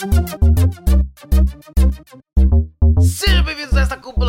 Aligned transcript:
Thank 0.00 0.88
you. 0.88 0.97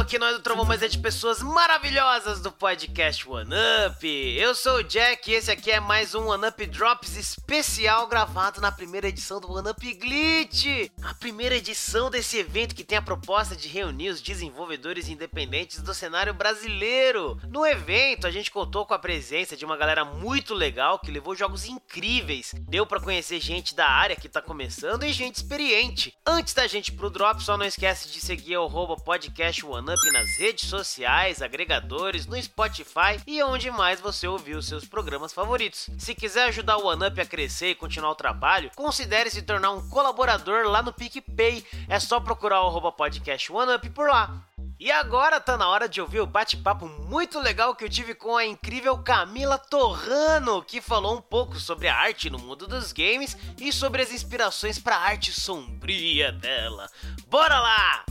A 0.10 0.18
esta 0.18 0.18
cúpula 0.18 0.20
que 0.20 0.20
nós 0.20 0.36
do 0.36 0.42
Trovão, 0.42 0.66
mas 0.66 0.82
é 0.82 0.88
de 0.88 0.98
pessoas 0.98 1.42
maravilhosas 1.42 2.42
do 2.42 2.52
podcast 2.52 3.30
One 3.30 3.54
Up. 3.88 4.08
Eu 4.08 4.56
sou 4.56 4.78
o 4.78 4.84
Jack 4.84 5.30
e 5.30 5.36
esse 5.36 5.52
aqui 5.52 5.70
é 5.70 5.80
mais 5.80 6.16
um 6.16 6.28
One 6.28 6.48
Up 6.48 6.66
Drops 6.66 7.16
especial 7.16 8.08
gravado 8.08 8.60
na 8.60 8.72
primeira 8.72 9.08
edição 9.08 9.40
do 9.40 9.52
One 9.52 9.70
Up 9.70 9.94
Glitch. 9.94 10.90
A 11.04 11.14
primeira 11.14 11.56
edição 11.56 12.10
desse 12.10 12.38
evento 12.38 12.74
que 12.74 12.84
tem 12.84 12.98
a 12.98 13.02
proposta 13.02 13.56
de 13.56 13.68
reunir 13.68 14.10
os 14.10 14.22
desenvolvedores 14.22 15.10
independentes 15.10 15.82
do 15.82 15.94
cenário 15.94 16.34
brasileiro. 16.34 17.40
No 17.48 17.66
evento, 17.66 18.26
a 18.26 18.32
gente 18.32 18.50
contou 18.50 18.86
com 18.86 18.94
a 18.94 19.00
presença 19.00 19.56
de 19.56 19.66
uma 19.66 19.78
galera 19.78 20.04
muito 20.04 20.54
legal 20.54 20.98
que 20.98 21.12
levou 21.12 21.36
jogos 21.36 21.66
incríveis. 21.66 22.54
Deu 22.68 22.86
para 22.86 23.00
conhecer 23.00 23.40
gente 23.40 23.76
da 23.76 23.88
área 23.88 24.16
que 24.16 24.30
tá 24.30 24.42
começando 24.42 25.04
e 25.04 25.14
gente 25.14 25.36
experiente. 25.36 26.16
Antes 26.26 26.54
da 26.54 26.66
gente 26.66 26.92
pro 26.92 27.10
drop, 27.10 27.44
só 27.44 27.58
não 27.58 27.66
esquece 27.66 28.10
de 28.10 28.20
seguir 28.20 28.58
o 28.58 28.98
podcast 28.98 29.66
OneUp 29.66 29.99
nas 30.12 30.38
redes 30.38 30.70
sociais, 30.70 31.42
agregadores, 31.42 32.26
no 32.26 32.42
Spotify 32.42 33.22
e 33.28 33.44
onde 33.44 33.70
mais 33.70 34.00
você 34.00 34.28
ouviu 34.28 34.58
os 34.58 34.68
seus 34.68 34.86
programas 34.86 35.34
favoritos. 35.34 35.90
Se 35.98 36.16
quiser 36.16 36.46
ajudar 36.46 36.78
o 36.78 36.88
OneUp 36.88 37.20
a 37.20 37.26
crescer 37.26 37.72
e 37.72 37.76
continuar 37.76 38.12
o 38.12 38.16
trabalho, 38.16 38.72
considere 38.76 39.30
se 39.30 39.42
tornar 39.42 39.72
um 39.72 39.88
colaborador 39.90 40.66
lá 40.68 40.82
no 40.82 40.94
PicPay. 40.94 41.66
É 41.88 42.00
só 42.00 42.20
procurar 42.20 42.62
o 42.62 42.92
podcast 42.92 43.52
OneUp 43.52 43.90
por 43.90 44.10
lá. 44.10 44.46
E 44.80 44.90
agora 44.90 45.42
tá 45.42 45.58
na 45.58 45.68
hora 45.68 45.90
de 45.90 46.00
ouvir 46.00 46.22
o 46.22 46.26
bate-papo 46.26 46.88
muito 46.88 47.38
legal 47.38 47.76
que 47.76 47.84
eu 47.84 47.90
tive 47.90 48.16
com 48.16 48.38
a 48.38 48.46
incrível 48.46 48.98
Camila 49.00 49.58
Torrano, 49.58 50.64
que 50.64 50.80
falou 50.80 51.18
um 51.18 51.22
pouco 51.22 51.60
sobre 51.60 51.90
a 51.90 51.96
arte 51.98 52.30
no 52.30 52.40
mundo 52.40 52.66
dos 52.66 52.94
games 52.94 53.36
e 53.60 53.74
sobre 53.74 54.02
as 54.02 54.14
inspirações 54.14 54.80
para 54.80 54.96
a 54.96 55.02
arte 55.02 55.34
sombria 55.34 56.32
dela. 56.32 56.90
Bora 57.28 57.60
lá! 57.60 58.06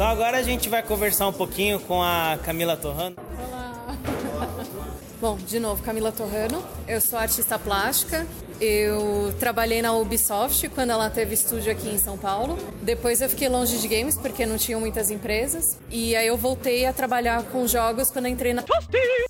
Então 0.00 0.08
agora 0.08 0.38
a 0.38 0.42
gente 0.42 0.66
vai 0.70 0.82
conversar 0.82 1.28
um 1.28 1.32
pouquinho 1.34 1.78
com 1.78 2.02
a 2.02 2.38
Camila 2.42 2.74
Torrano. 2.74 3.16
Olá! 3.38 3.94
Bom, 5.20 5.36
de 5.36 5.60
novo, 5.60 5.82
Camila 5.82 6.10
Torrano. 6.10 6.64
Eu 6.88 7.02
sou 7.02 7.18
artista 7.18 7.58
plástica 7.58 8.26
eu 8.60 9.34
trabalhei 9.40 9.80
na 9.80 9.94
Ubisoft 9.94 10.68
quando 10.68 10.90
ela 10.90 11.08
teve 11.08 11.32
estúdio 11.32 11.72
aqui 11.72 11.88
em 11.88 11.96
São 11.96 12.18
Paulo. 12.18 12.58
Depois 12.82 13.22
eu 13.22 13.28
fiquei 13.28 13.48
longe 13.48 13.78
de 13.78 13.88
games 13.88 14.18
porque 14.18 14.44
não 14.44 14.58
tinham 14.58 14.78
muitas 14.78 15.10
empresas. 15.10 15.78
E 15.90 16.14
aí 16.14 16.26
eu 16.26 16.36
voltei 16.36 16.84
a 16.84 16.92
trabalhar 16.92 17.42
com 17.44 17.66
jogos 17.66 18.10
quando 18.10 18.28
entrei 18.28 18.52
na 18.52 18.62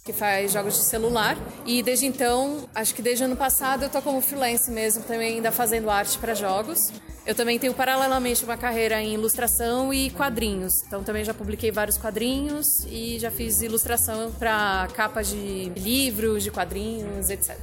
que 0.04 0.12
faz 0.12 0.52
jogos 0.52 0.74
de 0.74 0.82
celular. 0.82 1.36
E 1.64 1.80
desde 1.80 2.06
então, 2.06 2.68
acho 2.74 2.92
que 2.92 3.00
desde 3.00 3.22
ano 3.22 3.36
passado 3.36 3.84
eu 3.84 3.88
tô 3.88 4.02
como 4.02 4.20
freelance 4.20 4.68
mesmo, 4.68 5.04
também 5.04 5.36
ainda 5.36 5.52
fazendo 5.52 5.88
arte 5.88 6.18
para 6.18 6.34
jogos. 6.34 6.92
Eu 7.30 7.34
também 7.36 7.60
tenho 7.60 7.72
paralelamente 7.72 8.42
uma 8.42 8.56
carreira 8.56 9.00
em 9.00 9.14
ilustração 9.14 9.94
e 9.94 10.10
quadrinhos. 10.10 10.82
Então 10.84 11.04
também 11.04 11.24
já 11.24 11.32
publiquei 11.32 11.70
vários 11.70 11.96
quadrinhos 11.96 12.84
e 12.90 13.20
já 13.20 13.30
fiz 13.30 13.62
ilustração 13.62 14.32
para 14.32 14.88
capas 14.94 15.28
de 15.28 15.70
livros, 15.76 16.42
de 16.42 16.50
quadrinhos, 16.50 17.30
etc. 17.30 17.56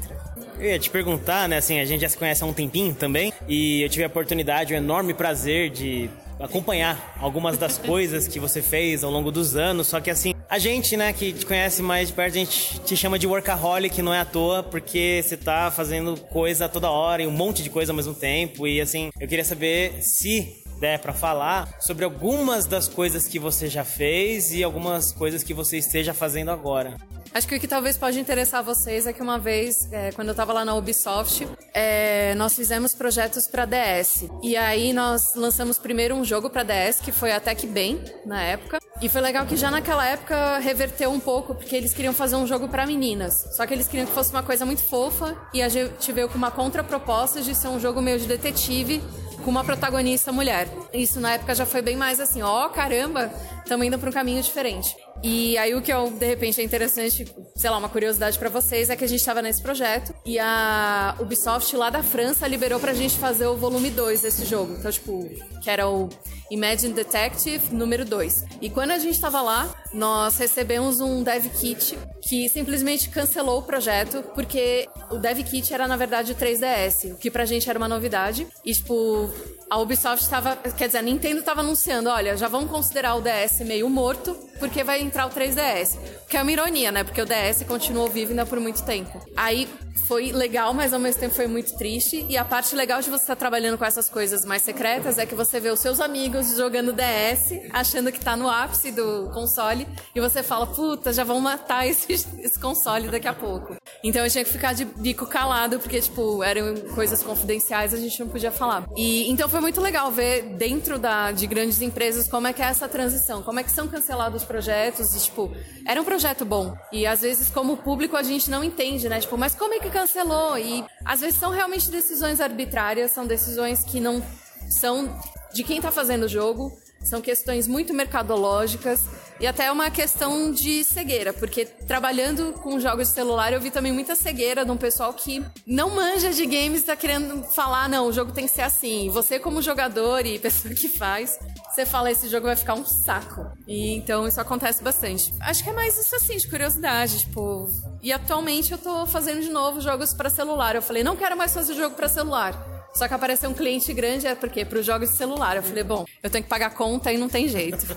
Eu 0.57 0.69
ia 0.69 0.79
te 0.79 0.89
perguntar, 0.89 1.49
né? 1.49 1.57
Assim, 1.57 1.81
a 1.81 1.85
gente 1.85 1.99
já 1.99 2.07
se 2.07 2.17
conhece 2.17 2.41
há 2.41 2.47
um 2.47 2.53
tempinho 2.53 2.95
também, 2.95 3.33
e 3.45 3.81
eu 3.81 3.89
tive 3.89 4.05
a 4.05 4.07
oportunidade, 4.07 4.73
o 4.73 4.77
um 4.77 4.79
enorme 4.79 5.13
prazer 5.13 5.69
de 5.69 6.09
acompanhar 6.39 7.17
algumas 7.19 7.57
das 7.57 7.77
coisas 7.77 8.27
que 8.27 8.39
você 8.39 8.61
fez 8.61 9.03
ao 9.03 9.11
longo 9.11 9.31
dos 9.31 9.55
anos. 9.55 9.87
Só 9.87 9.99
que 9.99 10.09
assim, 10.09 10.33
a 10.49 10.59
gente, 10.59 10.95
né, 10.95 11.11
que 11.13 11.33
te 11.33 11.45
conhece 11.45 11.81
mais 11.81 12.07
de 12.07 12.13
perto, 12.13 12.35
a 12.35 12.39
gente 12.39 12.79
te 12.81 12.95
chama 12.95 13.19
de 13.19 13.27
workaholic, 13.27 14.01
não 14.01 14.13
é 14.13 14.19
à 14.19 14.25
toa, 14.25 14.63
porque 14.63 15.21
você 15.23 15.35
tá 15.35 15.71
fazendo 15.71 16.17
coisa 16.17 16.69
toda 16.69 16.89
hora 16.89 17.21
e 17.21 17.27
um 17.27 17.31
monte 17.31 17.63
de 17.63 17.69
coisa 17.69 17.91
ao 17.91 17.95
mesmo 17.95 18.13
tempo. 18.13 18.67
E 18.67 18.79
assim, 18.79 19.09
eu 19.19 19.27
queria 19.27 19.45
saber 19.45 20.01
se 20.01 20.63
der 20.79 20.99
para 20.99 21.13
falar 21.13 21.75
sobre 21.79 22.05
algumas 22.05 22.65
das 22.65 22.87
coisas 22.87 23.27
que 23.27 23.39
você 23.39 23.67
já 23.67 23.83
fez 23.83 24.51
e 24.51 24.63
algumas 24.63 25.11
coisas 25.11 25.43
que 25.43 25.53
você 25.53 25.77
esteja 25.77 26.13
fazendo 26.13 26.51
agora. 26.51 26.95
Acho 27.37 27.47
que 27.47 27.55
o 27.55 27.59
que 27.59 27.67
talvez 27.67 27.95
pode 27.95 28.19
interessar 28.19 28.63
vocês 28.63 29.05
é 29.05 29.13
que 29.13 29.21
uma 29.21 29.37
vez, 29.37 29.87
é, 29.91 30.11
quando 30.11 30.29
eu 30.29 30.31
estava 30.31 30.51
lá 30.51 30.65
na 30.65 30.73
Ubisoft, 30.73 31.47
é, 31.71 32.33
nós 32.33 32.55
fizemos 32.55 32.95
projetos 32.95 33.45
para 33.45 33.63
DS. 33.63 34.27
E 34.41 34.57
aí 34.57 34.91
nós 34.91 35.35
lançamos 35.35 35.77
primeiro 35.77 36.15
um 36.15 36.25
jogo 36.25 36.49
para 36.49 36.63
DS, 36.63 36.99
que 36.99 37.11
foi 37.11 37.31
até 37.31 37.53
que 37.53 37.67
bem, 37.67 38.03
na 38.25 38.41
época. 38.41 38.79
E 38.99 39.07
foi 39.07 39.21
legal 39.21 39.45
que 39.45 39.55
já 39.55 39.69
naquela 39.69 40.03
época 40.03 40.57
reverteu 40.57 41.11
um 41.11 41.19
pouco, 41.19 41.53
porque 41.53 41.75
eles 41.75 41.93
queriam 41.93 42.11
fazer 42.11 42.35
um 42.37 42.47
jogo 42.47 42.67
para 42.67 42.87
meninas. 42.87 43.45
Só 43.55 43.67
que 43.67 43.73
eles 43.75 43.87
queriam 43.87 44.07
que 44.07 44.13
fosse 44.13 44.31
uma 44.31 44.41
coisa 44.41 44.65
muito 44.65 44.81
fofa, 44.81 45.37
e 45.53 45.61
a 45.61 45.69
gente 45.69 46.11
veio 46.11 46.27
com 46.27 46.39
uma 46.39 46.49
contraproposta 46.49 47.39
de 47.39 47.53
ser 47.53 47.67
um 47.67 47.79
jogo 47.79 48.01
meio 48.01 48.17
de 48.19 48.25
detetive, 48.25 48.99
com 49.45 49.51
uma 49.51 49.63
protagonista 49.63 50.31
mulher. 50.31 50.67
Isso 50.91 51.19
na 51.19 51.35
época 51.35 51.53
já 51.53 51.67
foi 51.67 51.83
bem 51.83 51.95
mais 51.95 52.19
assim, 52.19 52.41
ó, 52.41 52.65
oh, 52.65 52.69
caramba, 52.69 53.31
estamos 53.59 53.85
indo 53.85 53.99
para 53.99 54.09
um 54.09 54.13
caminho 54.13 54.41
diferente. 54.41 54.95
E 55.23 55.57
aí 55.57 55.73
o 55.73 55.81
que 55.81 55.91
eu, 55.91 56.11
de 56.11 56.25
repente, 56.25 56.61
é 56.61 56.63
interessante, 56.63 57.25
sei 57.55 57.69
lá, 57.69 57.77
uma 57.77 57.89
curiosidade 57.89 58.37
para 58.37 58.49
vocês 58.49 58.89
é 58.89 58.95
que 58.95 59.03
a 59.03 59.07
gente 59.07 59.19
estava 59.19 59.41
nesse 59.41 59.61
projeto 59.61 60.13
e 60.25 60.37
a 60.37 61.15
Ubisoft 61.19 61.75
lá 61.75 61.89
da 61.89 62.03
França 62.03 62.47
liberou 62.47 62.79
pra 62.79 62.93
gente 62.93 63.17
fazer 63.17 63.47
o 63.47 63.57
volume 63.57 63.89
2 63.89 64.21
desse 64.21 64.45
jogo. 64.45 64.75
Então, 64.77 64.91
tipo, 64.91 65.27
que 65.63 65.69
era 65.69 65.89
o 65.89 66.09
Imagine 66.49 66.93
Detective 66.93 67.73
número 67.73 68.05
2. 68.05 68.45
E 68.61 68.69
quando 68.69 68.91
a 68.91 68.97
gente 68.97 69.15
estava 69.15 69.41
lá, 69.41 69.73
nós 69.93 70.37
recebemos 70.37 70.99
um 70.99 71.23
dev 71.23 71.45
kit 71.59 71.97
que 72.21 72.49
simplesmente 72.49 73.09
cancelou 73.09 73.59
o 73.59 73.63
projeto 73.63 74.23
porque 74.35 74.87
o 75.09 75.17
dev 75.17 75.39
kit 75.43 75.73
era 75.73 75.87
na 75.87 75.95
verdade 75.95 76.31
o 76.31 76.35
3DS, 76.35 77.13
o 77.13 77.17
que 77.17 77.31
pra 77.31 77.45
gente 77.45 77.69
era 77.69 77.77
uma 77.77 77.87
novidade. 77.87 78.47
E 78.65 78.73
tipo, 78.73 79.29
a 79.69 79.77
Ubisoft 79.79 80.23
estava, 80.23 80.55
quer 80.55 80.87
dizer, 80.87 80.99
a 80.99 81.01
Nintendo 81.01 81.39
estava 81.39 81.61
anunciando, 81.61 82.09
olha, 82.09 82.37
já 82.37 82.47
vamos 82.47 82.69
considerar 82.69 83.15
o 83.15 83.21
DS 83.21 83.59
meio 83.65 83.89
morto, 83.89 84.37
porque 84.59 84.83
vai 84.83 85.01
entrar 85.01 85.25
o 85.25 85.29
3DS. 85.29 85.97
Que 86.29 86.37
é 86.37 86.41
uma 86.41 86.51
ironia, 86.51 86.91
né? 86.91 87.03
Porque 87.03 87.21
o 87.21 87.25
DS 87.25 87.63
continuou 87.67 88.09
vivo 88.09 88.31
ainda 88.31 88.45
por 88.45 88.59
muito 88.59 88.83
tempo. 88.83 89.19
Aí 89.35 89.67
foi 90.07 90.31
legal, 90.31 90.73
mas 90.73 90.93
ao 90.93 90.99
mesmo 90.99 91.19
tempo 91.19 91.35
foi 91.35 91.47
muito 91.47 91.75
triste. 91.77 92.25
E 92.29 92.37
a 92.37 92.45
parte 92.45 92.75
legal 92.75 93.01
de 93.01 93.09
você 93.09 93.23
estar 93.23 93.35
trabalhando 93.35 93.77
com 93.77 93.85
essas 93.85 94.09
coisas 94.09 94.45
mais 94.45 94.61
secretas 94.61 95.17
é 95.17 95.25
que 95.25 95.35
você 95.35 95.59
vê 95.59 95.69
os 95.69 95.79
seus 95.79 95.99
amigos 95.99 96.36
jogando 96.43 96.93
DS, 96.93 97.69
achando 97.71 98.11
que 98.11 98.19
tá 98.19 98.35
no 98.35 98.49
ápice 98.49 98.91
do 98.91 99.29
console, 99.33 99.87
e 100.13 100.19
você 100.19 100.43
fala, 100.43 100.67
puta, 100.67 101.11
já 101.11 101.23
vão 101.23 101.39
matar 101.39 101.85
esse, 101.87 102.11
esse 102.13 102.59
console 102.59 103.09
daqui 103.09 103.27
a 103.27 103.33
pouco. 103.33 103.75
Então 104.03 104.23
eu 104.23 104.29
tinha 104.29 104.43
que 104.43 104.51
ficar 104.51 104.73
de 104.73 104.85
bico 104.85 105.25
calado, 105.25 105.79
porque, 105.79 105.99
tipo, 105.99 106.43
eram 106.43 106.75
coisas 106.93 107.23
confidenciais, 107.23 107.93
a 107.93 107.97
gente 107.97 108.19
não 108.19 108.27
podia 108.27 108.51
falar. 108.51 108.85
E 108.95 109.29
então 109.29 109.49
foi 109.49 109.59
muito 109.59 109.81
legal 109.81 110.11
ver 110.11 110.43
dentro 110.55 110.99
da, 110.99 111.31
de 111.31 111.47
grandes 111.47 111.81
empresas 111.81 112.27
como 112.27 112.47
é 112.47 112.53
que 112.53 112.61
é 112.61 112.65
essa 112.65 112.87
transição, 112.87 113.41
como 113.41 113.59
é 113.59 113.63
que 113.63 113.71
são 113.71 113.87
cancelados 113.87 114.41
os 114.41 114.47
projetos, 114.47 115.15
e, 115.15 115.19
tipo, 115.19 115.51
era 115.85 116.01
um 116.01 116.05
projeto 116.05 116.45
bom. 116.45 116.77
E 116.91 117.05
às 117.05 117.21
vezes, 117.21 117.49
como 117.49 117.77
público, 117.77 118.15
a 118.15 118.23
gente 118.23 118.49
não 118.49 118.63
entende, 118.63 119.09
né? 119.09 119.19
Tipo, 119.19 119.37
mas 119.37 119.55
como 119.55 119.73
é 119.73 119.79
que 119.79 119.89
cancelou? 119.89 120.57
E 120.57 120.85
às 121.03 121.21
vezes 121.21 121.39
são 121.39 121.51
realmente 121.51 121.89
decisões 121.89 122.39
arbitrárias, 122.39 123.11
são 123.11 123.25
decisões 123.25 123.83
que 123.83 123.99
não 123.99 124.21
são 124.69 125.09
de 125.57 125.63
quem 125.63 125.81
tá 125.81 125.91
fazendo 125.91 126.25
o 126.25 126.27
jogo, 126.27 126.71
são 127.03 127.19
questões 127.19 127.67
muito 127.67 127.91
mercadológicas 127.91 129.05
e 129.39 129.47
até 129.47 129.71
uma 129.71 129.89
questão 129.89 130.51
de 130.51 130.83
cegueira, 130.83 131.33
porque 131.33 131.65
trabalhando 131.65 132.53
com 132.53 132.79
jogos 132.79 133.07
de 133.07 133.15
celular 133.15 133.51
eu 133.51 133.59
vi 133.59 133.71
também 133.71 133.91
muita 133.91 134.15
cegueira 134.15 134.63
de 134.63 134.69
um 134.69 134.77
pessoal 134.77 135.11
que 135.15 135.43
não 135.65 135.89
manja 135.89 136.29
de 136.29 136.45
games 136.45 136.81
está 136.81 136.95
querendo 136.95 137.41
falar, 137.43 137.89
não, 137.89 138.05
o 138.07 138.13
jogo 138.13 138.31
tem 138.31 138.45
que 138.45 138.51
ser 138.51 138.61
assim. 138.61 139.07
E 139.07 139.09
você 139.09 139.39
como 139.39 139.59
jogador 139.59 140.27
e 140.27 140.37
pessoa 140.37 140.71
que 140.75 140.87
faz, 140.87 141.39
você 141.71 141.87
fala 141.87 142.11
esse 142.11 142.27
jogo 142.27 142.45
vai 142.45 142.55
ficar 142.55 142.75
um 142.75 142.85
saco. 142.85 143.47
E 143.67 143.95
então 143.95 144.27
isso 144.27 144.39
acontece 144.39 144.83
bastante. 144.83 145.33
Acho 145.39 145.63
que 145.63 145.71
é 145.71 145.73
mais 145.73 145.97
isso 145.97 146.15
assim 146.15 146.37
de 146.37 146.47
curiosidade, 146.47 147.21
tipo, 147.21 147.67
e 148.03 148.13
atualmente 148.13 148.71
eu 148.71 148.77
tô 148.77 149.07
fazendo 149.07 149.41
de 149.41 149.49
novo 149.49 149.81
jogos 149.81 150.13
para 150.13 150.29
celular. 150.29 150.75
Eu 150.75 150.83
falei, 150.83 151.03
não 151.03 151.15
quero 151.15 151.35
mais 151.35 151.51
fazer 151.51 151.73
jogo 151.73 151.95
para 151.95 152.07
celular. 152.07 152.76
Só 152.97 153.07
que 153.07 153.13
apareceu 153.13 153.47
um 153.47 153.53
cliente 153.53 153.93
grande, 153.93 154.25
é 154.25 154.33
porque 154.33 154.65
para 154.65 154.79
os 154.79 154.85
jogos 154.85 155.11
de 155.11 155.17
celular. 155.17 155.55
Eu 155.55 155.61
falei, 155.61 155.83
bom, 155.83 156.03
eu 156.23 156.31
tenho 156.31 156.43
que 156.43 156.49
pagar 156.49 156.71
conta 156.71 157.13
e 157.13 157.17
não 157.17 157.29
tem 157.29 157.47
jeito. 157.47 157.85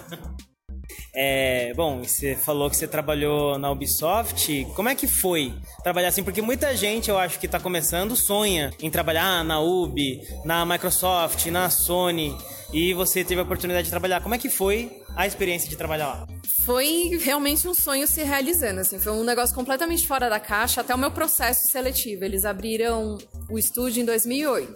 É, 1.12 1.72
bom, 1.74 2.02
você 2.02 2.36
falou 2.36 2.70
que 2.70 2.76
você 2.76 2.86
trabalhou 2.86 3.58
na 3.58 3.70
Ubisoft. 3.70 4.64
Como 4.76 4.88
é 4.88 4.94
que 4.94 5.08
foi 5.08 5.52
trabalhar 5.82 6.08
assim? 6.08 6.22
Porque 6.22 6.40
muita 6.40 6.76
gente, 6.76 7.10
eu 7.10 7.18
acho 7.18 7.38
que 7.40 7.46
está 7.46 7.58
começando, 7.58 8.14
sonha 8.14 8.72
em 8.80 8.88
trabalhar 8.88 9.44
na 9.44 9.60
Ubi, 9.60 10.20
na 10.44 10.64
Microsoft, 10.64 11.46
na 11.46 11.68
Sony. 11.68 12.36
E 12.72 12.94
você 12.94 13.24
teve 13.24 13.40
a 13.40 13.44
oportunidade 13.44 13.84
de 13.84 13.90
trabalhar. 13.90 14.20
Como 14.20 14.36
é 14.36 14.38
que 14.38 14.48
foi 14.48 14.99
a 15.16 15.26
experiência 15.26 15.68
de 15.68 15.76
trabalhar 15.76 16.06
lá? 16.06 16.26
Foi 16.64 17.18
realmente 17.22 17.66
um 17.66 17.74
sonho 17.74 18.06
se 18.06 18.22
realizando, 18.22 18.80
assim, 18.80 18.98
foi 18.98 19.12
um 19.12 19.24
negócio 19.24 19.54
completamente 19.54 20.06
fora 20.06 20.28
da 20.28 20.38
caixa, 20.38 20.80
até 20.80 20.94
o 20.94 20.98
meu 20.98 21.10
processo 21.10 21.68
seletivo. 21.68 22.24
Eles 22.24 22.44
abriram 22.44 23.18
o 23.48 23.58
estúdio 23.58 24.02
em 24.02 24.04
2008. 24.04 24.72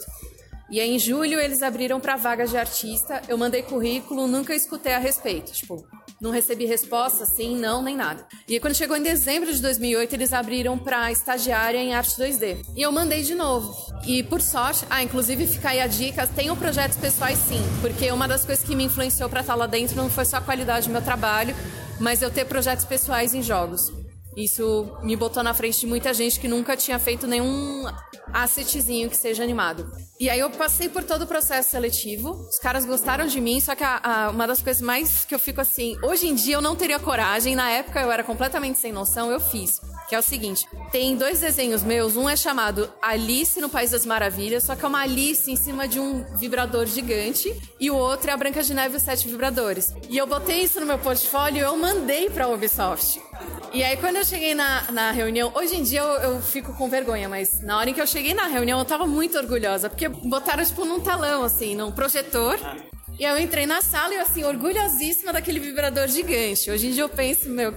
E 0.74 0.80
aí, 0.80 0.90
em 0.90 0.98
julho 0.98 1.38
eles 1.38 1.62
abriram 1.62 2.00
para 2.00 2.16
vagas 2.16 2.50
de 2.50 2.56
artista. 2.56 3.22
Eu 3.28 3.38
mandei 3.38 3.62
currículo, 3.62 4.26
nunca 4.26 4.52
escutei 4.52 4.92
a 4.92 4.98
respeito. 4.98 5.52
Tipo, 5.52 5.86
não 6.20 6.32
recebi 6.32 6.64
resposta, 6.64 7.24
sim, 7.24 7.56
não, 7.56 7.80
nem 7.80 7.94
nada. 7.94 8.26
E 8.48 8.54
aí, 8.54 8.58
quando 8.58 8.74
chegou 8.74 8.96
em 8.96 9.00
dezembro 9.00 9.54
de 9.54 9.62
2008, 9.62 10.12
eles 10.14 10.32
abriram 10.32 10.76
para 10.76 11.12
estagiária 11.12 11.78
em 11.78 11.94
arte 11.94 12.20
2D. 12.20 12.66
E 12.74 12.82
eu 12.82 12.90
mandei 12.90 13.22
de 13.22 13.36
novo. 13.36 13.72
E 14.04 14.24
por 14.24 14.40
sorte, 14.40 14.84
ah, 14.90 15.00
inclusive 15.00 15.46
fica 15.46 15.68
aí 15.68 15.80
a 15.80 15.86
dica, 15.86 16.26
tenho 16.26 16.56
projetos 16.56 16.98
pessoais 16.98 17.38
sim, 17.38 17.62
porque 17.80 18.10
uma 18.10 18.26
das 18.26 18.44
coisas 18.44 18.64
que 18.64 18.74
me 18.74 18.82
influenciou 18.82 19.28
para 19.30 19.42
estar 19.42 19.54
lá 19.54 19.68
dentro 19.68 19.94
não 19.94 20.10
foi 20.10 20.24
só 20.24 20.38
a 20.38 20.40
qualidade 20.40 20.88
do 20.88 20.92
meu 20.92 21.02
trabalho, 21.02 21.54
mas 22.00 22.20
eu 22.20 22.32
ter 22.32 22.46
projetos 22.46 22.84
pessoais 22.84 23.32
em 23.32 23.44
jogos. 23.44 23.92
Isso 24.36 24.96
me 25.02 25.16
botou 25.16 25.42
na 25.42 25.54
frente 25.54 25.80
de 25.80 25.86
muita 25.86 26.12
gente 26.12 26.40
que 26.40 26.48
nunca 26.48 26.76
tinha 26.76 26.98
feito 26.98 27.26
nenhum 27.26 27.84
assetzinho 28.32 29.08
que 29.08 29.16
seja 29.16 29.42
animado. 29.42 29.90
E 30.18 30.28
aí 30.30 30.40
eu 30.40 30.50
passei 30.50 30.88
por 30.88 31.04
todo 31.04 31.22
o 31.22 31.26
processo 31.26 31.70
seletivo, 31.70 32.30
os 32.48 32.58
caras 32.58 32.84
gostaram 32.84 33.26
de 33.26 33.40
mim, 33.40 33.60
só 33.60 33.74
que 33.74 33.84
a, 33.84 34.00
a, 34.02 34.30
uma 34.30 34.46
das 34.46 34.60
coisas 34.60 34.80
mais 34.80 35.24
que 35.24 35.34
eu 35.34 35.38
fico 35.38 35.60
assim, 35.60 35.96
hoje 36.02 36.28
em 36.28 36.34
dia 36.34 36.54
eu 36.54 36.60
não 36.60 36.74
teria 36.76 36.98
coragem, 36.98 37.54
na 37.54 37.70
época 37.70 38.00
eu 38.00 38.10
era 38.10 38.22
completamente 38.22 38.78
sem 38.78 38.92
noção, 38.92 39.30
eu 39.30 39.40
fiz. 39.40 39.80
Que 40.08 40.14
é 40.14 40.18
o 40.18 40.22
seguinte: 40.22 40.66
tem 40.92 41.16
dois 41.16 41.40
desenhos 41.40 41.82
meus, 41.82 42.16
um 42.16 42.28
é 42.28 42.36
chamado 42.36 42.92
Alice 43.00 43.60
no 43.60 43.68
País 43.68 43.90
das 43.90 44.04
Maravilhas, 44.04 44.64
só 44.64 44.76
que 44.76 44.84
é 44.84 44.88
uma 44.88 45.00
Alice 45.00 45.50
em 45.50 45.56
cima 45.56 45.88
de 45.88 45.98
um 45.98 46.24
vibrador 46.36 46.86
gigante, 46.86 47.54
e 47.80 47.90
o 47.90 47.96
outro 47.96 48.30
é 48.30 48.32
a 48.32 48.36
Branca 48.36 48.62
de 48.62 48.74
Neve 48.74 48.94
e 48.94 48.96
os 48.98 49.02
Sete 49.02 49.28
Vibradores. 49.28 49.94
E 50.08 50.18
eu 50.18 50.26
botei 50.26 50.60
isso 50.60 50.78
no 50.78 50.86
meu 50.86 50.98
portfólio 50.98 51.58
e 51.58 51.60
eu 51.60 51.76
mandei 51.76 52.28
pra 52.28 52.48
Ubisoft. 52.48 53.20
E 53.74 53.82
aí, 53.82 53.96
quando 53.96 54.14
eu 54.14 54.24
cheguei 54.24 54.54
na, 54.54 54.88
na 54.92 55.10
reunião, 55.10 55.50
hoje 55.52 55.74
em 55.74 55.82
dia 55.82 55.98
eu, 55.98 56.34
eu, 56.34 56.40
fico 56.40 56.72
com 56.74 56.88
vergonha, 56.88 57.28
mas 57.28 57.60
na 57.60 57.76
hora 57.76 57.90
em 57.90 57.92
que 57.92 58.00
eu 58.00 58.06
cheguei 58.06 58.32
na 58.32 58.46
reunião, 58.46 58.78
eu 58.78 58.84
tava 58.84 59.04
muito 59.04 59.36
orgulhosa, 59.36 59.90
porque 59.90 60.08
botaram, 60.08 60.64
tipo, 60.64 60.84
num 60.84 61.00
talão, 61.00 61.42
assim, 61.42 61.74
num 61.74 61.90
projetor. 61.90 62.56
E 63.18 63.24
eu 63.24 63.36
entrei 63.36 63.66
na 63.66 63.82
sala 63.82 64.14
e, 64.14 64.18
assim, 64.18 64.44
orgulhosíssima 64.44 65.32
daquele 65.32 65.58
vibrador 65.58 66.06
gigante. 66.06 66.70
Hoje 66.70 66.86
em 66.86 66.90
dia 66.92 67.02
eu 67.02 67.08
penso, 67.08 67.50
meu, 67.50 67.74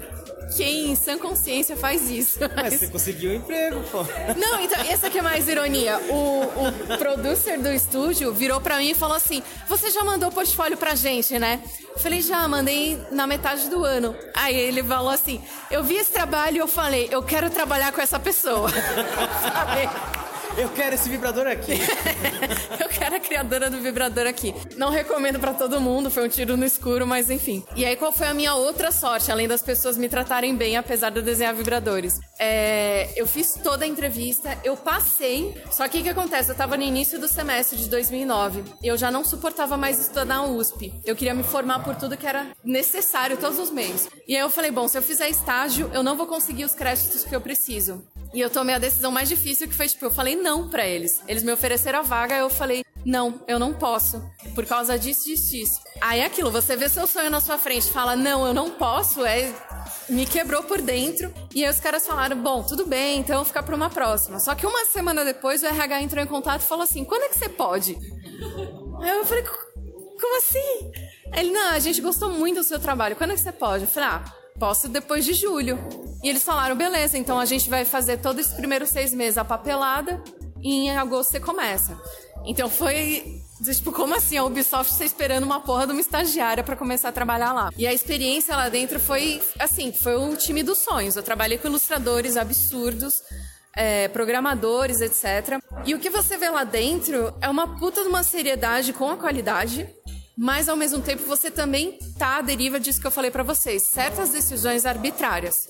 quem 0.56 0.92
em 0.92 0.96
sã 0.96 1.18
consciência 1.18 1.76
faz 1.76 2.10
isso. 2.10 2.40
Mas, 2.40 2.52
mas 2.56 2.74
você 2.76 2.88
conseguiu 2.88 3.32
um 3.32 3.36
emprego, 3.36 3.82
pô. 3.92 4.04
Não, 4.38 4.60
então, 4.62 4.82
essa 4.84 5.10
que 5.10 5.20
é 5.20 5.22
mais 5.22 5.48
ironia. 5.48 5.98
O, 6.10 6.42
o 6.42 6.98
producer 6.98 7.58
do 7.60 7.70
estúdio 7.70 8.34
virou 8.34 8.62
pra 8.62 8.78
mim 8.78 8.92
e 8.92 8.96
falou 8.96 9.16
assim: 9.16 9.42
Você 9.68 9.92
já 9.92 10.04
mandou 10.04 10.32
portfólio 10.32 10.78
pra 10.78 10.96
gente, 10.96 11.38
né? 11.38 11.62
Eu 11.94 12.00
falei, 12.00 12.22
já, 12.22 12.48
mandei 12.48 13.00
na 13.12 13.26
metade 13.26 13.68
do 13.70 13.84
ano. 13.84 14.16
Aí 14.36 14.56
ele 14.56 14.84
falou 14.84 15.10
assim: 15.10 15.42
Eu 15.70 15.84
vi 15.84 15.96
esse 15.96 16.12
trabalho 16.12 16.58
e 16.58 16.60
eu 16.60 16.68
falei, 16.68 17.08
eu 17.12 17.24
quero 17.24 17.50
trabalhar 17.50 17.92
com 17.92 18.02
essa 18.02 18.20
pessoa. 18.20 18.70
Sabe? 19.42 20.27
Eu 20.58 20.70
quero 20.70 20.96
esse 20.96 21.08
vibrador 21.08 21.46
aqui. 21.46 21.74
eu 22.82 22.90
quero 22.90 23.16
a 23.16 23.20
criadora 23.20 23.70
do 23.70 23.80
vibrador 23.80 24.26
aqui. 24.26 24.56
Não 24.76 24.90
recomendo 24.90 25.40
para 25.40 25.54
todo 25.54 25.80
mundo, 25.80 26.10
foi 26.10 26.26
um 26.26 26.28
tiro 26.28 26.58
no 26.58 26.66
escuro, 26.66 27.06
mas 27.06 27.30
enfim. 27.30 27.64
E 27.76 27.86
aí, 27.86 27.96
qual 27.96 28.12
foi 28.12 28.26
a 28.26 28.34
minha 28.34 28.56
outra 28.56 28.92
sorte, 28.92 29.32
além 29.32 29.48
das 29.48 29.62
pessoas 29.62 30.00
me 30.00 30.10
tratarem 30.10 30.56
bem, 30.56 30.76
apesar 30.76 31.12
de 31.12 31.20
eu 31.20 31.24
desenhar 31.24 31.54
vibradores? 31.54 32.20
É, 32.40 33.14
eu 33.16 33.28
fiz 33.28 33.54
toda 33.62 33.86
a 33.86 33.88
entrevista, 33.88 34.58
eu 34.64 34.76
passei. 34.76 35.56
Só 35.70 35.88
que 35.88 36.00
o 36.00 36.04
que 36.04 36.10
acontece? 36.10 36.50
Eu 36.50 36.56
tava 36.56 36.76
no 36.76 36.84
início 36.84 37.20
do 37.20 37.28
semestre 37.28 37.78
de 37.78 37.88
2009. 37.88 38.64
Eu 38.84 38.98
já 38.98 39.12
não 39.12 39.24
suportava 39.24 39.78
mais 39.78 40.00
estudar 40.00 40.26
na 40.26 40.44
USP. 40.44 40.92
Eu 41.06 41.16
queria 41.16 41.36
me 41.36 41.44
formar 41.44 41.84
por 41.84 41.96
tudo 41.96 42.18
que 42.18 42.26
era 42.26 42.48
necessário, 42.64 43.38
todos 43.38 43.60
os 43.60 43.70
meios. 43.70 44.10
E 44.28 44.36
aí 44.36 44.42
eu 44.42 44.50
falei, 44.50 44.72
bom, 44.72 44.88
se 44.88 44.98
eu 44.98 45.04
fizer 45.04 45.30
estágio, 45.30 45.92
eu 45.94 46.02
não 46.02 46.18
vou 46.18 46.26
conseguir 46.26 46.66
os 46.66 46.74
créditos 46.74 47.24
que 47.24 47.36
eu 47.36 47.42
preciso. 47.42 48.04
E 48.34 48.40
eu 48.40 48.50
tomei 48.50 48.76
a 48.76 48.80
decisão 48.80 49.12
mais 49.12 49.30
difícil, 49.30 49.68
que 49.68 49.74
foi, 49.74 49.88
tipo, 49.88 50.06
eu 50.06 50.12
falei 50.12 50.36
não 50.36 50.70
para 50.70 50.86
eles. 50.86 51.22
Eles 51.28 51.44
me 51.44 51.52
ofereceram 51.52 52.00
a 52.00 52.02
vaga, 52.02 52.36
eu 52.36 52.50
falei, 52.50 52.84
não, 53.06 53.42
eu 53.48 53.58
não 53.58 53.74
posso. 53.74 54.22
Por 54.54 54.66
causa 54.66 55.00
disso, 55.00 55.26
disso, 55.26 55.52
disso. 55.52 55.80
Aí 56.02 56.20
é 56.20 56.26
aquilo, 56.26 56.52
você 56.52 56.76
vê 56.76 56.90
seu 56.90 57.08
sonho 57.08 57.30
na 57.30 57.40
sua 57.40 57.58
frente, 57.58 57.90
fala, 57.90 58.16
não, 58.16 58.46
eu 58.46 58.54
não 58.54 58.72
posso, 58.72 59.26
é. 59.26 59.54
Me 60.10 60.26
quebrou 60.26 60.64
por 60.64 60.82
dentro. 60.82 61.34
E 61.54 61.64
aí 61.64 61.72
os 61.72 61.80
caras 61.80 62.06
falaram, 62.06 62.38
bom, 62.42 62.64
tudo 62.64 62.86
bem, 62.86 63.20
então 63.20 63.44
ficar 63.46 63.64
pra 63.64 63.76
uma 63.76 63.90
próxima. 63.90 64.40
Só 64.40 64.56
que 64.56 64.66
uma 64.66 64.86
semana 64.86 65.24
depois 65.24 65.64
o 65.64 65.68
RH 65.68 66.02
entrou 66.02 66.24
em 66.24 66.28
contato 66.28 66.62
e 66.62 66.66
falou 66.66 66.84
assim: 66.84 67.04
quando 67.04 67.24
é 67.24 67.30
que 67.30 67.38
você 67.38 67.50
pode? 67.50 67.98
Aí 69.02 69.10
eu 69.10 69.26
falei, 69.26 69.44
como 69.44 70.38
assim? 70.38 70.92
Ele, 71.34 71.52
não, 71.52 71.72
a 71.72 71.80
gente 71.80 72.02
gostou 72.02 72.30
muito 72.32 72.58
do 72.58 72.64
seu 72.64 72.80
trabalho. 72.80 73.16
Quando 73.16 73.32
é 73.32 73.36
que 73.36 73.42
você 73.42 73.52
pode? 73.52 73.84
Eu 73.84 73.90
falei, 73.90 74.10
ah, 74.10 74.24
Posso 74.60 74.88
depois 74.88 75.24
de 75.26 75.34
julho. 75.34 75.78
E 76.24 76.30
eles 76.30 76.44
falaram, 76.44 76.76
beleza, 76.76 77.18
então 77.18 77.40
a 77.40 77.46
gente 77.46 77.70
vai 77.70 77.86
fazer 77.86 78.18
todos 78.18 78.42
esses 78.42 78.54
primeiros 78.54 78.90
seis 78.90 79.14
meses 79.14 79.38
a 79.38 79.46
papelada 79.46 80.22
e 80.62 80.88
em 80.88 80.98
agosto 80.98 81.32
você 81.32 81.40
começa. 81.40 81.98
Então 82.46 82.70
foi 82.70 83.44
Tipo, 83.64 83.92
como 83.92 84.14
assim? 84.14 84.38
A 84.38 84.44
Ubisoft 84.44 84.94
está 84.94 85.04
esperando 85.04 85.44
uma 85.44 85.60
porra 85.60 85.88
de 85.88 85.92
uma 85.92 86.02
estagiária 86.02 86.64
para 86.64 86.76
começar 86.76 87.10
a 87.10 87.12
trabalhar 87.12 87.54
lá. 87.54 87.72
E 87.76 87.88
a 87.88 87.94
experiência 87.94 88.56
lá 88.56 88.70
dentro 88.70 89.00
foi, 89.00 89.42
assim, 89.58 89.92
foi 89.92 90.16
o 90.16 90.36
time 90.36 90.62
dos 90.62 90.78
sonhos. 90.78 91.16
Eu 91.16 91.24
trabalhei 91.24 91.58
com 91.58 91.68
ilustradores 91.68 92.38
absurdos, 92.38 93.24
é, 93.76 94.08
programadores, 94.10 95.02
etc. 95.02 95.60
E 95.86 95.96
o 95.96 96.00
que 96.00 96.10
você 96.10 96.38
vê 96.38 96.50
lá 96.50 96.64
dentro 96.64 97.34
é 97.42 97.50
uma 97.50 97.80
puta 97.80 98.04
de 98.04 98.08
uma 98.08 98.22
seriedade 98.22 98.94
com 98.94 99.10
a 99.10 99.18
qualidade 99.18 99.90
mas 100.38 100.70
ao 100.70 100.78
mesmo 100.78 101.02
tempo 101.02 101.24
você 101.24 101.50
também 101.50 101.98
tá 102.18 102.38
à 102.38 102.42
deriva 102.42 102.80
disso 102.80 103.00
que 103.00 103.08
eu 103.08 103.12
falei 103.12 103.30
para 103.30 103.44
vocês, 103.44 103.84
certas 103.84 104.30
decisões 104.30 104.86
arbitrárias. 104.86 105.68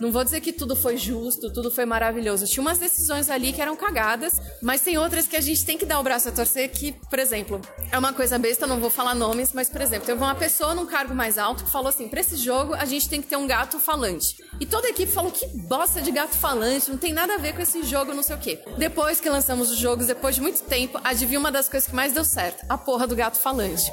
Não 0.00 0.10
vou 0.10 0.24
dizer 0.24 0.40
que 0.40 0.52
tudo 0.52 0.74
foi 0.74 0.96
justo, 0.96 1.52
tudo 1.52 1.70
foi 1.70 1.84
maravilhoso. 1.84 2.46
Tinha 2.46 2.60
umas 2.60 2.78
decisões 2.78 3.30
ali 3.30 3.52
que 3.52 3.62
eram 3.62 3.76
cagadas, 3.76 4.34
mas 4.60 4.80
tem 4.80 4.98
outras 4.98 5.26
que 5.26 5.36
a 5.36 5.40
gente 5.40 5.64
tem 5.64 5.78
que 5.78 5.86
dar 5.86 6.00
o 6.00 6.02
braço 6.02 6.28
a 6.28 6.32
torcer 6.32 6.70
que, 6.70 6.92
por 7.08 7.18
exemplo, 7.18 7.60
é 7.92 7.98
uma 7.98 8.12
coisa 8.12 8.38
besta, 8.38 8.66
não 8.66 8.80
vou 8.80 8.90
falar 8.90 9.14
nomes, 9.14 9.52
mas 9.52 9.70
por 9.70 9.80
exemplo, 9.80 10.06
teve 10.06 10.20
uma 10.20 10.34
pessoa 10.34 10.74
num 10.74 10.86
cargo 10.86 11.14
mais 11.14 11.38
alto 11.38 11.64
que 11.64 11.70
falou 11.70 11.88
assim: 11.88 12.08
"Para 12.08 12.20
esse 12.20 12.36
jogo 12.36 12.74
a 12.74 12.84
gente 12.84 13.08
tem 13.08 13.22
que 13.22 13.28
ter 13.28 13.36
um 13.36 13.46
gato 13.46 13.78
falante". 13.78 14.36
E 14.58 14.66
toda 14.66 14.88
a 14.88 14.90
equipe 14.90 15.12
falou: 15.12 15.30
"Que 15.30 15.46
bosta 15.46 16.02
de 16.02 16.10
gato 16.10 16.36
falante, 16.36 16.90
não 16.90 16.98
tem 16.98 17.12
nada 17.12 17.34
a 17.34 17.38
ver 17.38 17.54
com 17.54 17.62
esse 17.62 17.82
jogo, 17.84 18.12
não 18.12 18.22
sei 18.22 18.34
o 18.34 18.38
quê". 18.38 18.58
Depois 18.76 19.20
que 19.20 19.30
lançamos 19.30 19.70
os 19.70 19.78
jogos, 19.78 20.06
depois 20.08 20.34
de 20.34 20.40
muito 20.40 20.62
tempo, 20.64 21.00
adivinha 21.04 21.38
uma 21.38 21.52
das 21.52 21.68
coisas 21.68 21.88
que 21.88 21.94
mais 21.94 22.12
deu 22.12 22.24
certo? 22.24 22.64
A 22.68 22.76
porra 22.76 23.06
do 23.06 23.14
gato 23.14 23.38
falante. 23.38 23.92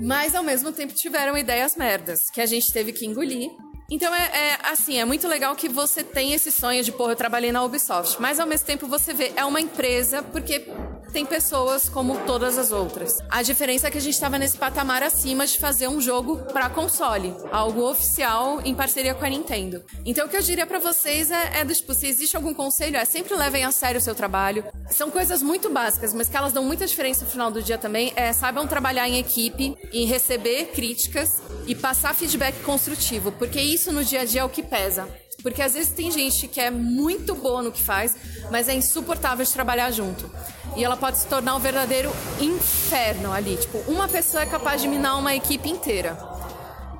Mas 0.00 0.34
ao 0.34 0.42
mesmo 0.42 0.72
tempo 0.72 0.94
tiveram 0.94 1.36
ideias 1.36 1.76
merdas 1.76 2.30
que 2.30 2.40
a 2.40 2.46
gente 2.46 2.72
teve 2.72 2.92
que 2.92 3.04
engolir. 3.04 3.50
Então 3.90 4.14
é, 4.14 4.52
é, 4.52 4.58
assim, 4.70 4.98
é 4.98 5.04
muito 5.04 5.26
legal 5.26 5.56
que 5.56 5.68
você 5.68 6.04
tem 6.04 6.32
esse 6.32 6.52
sonho 6.52 6.82
de, 6.84 6.92
porra, 6.92 7.12
eu 7.12 7.16
trabalhei 7.16 7.50
na 7.50 7.64
Ubisoft, 7.64 8.20
mas 8.20 8.38
ao 8.38 8.46
mesmo 8.46 8.64
tempo 8.64 8.86
você 8.86 9.12
vê, 9.12 9.32
é 9.34 9.44
uma 9.44 9.60
empresa 9.60 10.22
porque 10.22 10.64
tem 11.12 11.26
pessoas 11.26 11.88
como 11.88 12.18
todas 12.24 12.56
as 12.56 12.70
outras. 12.70 13.18
A 13.28 13.42
diferença 13.42 13.88
é 13.88 13.90
que 13.90 13.98
a 13.98 14.00
gente 14.00 14.14
estava 14.14 14.38
nesse 14.38 14.56
patamar 14.56 15.02
acima 15.02 15.44
de 15.44 15.58
fazer 15.58 15.88
um 15.88 16.00
jogo 16.00 16.36
para 16.52 16.70
console, 16.70 17.34
algo 17.50 17.88
oficial 17.90 18.60
em 18.64 18.74
parceria 18.74 19.14
com 19.14 19.24
a 19.24 19.28
Nintendo. 19.28 19.82
Então 20.04 20.26
o 20.26 20.28
que 20.28 20.36
eu 20.36 20.42
diria 20.42 20.66
para 20.66 20.78
vocês 20.78 21.30
é, 21.30 21.60
é 21.60 21.64
do 21.64 21.74
tipo, 21.74 21.92
se 21.94 22.06
existe 22.06 22.36
algum 22.36 22.54
conselho, 22.54 22.96
é 22.96 23.04
sempre 23.04 23.34
levem 23.34 23.64
a 23.64 23.72
sério 23.72 23.98
o 23.98 24.02
seu 24.02 24.14
trabalho. 24.14 24.64
São 24.90 25.10
coisas 25.10 25.42
muito 25.42 25.68
básicas, 25.68 26.14
mas 26.14 26.28
que 26.28 26.36
elas 26.36 26.52
dão 26.52 26.64
muita 26.64 26.86
diferença 26.86 27.24
no 27.24 27.30
final 27.30 27.50
do 27.50 27.60
dia 27.60 27.76
também. 27.76 28.12
É 28.14 28.32
saibam 28.32 28.66
trabalhar 28.66 29.08
em 29.08 29.18
equipe, 29.18 29.76
em 29.92 30.06
receber 30.06 30.66
críticas 30.66 31.42
e 31.66 31.74
passar 31.74 32.14
feedback 32.14 32.62
construtivo, 32.62 33.32
porque 33.32 33.60
isso 33.60 33.79
no 33.88 34.04
dia 34.04 34.20
a 34.20 34.24
dia 34.24 34.42
é 34.42 34.44
o 34.44 34.48
que 34.48 34.62
pesa. 34.62 35.08
Porque 35.42 35.62
às 35.62 35.74
vezes 35.74 35.92
tem 35.92 36.10
gente 36.10 36.46
que 36.46 36.60
é 36.60 36.70
muito 36.70 37.34
boa 37.34 37.62
no 37.62 37.72
que 37.72 37.82
faz, 37.82 38.14
mas 38.50 38.68
é 38.68 38.74
insuportável 38.74 39.44
de 39.44 39.52
trabalhar 39.52 39.90
junto. 39.90 40.30
E 40.76 40.84
ela 40.84 40.96
pode 40.96 41.18
se 41.18 41.26
tornar 41.26 41.56
um 41.56 41.58
verdadeiro 41.58 42.10
inferno 42.38 43.32
ali. 43.32 43.56
Tipo, 43.56 43.78
uma 43.90 44.06
pessoa 44.06 44.42
é 44.42 44.46
capaz 44.46 44.82
de 44.82 44.88
minar 44.88 45.18
uma 45.18 45.34
equipe 45.34 45.68
inteira. 45.68 46.18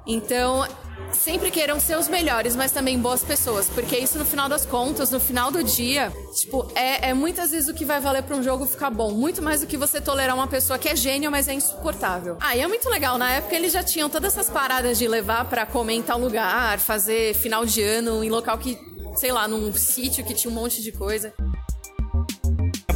Então, 0.07 0.67
sempre 1.13 1.51
queiram 1.51 1.79
ser 1.81 1.97
os 1.97 2.09
melhores, 2.09 2.57
mas 2.57 2.73
também 2.73 2.99
boas 2.99 3.23
pessoas. 3.23 3.69
Porque 3.69 3.97
isso, 3.97 4.19
no 4.19 4.25
final 4.25 4.49
das 4.49 4.65
contas, 4.65 5.11
no 5.11 5.21
final 5.21 5.51
do 5.51 5.63
dia, 5.63 6.13
tipo, 6.35 6.71
é, 6.75 7.11
é 7.11 7.15
muitas 7.15 7.51
vezes 7.51 7.69
o 7.69 7.75
que 7.75 7.85
vai 7.85 8.01
valer 8.01 8.23
para 8.23 8.37
um 8.37 8.43
jogo 8.43 8.67
ficar 8.67 8.91
bom. 8.91 9.13
Muito 9.13 9.43
mais 9.43 9.61
do 9.61 9.67
que 9.67 9.77
você 9.77 10.01
tolerar 10.01 10.35
uma 10.35 10.47
pessoa 10.47 10.79
que 10.79 10.89
é 10.89 10.97
gênio, 10.97 11.31
mas 11.31 11.49
é 11.49 11.55
insuportável. 11.55 12.37
Ah, 12.41 12.57
e 12.57 12.61
é 12.61 12.69
muito 12.69 12.89
legal. 12.89 13.19
Na 13.19 13.31
época, 13.33 13.55
eles 13.55 13.73
já 13.73 13.83
tinham 13.83 14.09
todas 14.09 14.35
essas 14.35 14.49
paradas 14.49 14.99
de 14.99 15.07
levar 15.07 15.45
para 15.45 15.67
comer 15.67 15.95
em 15.95 16.03
tal 16.03 16.19
lugar, 16.19 16.79
fazer 16.79 17.35
final 17.35 17.65
de 17.65 17.83
ano 17.83 18.23
em 18.25 18.31
local 18.31 18.59
que, 18.59 18.79
sei 19.17 19.33
lá, 19.33 19.47
num 19.47 19.73
sítio 19.73 20.25
que 20.25 20.35
tinha 20.35 20.51
um 20.51 20.55
monte 20.55 20.83
de 20.83 20.93
coisa 20.93 21.33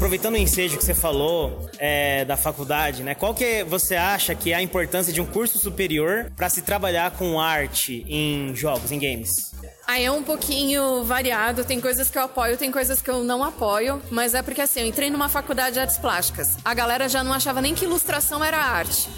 aproveitando 0.05 0.35
o 0.35 0.37
ensejo 0.37 0.77
que 0.77 0.85
você 0.85 0.93
falou 0.93 1.67
é, 1.79 2.27
da 2.27 2.37
faculdade, 2.37 3.03
né? 3.03 3.15
Qual 3.15 3.35
que 3.35 3.65
você 3.65 3.97
acha 3.97 4.35
que 4.35 4.53
é 4.53 4.55
a 4.55 4.61
importância 4.61 5.11
de 5.11 5.19
um 5.19 5.25
curso 5.25 5.59
superior 5.59 6.31
para 6.37 6.51
se 6.51 6.61
trabalhar 6.61 7.13
com 7.13 7.41
arte 7.41 8.05
em 8.07 8.55
jogos, 8.55 8.93
em 8.93 8.99
games? 8.99 9.55
Aí 9.87 10.05
é 10.05 10.13
um 10.13 10.23
pouquinho 10.23 11.03
variado, 11.05 11.65
tem 11.65 11.81
coisas 11.81 12.11
que 12.11 12.19
eu 12.19 12.23
apoio, 12.23 12.59
tem 12.59 12.71
coisas 12.71 13.01
que 13.01 13.09
eu 13.09 13.25
não 13.25 13.43
apoio, 13.43 14.03
mas 14.11 14.35
é 14.35 14.43
porque 14.43 14.61
assim, 14.61 14.81
eu 14.81 14.87
entrei 14.87 15.09
numa 15.09 15.31
faculdade 15.31 15.73
de 15.73 15.81
artes 15.81 15.97
plásticas. 15.97 16.59
A 16.63 16.75
galera 16.75 17.09
já 17.09 17.25
não 17.25 17.33
achava 17.33 17.63
nem 17.63 17.75
que 17.75 17.87
ilustração 17.87 18.45
era 18.45 18.59
arte. 18.59 19.09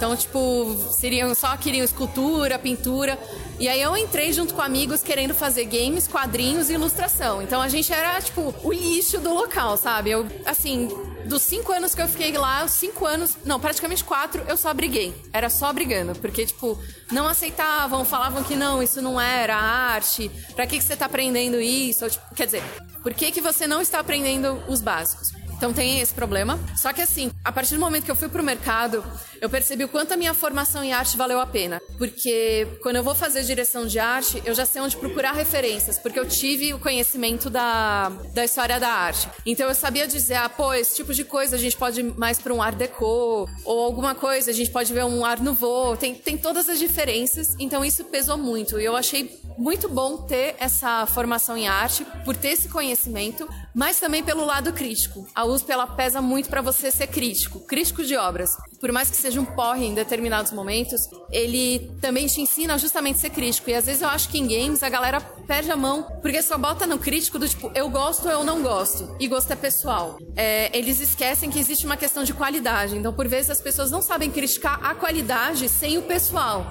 Então, 0.00 0.16
tipo, 0.16 0.74
seriam 0.98 1.34
só 1.34 1.54
queriam 1.58 1.84
escultura, 1.84 2.58
pintura. 2.58 3.18
E 3.58 3.68
aí 3.68 3.82
eu 3.82 3.94
entrei 3.98 4.32
junto 4.32 4.54
com 4.54 4.62
amigos 4.62 5.02
querendo 5.02 5.34
fazer 5.34 5.66
games, 5.66 6.08
quadrinhos 6.08 6.70
e 6.70 6.72
ilustração. 6.72 7.42
Então 7.42 7.60
a 7.60 7.68
gente 7.68 7.92
era, 7.92 8.18
tipo, 8.18 8.54
o 8.62 8.72
lixo 8.72 9.18
do 9.18 9.34
local, 9.34 9.76
sabe? 9.76 10.10
Eu, 10.10 10.26
assim, 10.46 10.88
dos 11.26 11.42
cinco 11.42 11.70
anos 11.70 11.94
que 11.94 12.00
eu 12.00 12.08
fiquei 12.08 12.32
lá, 12.32 12.66
cinco 12.66 13.04
anos, 13.04 13.36
não, 13.44 13.60
praticamente 13.60 14.02
quatro, 14.02 14.42
eu 14.48 14.56
só 14.56 14.72
briguei. 14.72 15.14
Era 15.34 15.50
só 15.50 15.70
brigando, 15.70 16.18
porque, 16.18 16.46
tipo, 16.46 16.78
não 17.12 17.28
aceitavam, 17.28 18.02
falavam 18.02 18.42
que 18.42 18.56
não, 18.56 18.82
isso 18.82 19.02
não 19.02 19.20
era 19.20 19.54
arte, 19.54 20.30
pra 20.56 20.66
que, 20.66 20.78
que 20.78 20.84
você 20.84 20.96
tá 20.96 21.04
aprendendo 21.04 21.60
isso? 21.60 22.04
Ou, 22.04 22.10
tipo, 22.10 22.34
quer 22.34 22.46
dizer, 22.46 22.62
por 23.02 23.12
que, 23.12 23.30
que 23.30 23.42
você 23.42 23.66
não 23.66 23.82
está 23.82 24.00
aprendendo 24.00 24.62
os 24.66 24.80
básicos? 24.80 25.30
Então 25.60 25.74
tem 25.74 26.00
esse 26.00 26.14
problema. 26.14 26.58
Só 26.74 26.90
que 26.90 27.02
assim, 27.02 27.30
a 27.44 27.52
partir 27.52 27.74
do 27.74 27.80
momento 27.80 28.04
que 28.04 28.10
eu 28.10 28.16
fui 28.16 28.30
pro 28.30 28.42
mercado, 28.42 29.04
eu 29.42 29.50
percebi 29.50 29.84
o 29.84 29.88
quanto 29.88 30.14
a 30.14 30.16
minha 30.16 30.32
formação 30.32 30.82
em 30.82 30.94
arte 30.94 31.18
valeu 31.18 31.38
a 31.38 31.44
pena. 31.44 31.78
Porque 31.98 32.66
quando 32.82 32.96
eu 32.96 33.02
vou 33.02 33.14
fazer 33.14 33.42
direção 33.42 33.86
de 33.86 33.98
arte, 33.98 34.42
eu 34.46 34.54
já 34.54 34.64
sei 34.64 34.80
onde 34.80 34.96
procurar 34.96 35.32
referências, 35.32 35.98
porque 35.98 36.18
eu 36.18 36.26
tive 36.26 36.72
o 36.72 36.78
conhecimento 36.78 37.50
da, 37.50 38.08
da 38.32 38.42
história 38.42 38.80
da 38.80 38.88
arte. 38.88 39.28
Então 39.44 39.68
eu 39.68 39.74
sabia 39.74 40.08
dizer, 40.08 40.36
ah, 40.36 40.48
pô, 40.48 40.72
esse 40.72 40.96
tipo 40.96 41.12
de 41.12 41.24
coisa 41.24 41.56
a 41.56 41.58
gente 41.58 41.76
pode 41.76 42.00
ir 42.00 42.14
mais 42.16 42.38
para 42.38 42.54
um 42.54 42.62
art 42.62 42.76
deco, 42.76 43.46
ou 43.62 43.84
alguma 43.84 44.14
coisa, 44.14 44.50
a 44.50 44.54
gente 44.54 44.70
pode 44.70 44.90
ver 44.94 45.04
um 45.04 45.26
art 45.26 45.42
nouveau, 45.42 45.94
tem, 45.94 46.14
tem 46.14 46.38
todas 46.38 46.70
as 46.70 46.78
diferenças, 46.78 47.54
então 47.58 47.84
isso 47.84 48.04
pesou 48.04 48.38
muito. 48.38 48.80
E 48.80 48.84
eu 48.86 48.96
achei 48.96 49.38
muito 49.58 49.90
bom 49.90 50.16
ter 50.16 50.56
essa 50.58 51.04
formação 51.04 51.54
em 51.54 51.68
arte, 51.68 52.02
por 52.24 52.34
ter 52.34 52.48
esse 52.48 52.68
conhecimento, 52.68 53.46
mas 53.74 54.00
também 54.00 54.22
pelo 54.22 54.46
lado 54.46 54.72
crítico. 54.72 55.26
A 55.34 55.49
USP 55.52 55.70
ela 55.70 55.86
pesa 55.86 56.20
muito 56.20 56.48
para 56.48 56.60
você 56.60 56.90
ser 56.90 57.06
crítico, 57.06 57.60
crítico 57.60 58.02
de 58.02 58.16
obras. 58.16 58.56
Por 58.80 58.92
mais 58.92 59.10
que 59.10 59.16
seja 59.16 59.40
um 59.40 59.44
porre 59.44 59.86
em 59.86 59.94
determinados 59.94 60.52
momentos, 60.52 61.08
ele 61.30 61.90
também 62.00 62.26
te 62.26 62.40
ensina 62.40 62.78
justamente 62.78 63.16
a 63.16 63.18
ser 63.20 63.30
crítico. 63.30 63.70
E 63.70 63.74
às 63.74 63.86
vezes 63.86 64.02
eu 64.02 64.08
acho 64.08 64.28
que 64.28 64.38
em 64.38 64.46
games 64.46 64.82
a 64.82 64.88
galera 64.88 65.20
perde 65.20 65.70
a 65.70 65.76
mão, 65.76 66.02
porque 66.22 66.42
só 66.42 66.56
bota 66.56 66.86
no 66.86 66.98
crítico 66.98 67.38
do 67.38 67.48
tipo, 67.48 67.70
eu 67.74 67.88
gosto 67.88 68.26
ou 68.26 68.30
eu 68.30 68.44
não 68.44 68.62
gosto. 68.62 69.16
E 69.20 69.28
gosto 69.28 69.52
é 69.52 69.56
pessoal. 69.56 70.18
É, 70.36 70.76
eles 70.76 71.00
esquecem 71.00 71.50
que 71.50 71.58
existe 71.58 71.86
uma 71.86 71.96
questão 71.96 72.24
de 72.24 72.32
qualidade. 72.32 72.96
Então, 72.96 73.12
por 73.12 73.28
vezes, 73.28 73.50
as 73.50 73.60
pessoas 73.60 73.90
não 73.90 74.00
sabem 74.00 74.30
criticar 74.30 74.78
a 74.84 74.94
qualidade 74.94 75.68
sem 75.68 75.98
o 75.98 76.02
pessoal. 76.02 76.66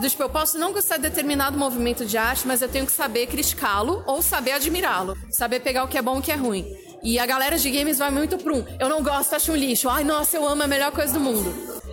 Do 0.00 0.08
tipo, 0.08 0.22
eu 0.22 0.30
posso 0.30 0.58
não 0.58 0.72
gostar 0.72 0.96
de 0.96 1.02
determinado 1.02 1.58
movimento 1.58 2.06
de 2.06 2.16
arte, 2.16 2.46
mas 2.46 2.62
eu 2.62 2.68
tenho 2.68 2.86
que 2.86 2.92
saber 2.92 3.26
criticá-lo 3.26 4.02
ou 4.06 4.22
saber 4.22 4.52
admirá-lo. 4.52 5.14
Saber 5.30 5.60
pegar 5.60 5.84
o 5.84 5.88
que 5.88 5.98
é 5.98 6.02
bom 6.02 6.16
e 6.16 6.20
o 6.20 6.22
que 6.22 6.32
é 6.32 6.36
ruim. 6.36 6.64
E 7.02 7.18
a 7.18 7.26
galera 7.26 7.58
de 7.58 7.70
games 7.70 7.98
vai 7.98 8.10
muito 8.10 8.36
pro 8.38 8.58
um. 8.58 8.64
Eu 8.78 8.88
não 8.88 9.02
gosto, 9.02 9.34
acho 9.34 9.52
um 9.52 9.56
lixo. 9.56 9.88
Ai, 9.88 10.04
nossa, 10.04 10.36
eu 10.36 10.46
amo, 10.46 10.62
é 10.62 10.64
a 10.66 10.68
melhor 10.68 10.92
coisa 10.92 11.12
do 11.12 11.20
mundo. 11.20 11.52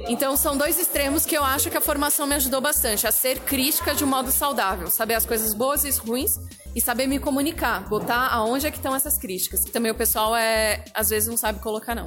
Então 0.09 0.37
são 0.37 0.57
dois 0.57 0.77
extremos 0.79 1.25
que 1.25 1.35
eu 1.35 1.43
acho 1.43 1.69
que 1.69 1.77
a 1.77 1.81
formação 1.81 2.27
me 2.27 2.35
ajudou 2.35 2.61
bastante. 2.61 3.07
A 3.07 3.11
ser 3.11 3.39
crítica 3.39 3.95
de 3.95 4.03
um 4.03 4.07
modo 4.07 4.31
saudável. 4.31 4.89
Saber 4.89 5.15
as 5.15 5.25
coisas 5.25 5.53
boas 5.53 5.83
e 5.85 5.91
ruins 5.99 6.31
e 6.75 6.81
saber 6.81 7.07
me 7.07 7.19
comunicar. 7.19 7.87
Botar 7.87 8.27
aonde 8.27 8.67
é 8.67 8.71
que 8.71 8.77
estão 8.77 8.95
essas 8.95 9.17
críticas. 9.17 9.63
Que 9.63 9.71
também 9.71 9.91
o 9.91 9.95
pessoal 9.95 10.35
é, 10.35 10.83
às 10.93 11.09
vezes 11.09 11.29
não 11.29 11.37
sabe 11.37 11.59
colocar, 11.59 11.95
não. 11.95 12.05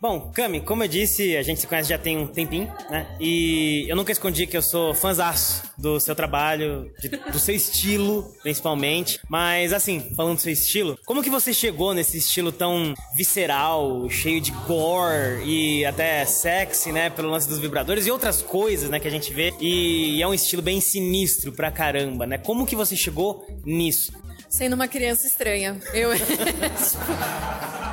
Bom, 0.00 0.32
Cami, 0.32 0.62
como 0.62 0.82
eu 0.82 0.88
disse, 0.88 1.36
a 1.36 1.42
gente 1.42 1.60
se 1.60 1.66
conhece 1.66 1.90
já 1.90 1.98
tem 1.98 2.16
um 2.16 2.26
tempinho, 2.26 2.72
né? 2.88 3.06
E 3.20 3.84
eu 3.86 3.94
nunca 3.94 4.10
escondi 4.10 4.46
que 4.46 4.56
eu 4.56 4.62
sou 4.62 4.94
fãzaço 4.94 5.62
do 5.76 6.00
seu 6.00 6.14
trabalho, 6.14 6.90
de, 6.98 7.10
do 7.10 7.38
seu 7.38 7.54
estilo, 7.54 8.34
principalmente. 8.42 9.20
Mas, 9.28 9.74
assim, 9.74 10.00
falando 10.16 10.36
do 10.36 10.40
seu 10.40 10.54
estilo, 10.54 10.98
como 11.04 11.22
que 11.22 11.28
você 11.28 11.52
chegou 11.52 11.92
nesse 11.92 12.16
estilo 12.16 12.50
tão 12.50 12.94
visceral, 13.14 14.08
cheio 14.08 14.40
de 14.40 14.52
gore 14.66 15.44
e 15.44 15.84
até 15.84 16.24
sexy, 16.24 16.92
né? 16.92 17.10
Pelo 17.10 17.28
lance 17.28 17.46
dos 17.46 17.58
vibradores 17.58 18.06
e 18.06 18.10
outras 18.10 18.40
coisas, 18.40 18.88
né? 18.88 18.98
Que 18.98 19.08
a 19.08 19.10
gente 19.10 19.34
vê. 19.34 19.52
E 19.60 20.22
é 20.22 20.26
um 20.26 20.32
estilo 20.32 20.62
bem 20.62 20.80
sinistro 20.80 21.52
pra 21.52 21.70
caramba, 21.70 22.26
né? 22.26 22.38
Como 22.38 22.66
que 22.66 22.74
você 22.74 22.96
chegou 22.96 23.46
nisso? 23.66 24.14
Sendo 24.48 24.72
uma 24.72 24.88
criança 24.88 25.26
estranha. 25.26 25.78
Eu. 25.92 26.08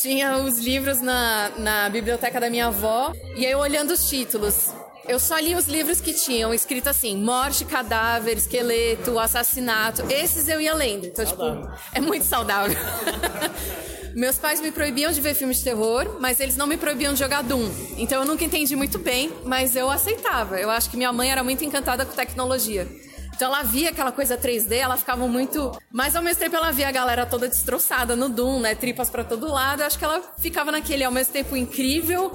tinha 0.00 0.38
os 0.38 0.58
livros 0.58 1.00
na, 1.00 1.50
na 1.58 1.88
biblioteca 1.88 2.40
da 2.40 2.50
minha 2.50 2.66
avó 2.66 3.12
e 3.36 3.44
aí 3.46 3.52
eu 3.52 3.58
olhando 3.58 3.92
os 3.92 4.08
títulos. 4.08 4.72
Eu 5.06 5.18
só 5.18 5.38
li 5.38 5.54
os 5.54 5.66
livros 5.66 6.00
que 6.00 6.14
tinham 6.14 6.54
escrito 6.54 6.88
assim: 6.88 7.16
morte, 7.16 7.64
cadáver, 7.64 8.36
esqueleto, 8.36 9.18
assassinato. 9.18 10.02
Esses 10.10 10.48
eu 10.48 10.60
ia 10.60 10.74
lendo. 10.74 11.06
Então, 11.06 11.24
tipo, 11.24 11.36
saudável. 11.36 11.70
tipo, 11.76 11.88
é 11.94 12.00
muito 12.00 12.24
saudável. 12.24 12.76
Meus 14.14 14.38
pais 14.38 14.60
me 14.60 14.70
proibiam 14.70 15.10
de 15.10 15.20
ver 15.20 15.34
filmes 15.34 15.58
de 15.58 15.64
terror, 15.64 16.18
mas 16.20 16.38
eles 16.38 16.56
não 16.56 16.68
me 16.68 16.76
proibiam 16.76 17.12
de 17.12 17.18
jogar 17.18 17.42
Doom. 17.42 17.68
Então 17.98 18.20
eu 18.20 18.24
nunca 18.24 18.44
entendi 18.44 18.76
muito 18.76 18.96
bem, 18.96 19.30
mas 19.44 19.74
eu 19.74 19.90
aceitava. 19.90 20.58
Eu 20.58 20.70
acho 20.70 20.88
que 20.88 20.96
minha 20.96 21.12
mãe 21.12 21.30
era 21.30 21.42
muito 21.42 21.64
encantada 21.64 22.06
com 22.06 22.14
tecnologia. 22.14 22.86
Então 23.34 23.48
ela 23.48 23.62
via 23.64 23.90
aquela 23.90 24.12
coisa 24.12 24.38
3D, 24.38 24.76
ela 24.76 24.96
ficava 24.96 25.26
muito. 25.26 25.76
Mas 25.90 26.14
ao 26.14 26.22
mesmo 26.22 26.40
tempo 26.40 26.54
ela 26.54 26.70
via 26.70 26.88
a 26.88 26.92
galera 26.92 27.26
toda 27.26 27.48
destroçada 27.48 28.14
no 28.14 28.28
Doom, 28.28 28.60
né? 28.60 28.74
Tripas 28.74 29.10
para 29.10 29.24
todo 29.24 29.48
lado. 29.48 29.80
Eu 29.82 29.86
acho 29.86 29.98
que 29.98 30.04
ela 30.04 30.22
ficava 30.38 30.70
naquele 30.70 31.02
ao 31.02 31.12
mesmo 31.12 31.32
tempo 31.32 31.56
incrível. 31.56 32.32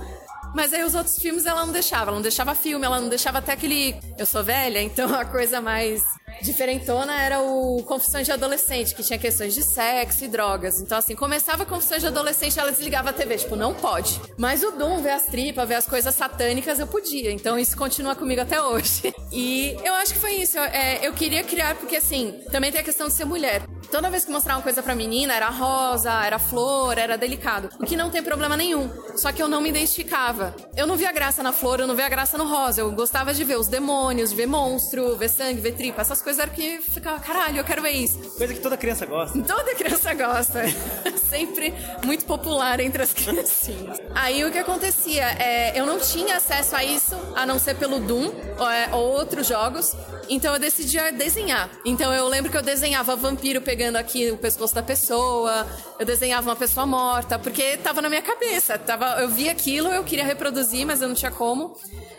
Mas 0.56 0.74
aí 0.74 0.84
os 0.84 0.96
outros 0.96 1.16
filmes 1.18 1.46
ela 1.46 1.66
não 1.66 1.74
deixava. 1.74 2.10
Ela 2.10 2.16
não 2.16 2.22
deixava 2.22 2.56
filme, 2.56 2.86
ela 2.86 3.00
não 3.00 3.10
deixava 3.10 3.40
até 3.40 3.54
aquele. 3.54 3.96
Eu 4.18 4.26
sou 4.26 4.44
velha, 4.44 4.82
então 4.82 5.14
a 5.14 5.26
coisa 5.26 5.62
mais 5.62 6.02
diferentona 6.42 7.20
era 7.20 7.42
o 7.42 7.84
Confissões 7.84 8.26
de 8.26 8.32
Adolescente, 8.32 8.96
que 8.96 9.04
tinha 9.04 9.20
questões 9.20 9.54
de 9.54 9.64
sexo 9.64 10.24
e 10.24 10.28
drogas. 10.28 10.80
Então, 10.80 10.98
assim, 10.98 11.16
começava 11.16 11.66
Confissões 11.66 12.02
de 12.02 12.08
Adolescente, 12.08 12.60
ela 12.60 12.72
desligava 12.72 13.10
a 13.10 13.14
TV, 13.14 13.38
tipo, 13.38 13.56
não 13.56 13.74
pode. 13.74 14.20
Mas 14.38 14.64
o 14.64 14.72
Doom, 14.72 15.02
ver 15.02 15.12
as 15.12 15.26
tripas, 15.26 15.68
ver 15.68 15.76
as 15.76 15.86
coisas 15.86 16.14
satânicas, 16.16 16.80
eu 16.80 16.88
podia. 16.88 17.32
Então, 17.32 17.58
isso 17.58 17.76
continua 17.76 18.16
comigo 18.16 18.42
até 18.42 18.62
hoje. 18.62 19.14
E 19.32 19.78
eu 19.84 19.94
acho 19.94 20.14
que 20.14 20.20
foi 20.20 20.32
isso. 20.38 20.58
É, 20.58 21.06
eu 21.06 21.14
queria 21.14 21.44
criar, 21.44 21.76
porque, 21.76 21.98
assim, 21.98 22.42
também 22.52 22.72
tem 22.72 22.82
a 22.82 22.84
questão 22.84 23.08
de 23.08 23.14
ser 23.14 23.26
mulher. 23.26 23.62
Toda 23.92 24.10
vez 24.10 24.26
que 24.26 24.32
mostrar 24.32 24.56
uma 24.56 24.64
coisa 24.64 24.82
pra 24.82 24.96
menina, 24.96 25.36
era 25.36 25.50
rosa, 25.50 26.12
era 26.26 26.40
flor, 26.40 26.98
era 26.98 27.16
delicado. 27.16 27.70
O 27.80 27.86
que 27.86 27.96
não 27.96 28.10
tem 28.10 28.24
problema 28.24 28.58
nenhum. 28.58 28.90
Só 29.18 29.32
que 29.32 29.42
eu 29.42 29.48
não 29.48 29.62
me 29.62 29.70
identificava. 29.70 30.39
Eu 30.76 30.88
não 30.88 30.96
via 30.96 31.12
graça 31.12 31.44
na 31.44 31.52
flor, 31.52 31.80
eu 31.80 31.88
não 31.88 31.96
via 31.96 32.08
graça 32.10 32.38
no 32.38 32.46
rosa. 32.48 32.82
Eu 32.82 32.92
gostava 32.92 33.34
de 33.34 33.44
ver 33.44 33.58
os 33.58 33.68
demônios, 33.68 34.30
de 34.30 34.36
ver 34.36 34.46
monstro, 34.46 35.16
ver 35.18 35.30
sangue, 35.30 35.60
ver 35.60 35.74
tripa, 35.74 36.02
essas 36.02 36.22
coisas 36.22 36.42
eram 36.42 36.54
que 36.54 36.80
ficava, 36.82 37.20
caralho, 37.20 37.58
eu 37.58 37.64
quero 37.64 37.82
ver 37.82 37.92
isso. 37.92 38.18
Coisa 38.38 38.54
que 38.54 38.60
toda 38.60 38.78
criança 38.78 39.06
gosta. 39.06 39.42
Toda 39.42 39.76
criança 39.76 40.14
gosta. 40.14 40.64
Sempre 41.30 41.74
muito 42.04 42.26
popular 42.26 42.80
entre 42.80 43.04
as 43.04 43.12
criancinhas. 43.14 44.00
Aí 44.16 44.44
o 44.44 44.52
que 44.52 44.58
acontecia? 44.58 45.26
É, 45.40 45.80
eu 45.80 45.86
não 45.86 46.00
tinha 46.00 46.38
acesso 46.38 46.76
a 46.76 46.84
isso, 46.84 47.16
a 47.36 47.46
não 47.46 47.60
ser 47.60 47.76
pelo 47.76 48.00
Doom 48.00 48.32
ou, 48.58 48.70
é, 48.70 48.90
ou 48.94 49.12
outros 49.12 49.48
jogos. 49.48 49.96
Então 50.30 50.54
eu 50.54 50.60
decidi 50.60 50.98
desenhar. 51.14 51.70
Então 51.84 52.14
eu 52.14 52.28
lembro 52.28 52.52
que 52.52 52.58
eu 52.58 52.62
desenhava 52.62 53.16
vampiro 53.16 53.62
pegando 53.62 53.96
aqui 53.96 54.32
o 54.32 54.38
pescoço 54.38 54.76
da 54.76 54.84
pessoa, 54.84 55.68
eu 56.00 56.06
desenhava 56.06 56.50
uma 56.50 56.56
pessoa 56.56 56.86
morta, 56.86 57.40
porque 57.40 57.78
tava 57.78 58.02
na 58.02 58.10
minha 58.10 58.22
cabeça. 58.22 58.78
Tava, 58.78 59.22
eu 59.22 59.30
via 59.30 59.52
aquilo, 59.52 59.90
eu 59.90 60.04
queria 60.04 60.24
reproduzir, 60.24 60.86
mas 60.86 61.02
eu 61.02 61.08
não 61.08 61.16
tinha 61.16 61.32
como. 61.32 61.76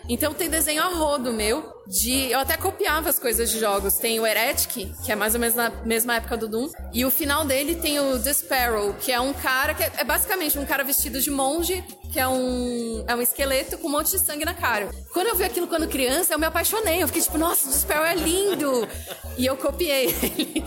Então 0.09 0.35
tem 0.35 0.51
desenho 0.51 0.83
a 0.83 0.87
rodo 0.87 1.33
meu. 1.33 1.79
De, 1.87 2.31
eu 2.31 2.41
até 2.41 2.57
copiava 2.57 3.09
as 3.09 3.19
coisas 3.19 3.51
de 3.51 3.59
jogos. 3.59 3.97
Tem 3.97 4.19
o 4.19 4.27
Heretic, 4.27 4.93
que 5.05 5.13
é 5.13 5.17
mais 5.17 5.35
ou 5.35 5.41
menos 5.41 5.55
na 5.55 5.71
mesma 5.85 6.17
época 6.17 6.37
do 6.37 6.49
Doom. 6.49 6.69
E 6.93 7.05
o 7.05 7.11
final 7.11 7.45
dele 7.45 7.77
tem 7.77 8.01
o 8.01 8.19
The 8.19 8.33
Sparrow, 8.33 8.95
que 8.95 9.13
é 9.13 9.21
um 9.21 9.33
cara 9.33 9.73
que 9.73 9.85
é, 9.85 9.93
é 9.99 10.05
basicamente 10.05 10.59
um 10.59 10.67
cara 10.67 10.83
vestido 10.83 11.21
de 11.21 11.31
monge, 11.31 11.85
que 12.11 12.19
é 12.19 12.27
um, 12.27 13.05
é 13.07 13.15
um 13.15 13.23
esqueleto 13.23 13.79
com 13.79 13.89
um 13.89 13.91
monte 13.91 14.11
de 14.11 14.19
sangue 14.19 14.45
na 14.45 14.55
cara. 14.55 14.91
Quando 15.13 15.29
eu 15.29 15.37
vi 15.37 15.45
aquilo 15.45 15.67
quando 15.67 15.89
criança, 15.89 16.35
eu 16.35 16.39
me 16.39 16.47
apaixonei. 16.47 17.03
Eu 17.03 17.07
fiquei 17.07 17.23
tipo, 17.23 17.39
nossa, 17.39 17.69
o 17.69 17.73
Sparrow 17.73 18.05
é 18.05 18.15
lindo! 18.15 18.89
e 19.37 19.47
eu 19.47 19.57
copiei 19.57 20.07
ele. 20.23 20.65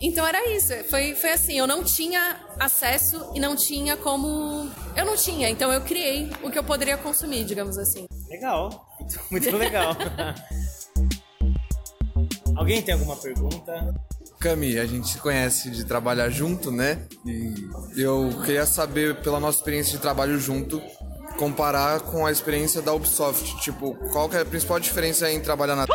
Então 0.00 0.26
era 0.26 0.48
isso, 0.50 0.72
foi, 0.90 1.14
foi 1.14 1.30
assim, 1.30 1.56
eu 1.56 1.64
não 1.66 1.84
tinha 1.84 2.40
acesso 2.58 3.30
e 3.36 3.40
não 3.40 3.54
tinha 3.54 3.96
como. 3.96 4.68
Eu 4.96 5.06
não 5.06 5.16
tinha, 5.16 5.48
então 5.48 5.72
eu 5.72 5.80
criei 5.80 6.28
o 6.42 6.50
que 6.50 6.58
eu 6.58 6.64
poderia 6.64 6.96
consumir, 6.96 7.44
digamos 7.44 7.78
assim. 7.78 8.06
Legal, 8.28 8.84
muito 9.30 9.56
legal. 9.56 9.96
Alguém 12.56 12.82
tem 12.82 12.94
alguma 12.94 13.16
pergunta? 13.16 13.94
Cami, 14.42 14.76
a 14.76 14.84
gente 14.84 15.08
se 15.08 15.18
conhece 15.18 15.70
de 15.70 15.84
trabalhar 15.84 16.28
junto, 16.28 16.72
né? 16.72 17.06
E 17.24 17.54
eu 17.96 18.28
queria 18.44 18.66
saber, 18.66 19.14
pela 19.22 19.38
nossa 19.38 19.58
experiência 19.58 19.92
de 19.92 19.98
trabalho 19.98 20.36
junto, 20.36 20.82
comparar 21.38 22.00
com 22.00 22.26
a 22.26 22.32
experiência 22.32 22.82
da 22.82 22.92
Ubisoft. 22.92 23.60
Tipo, 23.60 23.94
qual 24.12 24.28
que 24.28 24.36
é 24.36 24.40
a 24.40 24.44
principal 24.44 24.80
diferença 24.80 25.30
em 25.30 25.38
trabalhar 25.38 25.76
na 25.76 25.86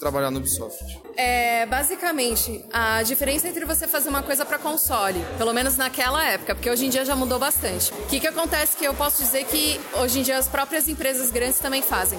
trabalhar 0.00 0.30
no 0.30 0.38
Ubisoft? 0.38 0.82
É, 1.18 1.66
basicamente, 1.66 2.64
a 2.72 3.02
diferença 3.02 3.46
entre 3.46 3.66
você 3.66 3.86
fazer 3.86 4.08
uma 4.08 4.22
coisa 4.22 4.46
para 4.46 4.58
console, 4.58 5.22
pelo 5.36 5.52
menos 5.52 5.76
naquela 5.76 6.24
época, 6.26 6.54
porque 6.54 6.70
hoje 6.70 6.86
em 6.86 6.88
dia 6.88 7.04
já 7.04 7.14
mudou 7.14 7.38
bastante. 7.38 7.92
O 7.92 8.06
que 8.06 8.18
que 8.18 8.26
acontece 8.26 8.74
que 8.74 8.86
eu 8.86 8.94
posso 8.94 9.22
dizer 9.22 9.44
que 9.44 9.78
hoje 10.00 10.20
em 10.20 10.22
dia 10.22 10.38
as 10.38 10.48
próprias 10.48 10.88
empresas 10.88 11.30
grandes 11.30 11.58
também 11.58 11.82
fazem. 11.82 12.18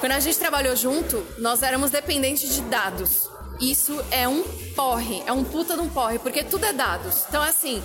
Quando 0.00 0.12
a 0.12 0.20
gente 0.20 0.36
trabalhou 0.36 0.74
junto, 0.74 1.24
nós 1.38 1.62
éramos 1.62 1.92
dependentes 1.92 2.52
de 2.52 2.60
dados 2.62 3.30
isso 3.62 4.04
é 4.10 4.26
um 4.26 4.42
porre, 4.74 5.22
é 5.24 5.32
um 5.32 5.44
puta 5.44 5.74
de 5.74 5.80
um 5.80 5.88
porre, 5.88 6.18
porque 6.18 6.42
tudo 6.42 6.64
é 6.66 6.72
dados. 6.72 7.24
Então, 7.28 7.40
assim, 7.40 7.80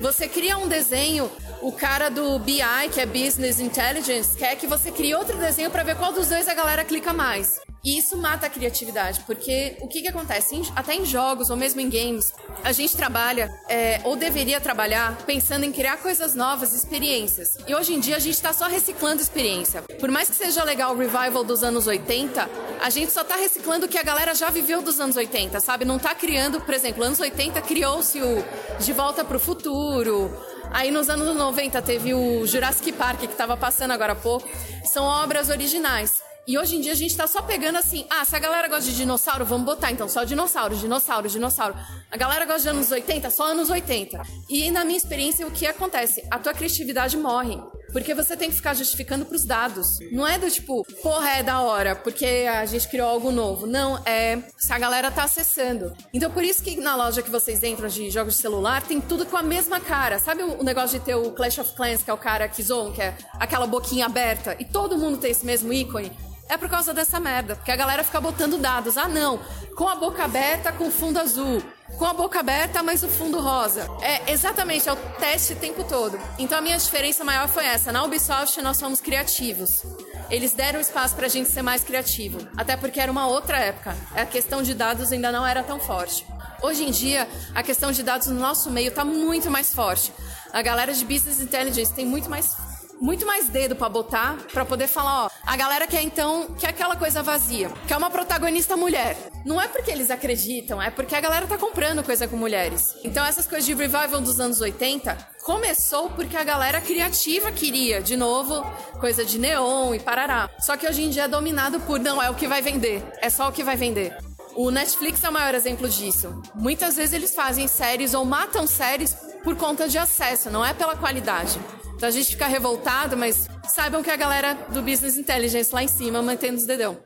você 0.00 0.26
cria 0.26 0.58
um 0.58 0.66
desenho, 0.66 1.30
o 1.62 1.70
cara 1.70 2.08
do 2.08 2.38
BI, 2.40 2.60
que 2.92 3.00
é 3.00 3.06
Business 3.06 3.60
Intelligence, 3.60 4.36
quer 4.36 4.56
que 4.56 4.66
você 4.66 4.90
crie 4.90 5.14
outro 5.14 5.38
desenho 5.38 5.70
para 5.70 5.84
ver 5.84 5.96
qual 5.96 6.12
dos 6.12 6.28
dois 6.28 6.48
a 6.48 6.54
galera 6.54 6.84
clica 6.84 7.12
mais. 7.12 7.60
E 7.82 7.96
isso 7.96 8.16
mata 8.16 8.46
a 8.46 8.50
criatividade, 8.50 9.20
porque 9.26 9.76
o 9.80 9.88
que, 9.88 10.02
que 10.02 10.08
acontece? 10.08 10.60
até 10.76 10.94
em 10.94 11.04
jogos 11.04 11.48
ou 11.48 11.56
mesmo 11.56 11.80
em 11.80 11.88
games, 11.88 12.32
a 12.62 12.72
gente 12.72 12.96
trabalha, 12.96 13.50
é, 13.68 14.00
ou 14.04 14.16
deveria 14.16 14.60
trabalhar, 14.60 15.16
pensando 15.24 15.64
em 15.64 15.72
criar 15.72 15.96
coisas 15.98 16.34
novas, 16.34 16.74
experiências. 16.74 17.56
E 17.66 17.74
hoje 17.74 17.94
em 17.94 18.00
dia 18.00 18.16
a 18.16 18.18
gente 18.18 18.34
está 18.34 18.52
só 18.52 18.66
reciclando 18.66 19.22
experiência. 19.22 19.82
Por 19.98 20.10
mais 20.10 20.28
que 20.28 20.36
seja 20.36 20.62
legal 20.64 20.94
o 20.94 20.98
revival 20.98 21.42
dos 21.44 21.62
anos 21.62 21.86
80, 21.86 22.48
a 22.82 22.90
gente 22.90 23.12
só 23.12 23.22
está 23.22 23.36
reciclando 23.36 23.86
o 23.86 23.88
que 23.88 23.98
a 23.98 24.02
galera 24.02 24.34
já 24.34 24.50
viveu 24.50 24.82
dos 24.82 25.00
anos 25.00 25.16
80, 25.16 25.60
sabe? 25.60 25.84
Não 25.84 25.96
está 25.96 26.14
criando, 26.14 26.60
por 26.60 26.74
exemplo, 26.74 27.02
anos 27.02 27.20
80 27.20 27.62
criou-se 27.62 28.20
o 28.20 28.44
De 28.78 28.92
Volta 28.92 29.24
para 29.24 29.36
o 29.36 29.40
Futuro, 29.40 30.30
Aí 30.72 30.92
nos 30.92 31.10
anos 31.10 31.34
90 31.34 31.82
teve 31.82 32.14
o 32.14 32.46
Jurassic 32.46 32.92
Park, 32.92 33.20
que 33.20 33.28
tava 33.28 33.56
passando 33.56 33.90
agora 33.90 34.12
há 34.12 34.16
pouco. 34.16 34.48
São 34.84 35.04
obras 35.04 35.50
originais. 35.50 36.29
E 36.46 36.58
hoje 36.58 36.76
em 36.76 36.80
dia 36.80 36.92
a 36.92 36.96
gente 36.96 37.16
tá 37.16 37.26
só 37.26 37.42
pegando 37.42 37.76
assim, 37.76 38.06
ah, 38.08 38.24
se 38.24 38.34
a 38.34 38.38
galera 38.38 38.66
gosta 38.66 38.84
de 38.90 38.96
dinossauro, 38.96 39.44
vamos 39.44 39.64
botar 39.64 39.92
então 39.92 40.08
só 40.08 40.24
dinossauro, 40.24 40.74
dinossauro, 40.74 41.28
dinossauro. 41.28 41.74
A 42.10 42.16
galera 42.16 42.44
gosta 42.44 42.62
de 42.62 42.68
anos 42.68 42.90
80, 42.90 43.30
só 43.30 43.48
anos 43.48 43.68
80. 43.68 44.20
E 44.48 44.70
na 44.70 44.84
minha 44.84 44.96
experiência, 44.96 45.46
o 45.46 45.50
que 45.50 45.66
acontece? 45.66 46.26
A 46.30 46.38
tua 46.38 46.54
criatividade 46.54 47.16
morre. 47.16 47.58
Porque 47.92 48.14
você 48.14 48.36
tem 48.36 48.48
que 48.50 48.56
ficar 48.56 48.74
justificando 48.74 49.24
pros 49.26 49.44
dados. 49.44 49.98
Não 50.12 50.26
é 50.26 50.38
do 50.38 50.48
tipo, 50.50 50.84
porra, 51.02 51.30
é 51.30 51.42
da 51.42 51.60
hora, 51.60 51.96
porque 51.96 52.46
a 52.48 52.64
gente 52.64 52.88
criou 52.88 53.08
algo 53.08 53.32
novo. 53.32 53.66
Não, 53.66 54.00
é 54.06 54.38
se 54.56 54.72
a 54.72 54.78
galera 54.78 55.10
tá 55.10 55.24
acessando. 55.24 55.92
Então 56.12 56.30
por 56.30 56.44
isso 56.44 56.62
que 56.62 56.76
na 56.80 56.94
loja 56.94 57.20
que 57.20 57.30
vocês 57.30 57.62
entram 57.62 57.88
de 57.88 58.10
jogos 58.10 58.36
de 58.36 58.42
celular, 58.42 58.82
tem 58.82 59.00
tudo 59.00 59.26
com 59.26 59.36
a 59.36 59.42
mesma 59.42 59.80
cara. 59.80 60.18
Sabe 60.18 60.42
o 60.42 60.62
negócio 60.62 60.98
de 60.98 61.04
ter 61.04 61.16
o 61.16 61.32
Clash 61.32 61.58
of 61.58 61.74
Clans, 61.74 62.02
que 62.02 62.10
é 62.10 62.14
o 62.14 62.18
cara 62.18 62.48
que 62.48 62.62
zoam, 62.62 62.92
que 62.92 63.02
é 63.02 63.16
aquela 63.34 63.66
boquinha 63.66 64.06
aberta, 64.06 64.56
e 64.58 64.64
todo 64.64 64.96
mundo 64.96 65.18
tem 65.18 65.32
esse 65.32 65.44
mesmo 65.44 65.72
ícone? 65.72 66.10
É 66.50 66.56
por 66.56 66.68
causa 66.68 66.92
dessa 66.92 67.20
merda. 67.20 67.54
Porque 67.54 67.70
a 67.70 67.76
galera 67.76 68.02
fica 68.04 68.20
botando 68.20 68.58
dados. 68.58 68.98
Ah, 68.98 69.08
não. 69.08 69.38
Com 69.76 69.88
a 69.88 69.94
boca 69.94 70.24
aberta, 70.24 70.72
com 70.72 70.90
fundo 70.90 71.18
azul. 71.18 71.62
Com 71.96 72.04
a 72.04 72.12
boca 72.12 72.40
aberta, 72.40 72.82
mas 72.82 73.02
o 73.02 73.08
fundo 73.08 73.40
rosa. 73.40 73.88
É 74.02 74.32
exatamente, 74.32 74.88
é 74.88 74.92
o 74.92 74.96
teste 74.96 75.52
o 75.52 75.56
tempo 75.56 75.84
todo. 75.84 76.18
Então 76.38 76.58
a 76.58 76.60
minha 76.60 76.76
diferença 76.76 77.24
maior 77.24 77.48
foi 77.48 77.64
essa. 77.64 77.92
Na 77.92 78.04
Ubisoft 78.04 78.60
nós 78.62 78.76
somos 78.76 79.00
criativos. 79.00 79.84
Eles 80.28 80.52
deram 80.52 80.80
espaço 80.80 81.14
pra 81.14 81.28
gente 81.28 81.48
ser 81.50 81.62
mais 81.62 81.82
criativo. 81.82 82.38
Até 82.56 82.76
porque 82.76 83.00
era 83.00 83.10
uma 83.10 83.26
outra 83.26 83.58
época. 83.58 83.96
A 84.14 84.26
questão 84.26 84.62
de 84.62 84.74
dados 84.74 85.12
ainda 85.12 85.32
não 85.32 85.46
era 85.46 85.62
tão 85.62 85.78
forte. 85.80 86.26
Hoje 86.62 86.84
em 86.84 86.90
dia, 86.90 87.28
a 87.54 87.62
questão 87.62 87.90
de 87.90 88.02
dados 88.02 88.26
no 88.26 88.38
nosso 88.38 88.70
meio 88.70 88.88
está 88.88 89.04
muito 89.04 89.50
mais 89.50 89.74
forte. 89.74 90.12
A 90.52 90.62
galera 90.62 90.92
de 90.92 91.04
Business 91.04 91.40
Intelligence 91.40 91.92
tem 91.92 92.04
muito 92.04 92.28
mais 92.28 92.56
muito 93.00 93.26
mais 93.26 93.48
dedo 93.48 93.74
para 93.74 93.88
botar 93.88 94.36
para 94.52 94.64
poder 94.64 94.86
falar, 94.86 95.24
ó, 95.24 95.30
a 95.46 95.56
galera 95.56 95.86
quer 95.86 96.02
então 96.02 96.54
que 96.58 96.66
aquela 96.66 96.96
coisa 96.96 97.22
vazia, 97.22 97.70
que 97.86 97.92
é 97.92 97.96
uma 97.96 98.10
protagonista 98.10 98.76
mulher. 98.76 99.16
Não 99.44 99.60
é 99.60 99.66
porque 99.66 99.90
eles 99.90 100.10
acreditam, 100.10 100.80
é 100.80 100.90
porque 100.90 101.14
a 101.14 101.20
galera 101.20 101.46
tá 101.46 101.56
comprando 101.56 102.04
coisa 102.04 102.28
com 102.28 102.36
mulheres. 102.36 102.94
Então 103.02 103.24
essas 103.24 103.46
coisas 103.46 103.64
de 103.64 103.72
revival 103.74 104.20
dos 104.20 104.38
anos 104.38 104.60
80 104.60 105.16
começou 105.42 106.10
porque 106.10 106.36
a 106.36 106.44
galera 106.44 106.80
criativa 106.80 107.50
queria, 107.50 108.02
de 108.02 108.16
novo, 108.16 108.62
coisa 109.00 109.24
de 109.24 109.38
neon 109.38 109.94
e 109.94 109.98
parará. 109.98 110.50
Só 110.58 110.76
que 110.76 110.86
hoje 110.86 111.02
em 111.02 111.10
dia 111.10 111.24
é 111.24 111.28
dominado 111.28 111.80
por 111.80 111.98
não 111.98 112.22
é 112.22 112.28
o 112.28 112.34
que 112.34 112.46
vai 112.46 112.60
vender, 112.60 113.02
é 113.22 113.30
só 113.30 113.48
o 113.48 113.52
que 113.52 113.64
vai 113.64 113.76
vender. 113.76 114.14
O 114.54 114.70
Netflix 114.70 115.22
é 115.24 115.30
o 115.30 115.32
maior 115.32 115.54
exemplo 115.54 115.88
disso. 115.88 116.42
Muitas 116.54 116.96
vezes 116.96 117.14
eles 117.14 117.34
fazem 117.34 117.66
séries 117.66 118.12
ou 118.12 118.24
matam 118.24 118.66
séries 118.66 119.14
por 119.42 119.56
conta 119.56 119.88
de 119.88 119.96
acesso, 119.96 120.50
não 120.50 120.64
é 120.64 120.74
pela 120.74 120.96
qualidade. 120.96 121.58
Então 122.00 122.08
a 122.08 122.12
gente 122.12 122.30
fica 122.30 122.46
revoltado, 122.46 123.14
mas 123.14 123.46
saibam 123.68 124.02
que 124.02 124.10
a 124.10 124.16
galera 124.16 124.54
do 124.70 124.80
Business 124.80 125.18
Intelligence 125.18 125.70
lá 125.70 125.82
em 125.82 125.86
cima 125.86 126.22
mantendo 126.22 126.56
os 126.56 126.64
dedão. 126.64 126.96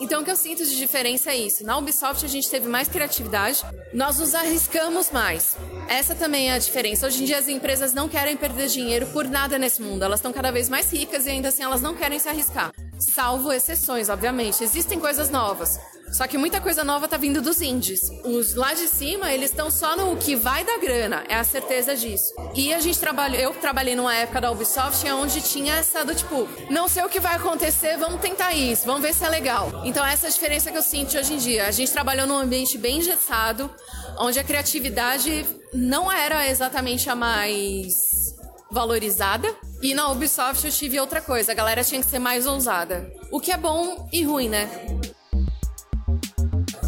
Então, 0.00 0.22
o 0.22 0.24
que 0.24 0.30
eu 0.32 0.34
sinto 0.34 0.66
de 0.66 0.76
diferença 0.76 1.30
é 1.30 1.36
isso. 1.36 1.64
Na 1.64 1.78
Ubisoft, 1.78 2.24
a 2.24 2.28
gente 2.28 2.50
teve 2.50 2.66
mais 2.68 2.88
criatividade, 2.88 3.64
nós 3.92 4.18
nos 4.18 4.34
arriscamos 4.34 5.12
mais. 5.12 5.56
Essa 5.88 6.16
também 6.16 6.50
é 6.50 6.54
a 6.54 6.58
diferença. 6.58 7.06
Hoje 7.06 7.22
em 7.22 7.26
dia, 7.26 7.38
as 7.38 7.46
empresas 7.46 7.92
não 7.92 8.08
querem 8.08 8.36
perder 8.36 8.66
dinheiro 8.66 9.06
por 9.12 9.24
nada 9.24 9.56
nesse 9.56 9.80
mundo. 9.80 10.02
Elas 10.02 10.18
estão 10.18 10.32
cada 10.32 10.50
vez 10.50 10.68
mais 10.68 10.90
ricas 10.90 11.26
e 11.26 11.30
ainda 11.30 11.50
assim 11.50 11.62
elas 11.62 11.80
não 11.80 11.94
querem 11.94 12.18
se 12.18 12.28
arriscar. 12.28 12.72
Salvo 12.98 13.52
exceções, 13.52 14.08
obviamente. 14.08 14.64
Existem 14.64 14.98
coisas 14.98 15.30
novas. 15.30 15.78
Só 16.14 16.28
que 16.28 16.38
muita 16.38 16.60
coisa 16.60 16.84
nova 16.84 17.08
tá 17.08 17.16
vindo 17.16 17.42
dos 17.42 17.60
indies. 17.60 18.08
Os 18.22 18.54
lá 18.54 18.72
de 18.72 18.86
cima, 18.86 19.32
eles 19.32 19.50
estão 19.50 19.68
só 19.68 19.96
no 19.96 20.16
que 20.16 20.36
vai 20.36 20.62
da 20.62 20.78
grana, 20.78 21.24
é 21.28 21.34
a 21.34 21.42
certeza 21.42 21.96
disso. 21.96 22.32
E 22.54 22.72
a 22.72 22.78
gente 22.78 23.00
trabalha, 23.00 23.36
eu 23.36 23.52
trabalhei 23.54 23.96
numa 23.96 24.14
época 24.14 24.40
da 24.40 24.48
Ubisoft 24.52 25.04
onde 25.10 25.40
tinha 25.40 25.74
essa 25.74 26.04
do 26.04 26.14
tipo, 26.14 26.48
não 26.70 26.86
sei 26.86 27.02
o 27.02 27.08
que 27.08 27.18
vai 27.18 27.34
acontecer, 27.34 27.96
vamos 27.96 28.20
tentar 28.20 28.54
isso, 28.54 28.86
vamos 28.86 29.02
ver 29.02 29.12
se 29.12 29.24
é 29.24 29.28
legal. 29.28 29.82
Então 29.84 30.06
essa 30.06 30.28
é 30.28 30.30
a 30.30 30.32
diferença 30.32 30.70
que 30.70 30.78
eu 30.78 30.84
sinto 30.84 31.18
hoje 31.18 31.34
em 31.34 31.38
dia. 31.38 31.66
A 31.66 31.72
gente 31.72 31.90
trabalhou 31.90 32.28
num 32.28 32.38
ambiente 32.38 32.78
bem 32.78 32.98
engessado, 32.98 33.68
onde 34.16 34.38
a 34.38 34.44
criatividade 34.44 35.44
não 35.72 36.12
era 36.12 36.48
exatamente 36.48 37.10
a 37.10 37.16
mais 37.16 38.36
valorizada. 38.70 39.52
E 39.82 39.92
na 39.94 40.08
Ubisoft 40.12 40.64
eu 40.64 40.72
tive 40.72 41.00
outra 41.00 41.20
coisa, 41.20 41.50
a 41.50 41.54
galera 41.56 41.82
tinha 41.82 42.00
que 42.00 42.08
ser 42.08 42.20
mais 42.20 42.46
ousada. 42.46 43.12
O 43.32 43.40
que 43.40 43.50
é 43.50 43.56
bom 43.56 44.08
e 44.12 44.22
ruim, 44.22 44.48
né? 44.48 44.70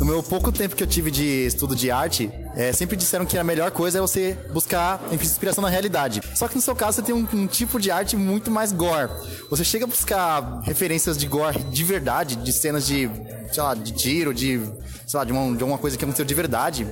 No 0.07 0.13
meu 0.13 0.23
pouco 0.23 0.53
tempo 0.53 0.77
que 0.77 0.85
eu 0.85 0.87
tive 0.87 1.11
de 1.11 1.47
estudo 1.47 1.75
de 1.75 1.91
arte, 1.91 2.31
é, 2.55 2.73
sempre 2.73 2.97
disseram 2.97 3.27
que 3.27 3.37
a 3.37 3.43
melhor 3.43 3.73
coisa 3.73 3.99
é 3.99 4.01
você 4.01 4.39
buscar 4.53 5.03
inspiração 5.11 5.61
na 5.61 5.69
realidade. 5.69 6.21
Só 6.33 6.47
que 6.47 6.55
no 6.55 6.61
seu 6.61 6.77
caso 6.77 6.99
você 6.99 7.03
tem 7.03 7.13
um, 7.13 7.27
um, 7.35 7.47
tipo 7.49 7.81
de 7.81 7.91
arte 7.91 8.17
muito 8.17 8.49
mais 8.49 8.71
gore. 8.71 9.11
Você 9.51 9.65
chega 9.65 9.85
a 9.85 9.89
buscar 9.89 10.61
referências 10.63 11.19
de 11.19 11.27
gore 11.27 11.59
de 11.59 11.83
verdade, 11.83 12.37
de 12.37 12.53
cenas 12.53 12.87
de, 12.87 13.11
sei 13.51 13.61
lá, 13.61 13.75
de 13.75 13.91
tiro, 13.95 14.33
de, 14.33 14.61
sei 15.09 15.19
lá, 15.19 15.25
de 15.25 15.33
uma, 15.33 15.57
de 15.57 15.65
uma 15.65 15.77
coisa 15.77 15.99
que 15.99 16.05
aconteceu 16.05 16.25
de 16.25 16.35
verdade 16.35 16.87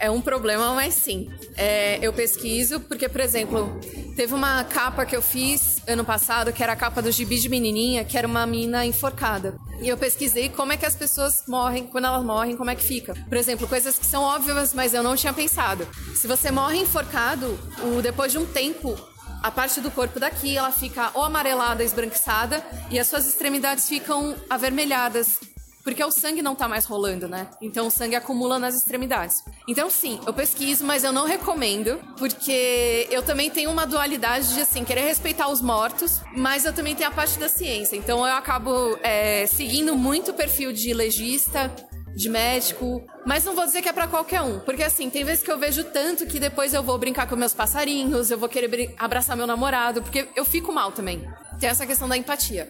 é 0.00 0.10
um 0.10 0.20
problema, 0.20 0.72
mas 0.74 0.94
sim. 0.94 1.28
É, 1.56 1.98
eu 2.00 2.12
pesquiso 2.12 2.80
porque, 2.80 3.08
por 3.08 3.20
exemplo, 3.20 3.80
teve 4.16 4.32
uma 4.32 4.64
capa 4.64 5.04
que 5.04 5.16
eu 5.16 5.22
fiz 5.22 5.67
ano 5.88 6.04
passado, 6.04 6.52
que 6.52 6.62
era 6.62 6.74
a 6.74 6.76
capa 6.76 7.00
do 7.00 7.10
Gibi 7.10 7.38
de 7.38 7.48
Menininha, 7.48 8.04
que 8.04 8.16
era 8.18 8.28
uma 8.28 8.46
mina 8.46 8.84
enforcada. 8.84 9.58
E 9.80 9.88
eu 9.88 9.96
pesquisei 9.96 10.48
como 10.48 10.72
é 10.72 10.76
que 10.76 10.84
as 10.84 10.94
pessoas 10.94 11.44
morrem, 11.48 11.86
quando 11.86 12.04
elas 12.04 12.22
morrem, 12.24 12.56
como 12.56 12.70
é 12.70 12.74
que 12.74 12.84
fica. 12.84 13.14
Por 13.28 13.36
exemplo, 13.36 13.66
coisas 13.66 13.98
que 13.98 14.04
são 14.04 14.22
óbvias, 14.22 14.74
mas 14.74 14.92
eu 14.92 15.02
não 15.02 15.16
tinha 15.16 15.32
pensado. 15.32 15.88
Se 16.14 16.26
você 16.26 16.50
morre 16.50 16.78
enforcado, 16.78 17.58
o, 17.82 18.02
depois 18.02 18.30
de 18.30 18.38
um 18.38 18.44
tempo, 18.44 18.98
a 19.42 19.50
parte 19.50 19.80
do 19.80 19.90
corpo 19.90 20.20
daqui 20.20 20.56
ela 20.56 20.70
fica 20.70 21.10
ou 21.14 21.24
amarelada, 21.24 21.82
esbranquiçada, 21.82 22.62
e 22.90 22.98
as 22.98 23.06
suas 23.06 23.26
extremidades 23.26 23.88
ficam 23.88 24.36
avermelhadas, 24.50 25.40
porque 25.88 26.04
o 26.04 26.10
sangue 26.10 26.42
não 26.42 26.54
tá 26.54 26.68
mais 26.68 26.84
rolando, 26.84 27.26
né? 27.26 27.46
Então 27.62 27.86
o 27.86 27.90
sangue 27.90 28.14
acumula 28.14 28.58
nas 28.58 28.74
extremidades. 28.74 29.42
Então 29.66 29.88
sim, 29.88 30.20
eu 30.26 30.34
pesquiso, 30.34 30.84
mas 30.84 31.02
eu 31.02 31.12
não 31.12 31.24
recomendo, 31.24 31.98
porque 32.18 33.08
eu 33.10 33.22
também 33.22 33.48
tenho 33.48 33.70
uma 33.70 33.86
dualidade 33.86 34.52
de 34.52 34.60
assim, 34.60 34.84
querer 34.84 35.00
respeitar 35.00 35.48
os 35.48 35.62
mortos, 35.62 36.20
mas 36.36 36.66
eu 36.66 36.74
também 36.74 36.94
tenho 36.94 37.08
a 37.08 37.12
parte 37.12 37.38
da 37.38 37.48
ciência. 37.48 37.96
Então 37.96 38.18
eu 38.18 38.34
acabo 38.34 38.98
é, 39.02 39.46
seguindo 39.46 39.96
muito 39.96 40.32
o 40.32 40.34
perfil 40.34 40.74
de 40.74 40.92
legista, 40.92 41.74
de 42.14 42.28
médico, 42.28 43.02
mas 43.24 43.44
não 43.46 43.54
vou 43.54 43.64
dizer 43.64 43.80
que 43.80 43.88
é 43.88 43.92
para 43.92 44.06
qualquer 44.06 44.42
um, 44.42 44.60
porque 44.60 44.82
assim, 44.82 45.08
tem 45.08 45.24
vezes 45.24 45.42
que 45.42 45.50
eu 45.50 45.56
vejo 45.56 45.84
tanto 45.84 46.26
que 46.26 46.38
depois 46.38 46.74
eu 46.74 46.82
vou 46.82 46.98
brincar 46.98 47.26
com 47.26 47.34
meus 47.34 47.54
passarinhos, 47.54 48.30
eu 48.30 48.36
vou 48.36 48.48
querer 48.48 48.94
abraçar 48.98 49.38
meu 49.38 49.46
namorado, 49.46 50.02
porque 50.02 50.28
eu 50.36 50.44
fico 50.44 50.70
mal 50.70 50.92
também. 50.92 51.26
Tem 51.58 51.70
essa 51.70 51.86
questão 51.86 52.06
da 52.06 52.16
empatia. 52.16 52.68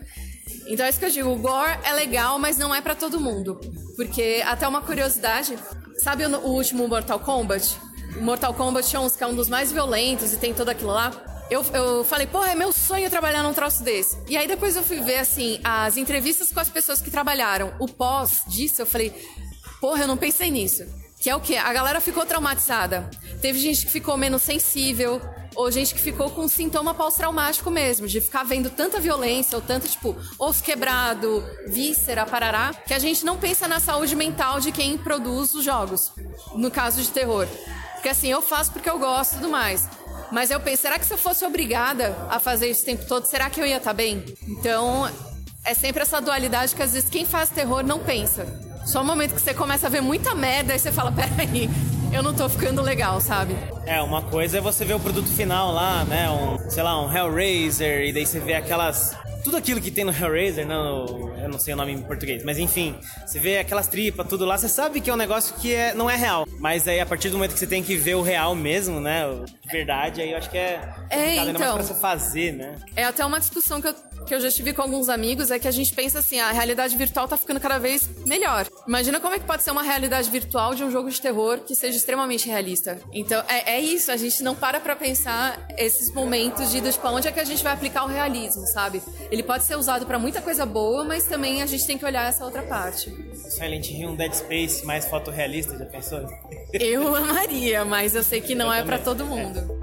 Então 0.66 0.84
é 0.84 0.90
isso 0.90 0.98
que 0.98 1.04
eu 1.04 1.10
digo, 1.10 1.30
o 1.30 1.36
gore 1.36 1.78
é 1.84 1.92
legal, 1.92 2.38
mas 2.38 2.56
não 2.58 2.74
é 2.74 2.80
para 2.80 2.94
todo 2.94 3.20
mundo. 3.20 3.60
Porque, 3.96 4.42
até 4.46 4.66
uma 4.68 4.80
curiosidade, 4.80 5.58
sabe 5.98 6.24
o, 6.24 6.38
o 6.40 6.50
último 6.50 6.86
Mortal 6.86 7.18
Kombat? 7.18 7.76
Mortal 8.20 8.54
Kombat 8.54 8.96
11, 8.96 9.16
que 9.16 9.24
é 9.24 9.26
um 9.26 9.34
dos 9.34 9.48
mais 9.48 9.72
violentos 9.72 10.32
e 10.32 10.36
tem 10.36 10.54
tudo 10.54 10.70
aquilo 10.70 10.90
lá. 10.90 11.12
Eu, 11.50 11.64
eu 11.72 12.04
falei, 12.04 12.26
porra, 12.26 12.50
é 12.50 12.54
meu 12.54 12.72
sonho 12.72 13.08
trabalhar 13.08 13.42
num 13.42 13.54
troço 13.54 13.82
desse. 13.82 14.18
E 14.28 14.36
aí 14.36 14.46
depois 14.46 14.76
eu 14.76 14.82
fui 14.82 15.00
ver, 15.00 15.18
assim, 15.18 15.58
as 15.64 15.96
entrevistas 15.96 16.52
com 16.52 16.60
as 16.60 16.68
pessoas 16.68 17.00
que 17.00 17.10
trabalharam. 17.10 17.72
O 17.78 17.88
pós 17.88 18.42
disso, 18.46 18.82
eu 18.82 18.86
falei, 18.86 19.14
porra, 19.80 20.02
eu 20.02 20.08
não 20.08 20.16
pensei 20.16 20.50
nisso. 20.50 20.84
Que 21.18 21.30
é 21.30 21.34
o 21.34 21.40
quê? 21.40 21.56
A 21.56 21.72
galera 21.72 22.00
ficou 22.00 22.26
traumatizada. 22.26 23.10
Teve 23.40 23.58
gente 23.58 23.86
que 23.86 23.90
ficou 23.92 24.16
menos 24.16 24.42
sensível, 24.42 25.20
ou 25.58 25.72
gente 25.72 25.92
que 25.92 26.00
ficou 26.00 26.30
com 26.30 26.46
sintoma 26.46 26.94
pós-traumático 26.94 27.68
mesmo, 27.68 28.06
de 28.06 28.20
ficar 28.20 28.44
vendo 28.44 28.70
tanta 28.70 29.00
violência, 29.00 29.56
ou 29.56 29.60
tanto, 29.60 29.88
tipo, 29.88 30.16
osso 30.38 30.62
quebrado, 30.62 31.44
víscera, 31.66 32.24
parará, 32.24 32.72
que 32.86 32.94
a 32.94 32.98
gente 33.00 33.24
não 33.24 33.36
pensa 33.36 33.66
na 33.66 33.80
saúde 33.80 34.14
mental 34.14 34.60
de 34.60 34.70
quem 34.70 34.96
produz 34.96 35.52
os 35.54 35.64
jogos, 35.64 36.12
no 36.54 36.70
caso 36.70 37.02
de 37.02 37.08
terror. 37.08 37.48
Porque 37.94 38.08
assim, 38.08 38.28
eu 38.28 38.40
faço 38.40 38.70
porque 38.70 38.88
eu 38.88 39.00
gosto 39.00 39.32
e 39.32 39.36
tudo 39.38 39.48
mais. 39.48 39.88
Mas 40.30 40.52
eu 40.52 40.60
penso, 40.60 40.82
será 40.82 40.96
que 40.96 41.04
se 41.04 41.12
eu 41.12 41.18
fosse 41.18 41.44
obrigada 41.44 42.16
a 42.30 42.38
fazer 42.38 42.70
isso 42.70 42.82
o 42.82 42.86
tempo 42.86 43.04
todo, 43.06 43.26
será 43.26 43.50
que 43.50 43.60
eu 43.60 43.66
ia 43.66 43.78
estar 43.78 43.90
tá 43.90 43.94
bem? 43.94 44.24
Então, 44.46 45.10
é 45.64 45.74
sempre 45.74 46.02
essa 46.02 46.20
dualidade 46.20 46.72
que 46.72 46.82
às 46.84 46.92
vezes 46.92 47.10
quem 47.10 47.26
faz 47.26 47.50
terror 47.50 47.82
não 47.82 47.98
pensa. 47.98 48.46
Só 48.86 49.02
o 49.02 49.04
momento 49.04 49.34
que 49.34 49.40
você 49.40 49.52
começa 49.52 49.88
a 49.88 49.90
ver 49.90 50.02
muita 50.02 50.36
merda, 50.36 50.72
aí 50.72 50.78
você 50.78 50.92
fala, 50.92 51.10
peraí, 51.10 51.68
eu 52.12 52.22
não 52.22 52.34
tô 52.34 52.48
ficando 52.48 52.82
legal, 52.82 53.20
sabe? 53.20 53.54
É, 53.86 54.00
uma 54.00 54.22
coisa 54.22 54.58
é 54.58 54.60
você 54.60 54.84
ver 54.84 54.94
o 54.94 55.00
produto 55.00 55.28
final 55.28 55.72
lá, 55.72 56.04
né? 56.04 56.30
Um, 56.30 56.70
sei 56.70 56.82
lá, 56.82 57.00
um 57.00 57.14
Hellraiser, 57.14 58.04
e 58.04 58.12
daí 58.12 58.26
você 58.26 58.40
vê 58.40 58.54
aquelas 58.54 59.16
tudo 59.44 59.56
aquilo 59.56 59.80
que 59.80 59.90
tem 59.90 60.04
no 60.04 60.12
Hellraiser, 60.12 60.66
não, 60.66 61.34
eu 61.38 61.48
não 61.48 61.58
sei 61.58 61.74
o 61.74 61.76
nome 61.76 61.92
em 61.92 62.02
português, 62.02 62.44
mas 62.44 62.58
enfim, 62.58 62.94
você 63.26 63.38
vê 63.38 63.58
aquelas 63.58 63.86
tripas, 63.86 64.26
tudo 64.26 64.44
lá, 64.44 64.58
você 64.58 64.68
sabe 64.68 65.00
que 65.00 65.08
é 65.10 65.12
um 65.12 65.16
negócio 65.16 65.54
que 65.56 65.74
é, 65.74 65.94
não 65.94 66.10
é 66.10 66.16
real. 66.16 66.46
Mas 66.58 66.86
aí 66.88 67.00
a 67.00 67.06
partir 67.06 67.28
do 67.30 67.34
momento 67.36 67.52
que 67.52 67.58
você 67.58 67.66
tem 67.66 67.82
que 67.82 67.96
ver 67.96 68.14
o 68.16 68.22
real 68.22 68.54
mesmo, 68.54 69.00
né? 69.00 69.22
De 69.62 69.68
verdade, 69.70 70.20
aí 70.20 70.32
eu 70.32 70.38
acho 70.38 70.50
que 70.50 70.58
é, 70.58 70.80
É, 71.10 71.38
ainda 71.38 71.44
mais 71.44 71.48
então. 71.60 71.74
pra 71.76 71.84
você 71.84 71.94
fazer, 71.94 72.52
né? 72.52 72.74
É 72.96 73.04
até 73.04 73.24
uma 73.24 73.38
discussão 73.38 73.80
que 73.80 73.88
eu, 73.88 73.94
que 74.26 74.34
eu 74.34 74.40
já 74.40 74.50
tive 74.50 74.72
com 74.72 74.82
alguns 74.82 75.08
amigos, 75.08 75.50
é 75.50 75.58
que 75.58 75.68
a 75.68 75.70
gente 75.70 75.94
pensa 75.94 76.18
assim, 76.18 76.40
a 76.40 76.50
realidade 76.50 76.96
virtual 76.96 77.28
tá 77.28 77.36
ficando 77.36 77.60
cada 77.60 77.78
vez 77.78 78.08
melhor. 78.26 78.66
Imagina 78.86 79.20
como 79.20 79.34
é 79.34 79.38
que 79.38 79.44
pode 79.44 79.62
ser 79.62 79.70
uma 79.70 79.82
realidade 79.82 80.28
virtual 80.30 80.74
de 80.74 80.82
um 80.84 80.90
jogo 80.90 81.10
de 81.10 81.20
terror 81.20 81.58
que 81.60 81.74
seja 81.74 81.96
extremamente 81.96 82.48
realista. 82.48 82.98
Então, 83.12 83.42
é, 83.48 83.74
é 83.76 83.80
isso, 83.80 84.10
a 84.10 84.16
gente 84.16 84.42
não 84.42 84.54
para 84.54 84.80
pra 84.80 84.96
pensar 84.96 85.66
esses 85.76 86.12
momentos 86.12 86.70
de, 86.70 86.80
tipo, 86.80 87.08
onde 87.08 87.28
é 87.28 87.32
que 87.32 87.40
a 87.40 87.44
gente 87.44 87.62
vai 87.62 87.72
aplicar 87.72 88.04
o 88.04 88.08
realismo, 88.08 88.66
sabe? 88.66 89.02
Ele 89.30 89.42
pode 89.42 89.64
ser 89.64 89.76
usado 89.76 90.06
pra 90.06 90.18
muita 90.18 90.40
coisa 90.40 90.64
boa, 90.64 91.04
mas 91.04 91.24
também 91.24 91.60
a 91.62 91.66
gente 91.66 91.86
tem 91.86 91.98
que 91.98 92.04
olhar 92.04 92.28
essa 92.28 92.44
outra 92.44 92.62
parte. 92.62 93.10
Silent 93.34 93.90
Hill, 93.90 94.10
um 94.10 94.16
Dead 94.16 94.32
Space 94.32 94.84
mais 94.86 95.04
fotorrealista, 95.06 95.76
já 95.78 95.84
pensou? 95.84 96.20
Eu 96.72 97.14
amaria, 97.14 97.84
mas 97.84 98.14
eu 98.14 98.22
sei 98.22 98.40
que 98.40 98.54
não 98.54 98.66
Eu 98.66 98.72
é 98.72 98.82
pra 98.82 98.98
também. 98.98 99.04
todo 99.16 99.26
mundo. 99.26 99.78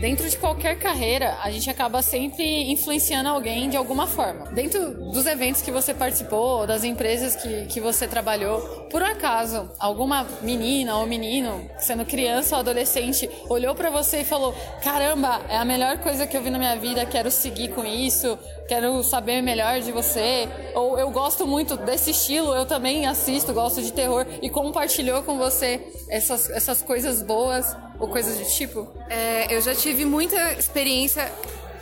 Dentro 0.00 0.28
de 0.28 0.36
qualquer 0.36 0.78
carreira, 0.78 1.38
a 1.42 1.50
gente 1.50 1.70
acaba 1.70 2.02
sempre 2.02 2.70
influenciando 2.70 3.28
alguém 3.28 3.70
de 3.70 3.76
alguma 3.76 4.06
forma. 4.06 4.46
Dentro 4.52 4.92
dos 5.10 5.26
eventos 5.26 5.62
que 5.62 5.70
você 5.70 5.94
participou, 5.94 6.66
das 6.66 6.84
empresas 6.84 7.34
que, 7.34 7.64
que 7.66 7.80
você 7.80 8.06
trabalhou, 8.06 8.60
por 8.90 9.02
acaso, 9.02 9.70
alguma 9.78 10.26
menina 10.42 10.96
ou 10.98 11.06
menino, 11.06 11.68
sendo 11.78 12.04
criança 12.04 12.56
ou 12.56 12.60
adolescente, 12.60 13.28
olhou 13.48 13.74
pra 13.74 13.88
você 13.88 14.20
e 14.20 14.24
falou: 14.24 14.54
Caramba, 14.82 15.40
é 15.48 15.56
a 15.56 15.64
melhor 15.64 15.98
coisa 15.98 16.26
que 16.26 16.36
eu 16.36 16.42
vi 16.42 16.50
na 16.50 16.58
minha 16.58 16.76
vida, 16.76 17.06
quero 17.06 17.30
seguir 17.30 17.68
com 17.68 17.84
isso, 17.84 18.38
quero 18.68 19.02
saber 19.02 19.40
melhor 19.40 19.80
de 19.80 19.92
você. 19.92 20.46
Ou 20.74 20.98
eu 20.98 21.10
gosto 21.10 21.46
muito 21.46 21.76
desse 21.76 22.10
estilo, 22.10 22.54
eu 22.54 22.66
também 22.66 23.06
assisto, 23.06 23.52
gosto 23.52 23.82
de 23.82 23.92
terror, 23.92 24.26
e 24.42 24.50
compartilhou 24.50 25.22
com 25.22 25.38
você 25.38 25.80
essas, 26.10 26.50
essas 26.50 26.82
coisas 26.82 27.22
boas 27.22 27.74
ou 27.98 28.08
coisas 28.08 28.38
do 28.38 28.44
tipo? 28.44 28.88
É, 29.08 29.54
eu 29.54 29.60
já 29.60 29.74
tive 29.74 30.04
muita 30.04 30.52
experiência. 30.52 31.30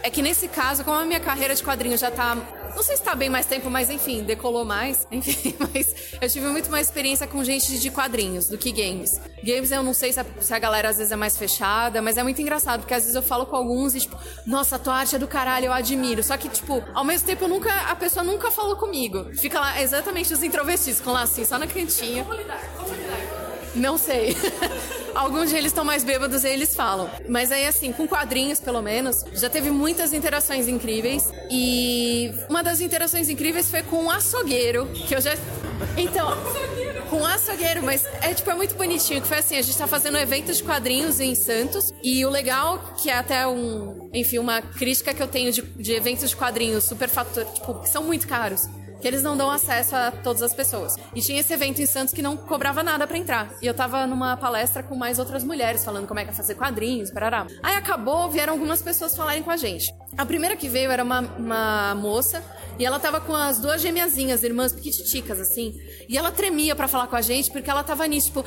É 0.03 0.11
que 0.11 0.21
nesse 0.21 0.49
caso, 0.49 0.85
como 0.85 0.99
a 0.99 1.05
minha 1.05 1.21
carreira 1.21 1.55
de 1.55 1.63
quadrinhos 1.63 2.01
já 2.01 2.11
tá. 2.11 2.37
Não 2.77 2.83
sei 2.83 2.97
se 2.97 3.03
tá 3.03 3.15
bem 3.15 3.31
mais 3.31 3.47
tempo, 3.47 3.71
mas 3.71 3.89
enfim, 3.89 4.25
decolou 4.25 4.65
mais. 4.65 5.07
Enfim, 5.13 5.55
mas 5.61 5.95
eu 6.21 6.29
tive 6.29 6.49
muito 6.49 6.69
mais 6.71 6.89
experiência 6.89 7.25
com 7.25 7.43
gente 7.45 7.79
de 7.79 7.89
quadrinhos 7.89 8.49
do 8.49 8.59
que 8.59 8.73
games. 8.73 9.21
Games 9.45 9.71
eu 9.71 9.81
não 9.81 9.95
sei 9.95 10.13
se 10.13 10.19
a, 10.19 10.27
se 10.41 10.53
a 10.53 10.59
galera 10.59 10.89
às 10.89 10.97
vezes 10.97 11.13
é 11.13 11.17
mais 11.17 11.37
fechada, 11.37 12.03
mas 12.03 12.17
é 12.17 12.23
muito 12.25 12.43
engraçado, 12.43 12.81
porque 12.81 12.93
às 12.93 13.03
vezes 13.03 13.15
eu 13.15 13.23
falo 13.23 13.47
com 13.47 13.55
alguns 13.55 13.95
e, 13.95 14.01
tipo, 14.01 14.19
nossa, 14.45 14.77
tua 14.77 14.97
arte 14.97 15.15
é 15.15 15.19
do 15.21 15.29
caralho, 15.29 15.67
eu 15.67 15.73
admiro. 15.73 16.21
Só 16.21 16.37
que, 16.37 16.49
tipo, 16.49 16.83
ao 16.93 17.05
mesmo 17.05 17.29
tempo, 17.29 17.45
eu 17.45 17.49
nunca, 17.49 17.73
a 17.73 17.95
pessoa 17.95 18.25
nunca 18.25 18.51
falou 18.51 18.77
comigo. 18.77 19.33
Fica 19.37 19.61
lá 19.61 19.81
exatamente 19.81 20.33
os 20.33 20.43
introvertidos, 20.43 20.99
ficam 20.99 21.13
lá 21.13 21.23
assim, 21.23 21.45
só 21.45 21.57
na 21.59 21.69
cantinha. 21.69 22.27
Não 23.77 23.97
sei. 23.97 24.37
Alguns 25.15 25.51
deles 25.51 25.67
estão 25.67 25.85
mais 25.85 26.03
bêbados 26.03 26.45
e 26.45 26.49
eles 26.49 26.75
falam. 26.75 27.09
Mas 27.29 27.53
aí, 27.53 27.67
assim, 27.67 27.93
com 27.93 28.07
quadrinhos, 28.07 28.59
pelo 28.61 28.83
menos, 28.83 29.25
já 29.33 29.49
teve 29.49 29.71
muitas 29.71 30.13
interações 30.13 30.67
incríveis. 30.67 31.33
E 31.51 32.33
uma 32.49 32.63
das 32.63 32.81
interações 32.81 33.29
incríveis 33.29 33.71
foi 33.71 33.83
com 33.83 34.05
um 34.05 34.11
açougueiro, 34.11 34.87
que 34.87 35.15
eu 35.15 35.21
já. 35.21 35.33
Então. 35.97 36.37
Com 37.11 37.17
um 37.21 37.27
açougueiro, 37.27 37.83
mas 37.83 38.05
é 38.23 38.35
tipo, 38.35 38.51
é 38.51 38.55
muito 38.55 38.75
bonitinho. 38.75 39.21
Que 39.21 39.29
foi 39.29 39.39
assim: 39.39 39.57
a 39.57 39.63
gente 39.63 39.77
tá 39.77 39.87
fazendo 39.87 40.17
um 40.17 40.21
evento 40.21 40.53
de 40.53 40.63
quadrinhos 40.63 41.21
em 41.21 41.35
Santos. 41.35 41.93
E 42.03 42.25
o 42.25 42.31
legal, 42.31 42.95
que 43.01 43.09
é 43.09 43.15
até 43.17 43.47
um. 43.47 44.11
Enfim, 44.13 44.39
uma 44.39 44.61
crítica 44.61 45.15
que 45.15 45.23
eu 45.23 45.29
tenho 45.29 45.53
de, 45.53 45.63
de 45.63 45.93
eventos 45.93 46.31
de 46.31 46.37
quadrinhos 46.37 46.85
super 46.85 47.09
fator, 47.09 47.45
tipo, 47.45 47.75
que 47.81 47.89
são 47.89 48.03
muito 48.03 48.27
caros 48.27 48.63
que 49.05 49.09
eles 49.09 49.23
não 49.23 49.37
dão 49.37 49.51
acesso 49.51 49.95
a 49.95 50.11
todas 50.11 50.41
as 50.41 50.55
pessoas. 50.55 50.97
E 51.15 51.21
tinha 51.21 51.39
esse 51.39 51.53
evento 51.53 51.83
em 51.83 51.85
Santos 51.85 52.15
que 52.15 52.23
não 52.23 52.39
cobrava 52.39 52.83
nada 52.83 53.07
pra 53.07 53.19
entrar. 53.19 53.51
E 53.61 53.67
eu 53.67 53.75
tava 53.75 54.07
numa 54.07 54.35
palestra 54.35 54.83
com 54.83 54.97
mais 54.97 55.19
outras 55.19 55.45
mulheres 55.45 55.85
falando 55.85 56.07
como 56.07 56.21
é 56.21 56.25
que 56.25 56.31
é 56.31 56.33
fazer 56.33 56.55
quadrinhos, 56.55 57.11
parará. 57.11 57.47
Aí 57.63 57.75
acabou, 57.77 58.31
vieram 58.31 58.55
algumas 58.55 58.81
pessoas 58.81 59.15
falarem 59.15 59.43
com 59.43 59.51
a 59.51 59.59
gente. 59.59 59.95
A 60.17 60.25
primeira 60.25 60.57
que 60.57 60.71
veio 60.71 60.91
era 60.91 61.05
uma, 61.05 61.21
uma 61.21 61.95
moça 61.97 62.43
e 62.79 62.85
ela 62.85 62.99
tava 62.99 63.21
com 63.21 63.35
as 63.35 63.59
duas 63.59 63.81
gêmeazinhas, 63.81 64.43
irmãs 64.43 64.73
piquititicas, 64.73 65.41
assim. 65.41 65.75
E 66.09 66.17
ela 66.19 66.31
tremia 66.33 66.75
pra 66.75 66.89
falar 66.89 67.07
com 67.07 67.17
a 67.17 67.23
gente, 67.23 67.51
porque 67.51 67.71
ela 67.71 67.83
tava 67.83 68.07
nisso, 68.07 68.27
tipo, 68.29 68.45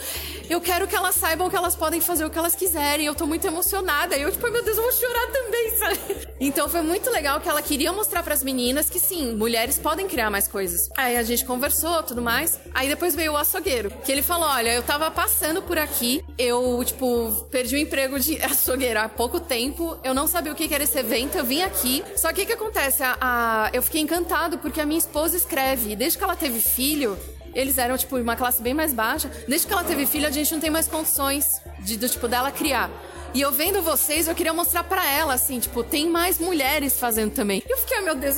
eu 0.49 0.59
quero 0.61 0.87
que 0.87 0.95
elas 0.95 1.15
saibam 1.15 1.49
que 1.49 1.55
elas 1.55 1.75
podem 1.75 1.99
fazer 2.01 2.25
o 2.25 2.29
que 2.29 2.37
elas 2.37 2.55
quiserem. 2.55 3.05
Eu 3.05 3.15
tô 3.15 3.25
muito 3.25 3.45
emocionada. 3.47 4.15
E 4.15 4.21
eu, 4.21 4.31
tipo, 4.31 4.45
"Ai, 4.45 4.51
meu 4.51 4.63
Deus, 4.63 4.77
eu 4.77 4.83
vou 4.83 4.91
chorar 4.93 5.27
também, 5.27 5.71
sabe? 5.77 6.27
Então 6.39 6.69
foi 6.69 6.81
muito 6.81 7.09
legal 7.09 7.39
que 7.41 7.49
ela 7.49 7.61
queria 7.61 7.91
mostrar 7.91 8.21
pras 8.23 8.43
meninas 8.43 8.89
que 8.89 8.99
sim, 8.99 9.35
mulheres 9.35 9.77
podem 9.79 10.07
criar 10.07 10.29
mais 10.29 10.47
coisas. 10.47 10.89
Aí 10.97 11.17
a 11.17 11.23
gente 11.23 11.43
conversou, 11.45 12.03
tudo 12.03 12.21
mais. 12.21 12.59
Aí 12.73 12.87
depois 12.87 13.15
veio 13.15 13.33
o 13.33 13.37
açougueiro, 13.37 13.89
que 14.05 14.11
ele 14.11 14.21
falou: 14.21 14.47
olha, 14.47 14.73
eu 14.73 14.83
tava 14.83 15.09
passando 15.09 15.61
por 15.61 15.77
aqui, 15.77 16.23
eu, 16.37 16.81
tipo, 16.85 17.47
perdi 17.49 17.75
o 17.75 17.79
emprego 17.79 18.19
de 18.19 18.39
açougueiro 18.43 18.99
há 18.99 19.09
pouco 19.09 19.39
tempo, 19.39 19.97
eu 20.03 20.13
não 20.13 20.27
sabia 20.27 20.51
o 20.51 20.55
que 20.55 20.71
era 20.73 20.83
esse 20.83 20.97
evento, 20.99 21.37
eu 21.37 21.43
vim 21.45 21.61
aqui. 21.63 22.03
Só 22.15 22.31
que 22.31 22.43
o 22.43 22.45
que 22.45 22.53
acontece? 22.53 23.01
A, 23.03 23.17
a- 23.19 23.69
eu 23.73 23.81
fiquei 23.81 24.01
encantado 24.17 24.57
porque 24.57 24.81
a 24.81 24.85
minha 24.85 24.97
esposa 24.97 25.37
escreve, 25.37 25.91
e 25.91 25.95
desde 25.95 26.17
que 26.17 26.23
ela 26.23 26.35
teve 26.35 26.59
filho, 26.59 27.17
eles 27.53 27.77
eram, 27.77 27.97
tipo, 27.97 28.17
uma 28.17 28.35
classe 28.35 28.61
bem 28.61 28.73
mais 28.73 28.93
baixa. 28.93 29.29
Desde 29.47 29.67
que 29.67 29.73
ela 29.73 29.83
teve 29.83 30.05
filho, 30.05 30.27
a 30.27 30.31
gente 30.31 30.51
não 30.51 30.59
tem 30.59 30.69
mais 30.69 30.87
condições 30.87 31.61
de, 31.79 31.97
do 31.97 32.09
tipo, 32.09 32.27
dela 32.27 32.51
criar. 32.51 32.89
E 33.33 33.41
eu 33.41 33.51
vendo 33.51 33.81
vocês, 33.81 34.27
eu 34.27 34.33
queria 34.33 34.53
mostrar 34.53 34.83
pra 34.83 35.07
ela, 35.07 35.33
assim, 35.35 35.59
tipo, 35.59 35.83
tem 35.83 36.09
mais 36.09 36.39
mulheres 36.39 36.99
fazendo 36.99 37.31
também. 37.31 37.61
E 37.67 37.71
eu 37.71 37.77
fiquei, 37.77 37.97
"Ah, 37.97 38.01
meu 38.01 38.15
Deus, 38.15 38.37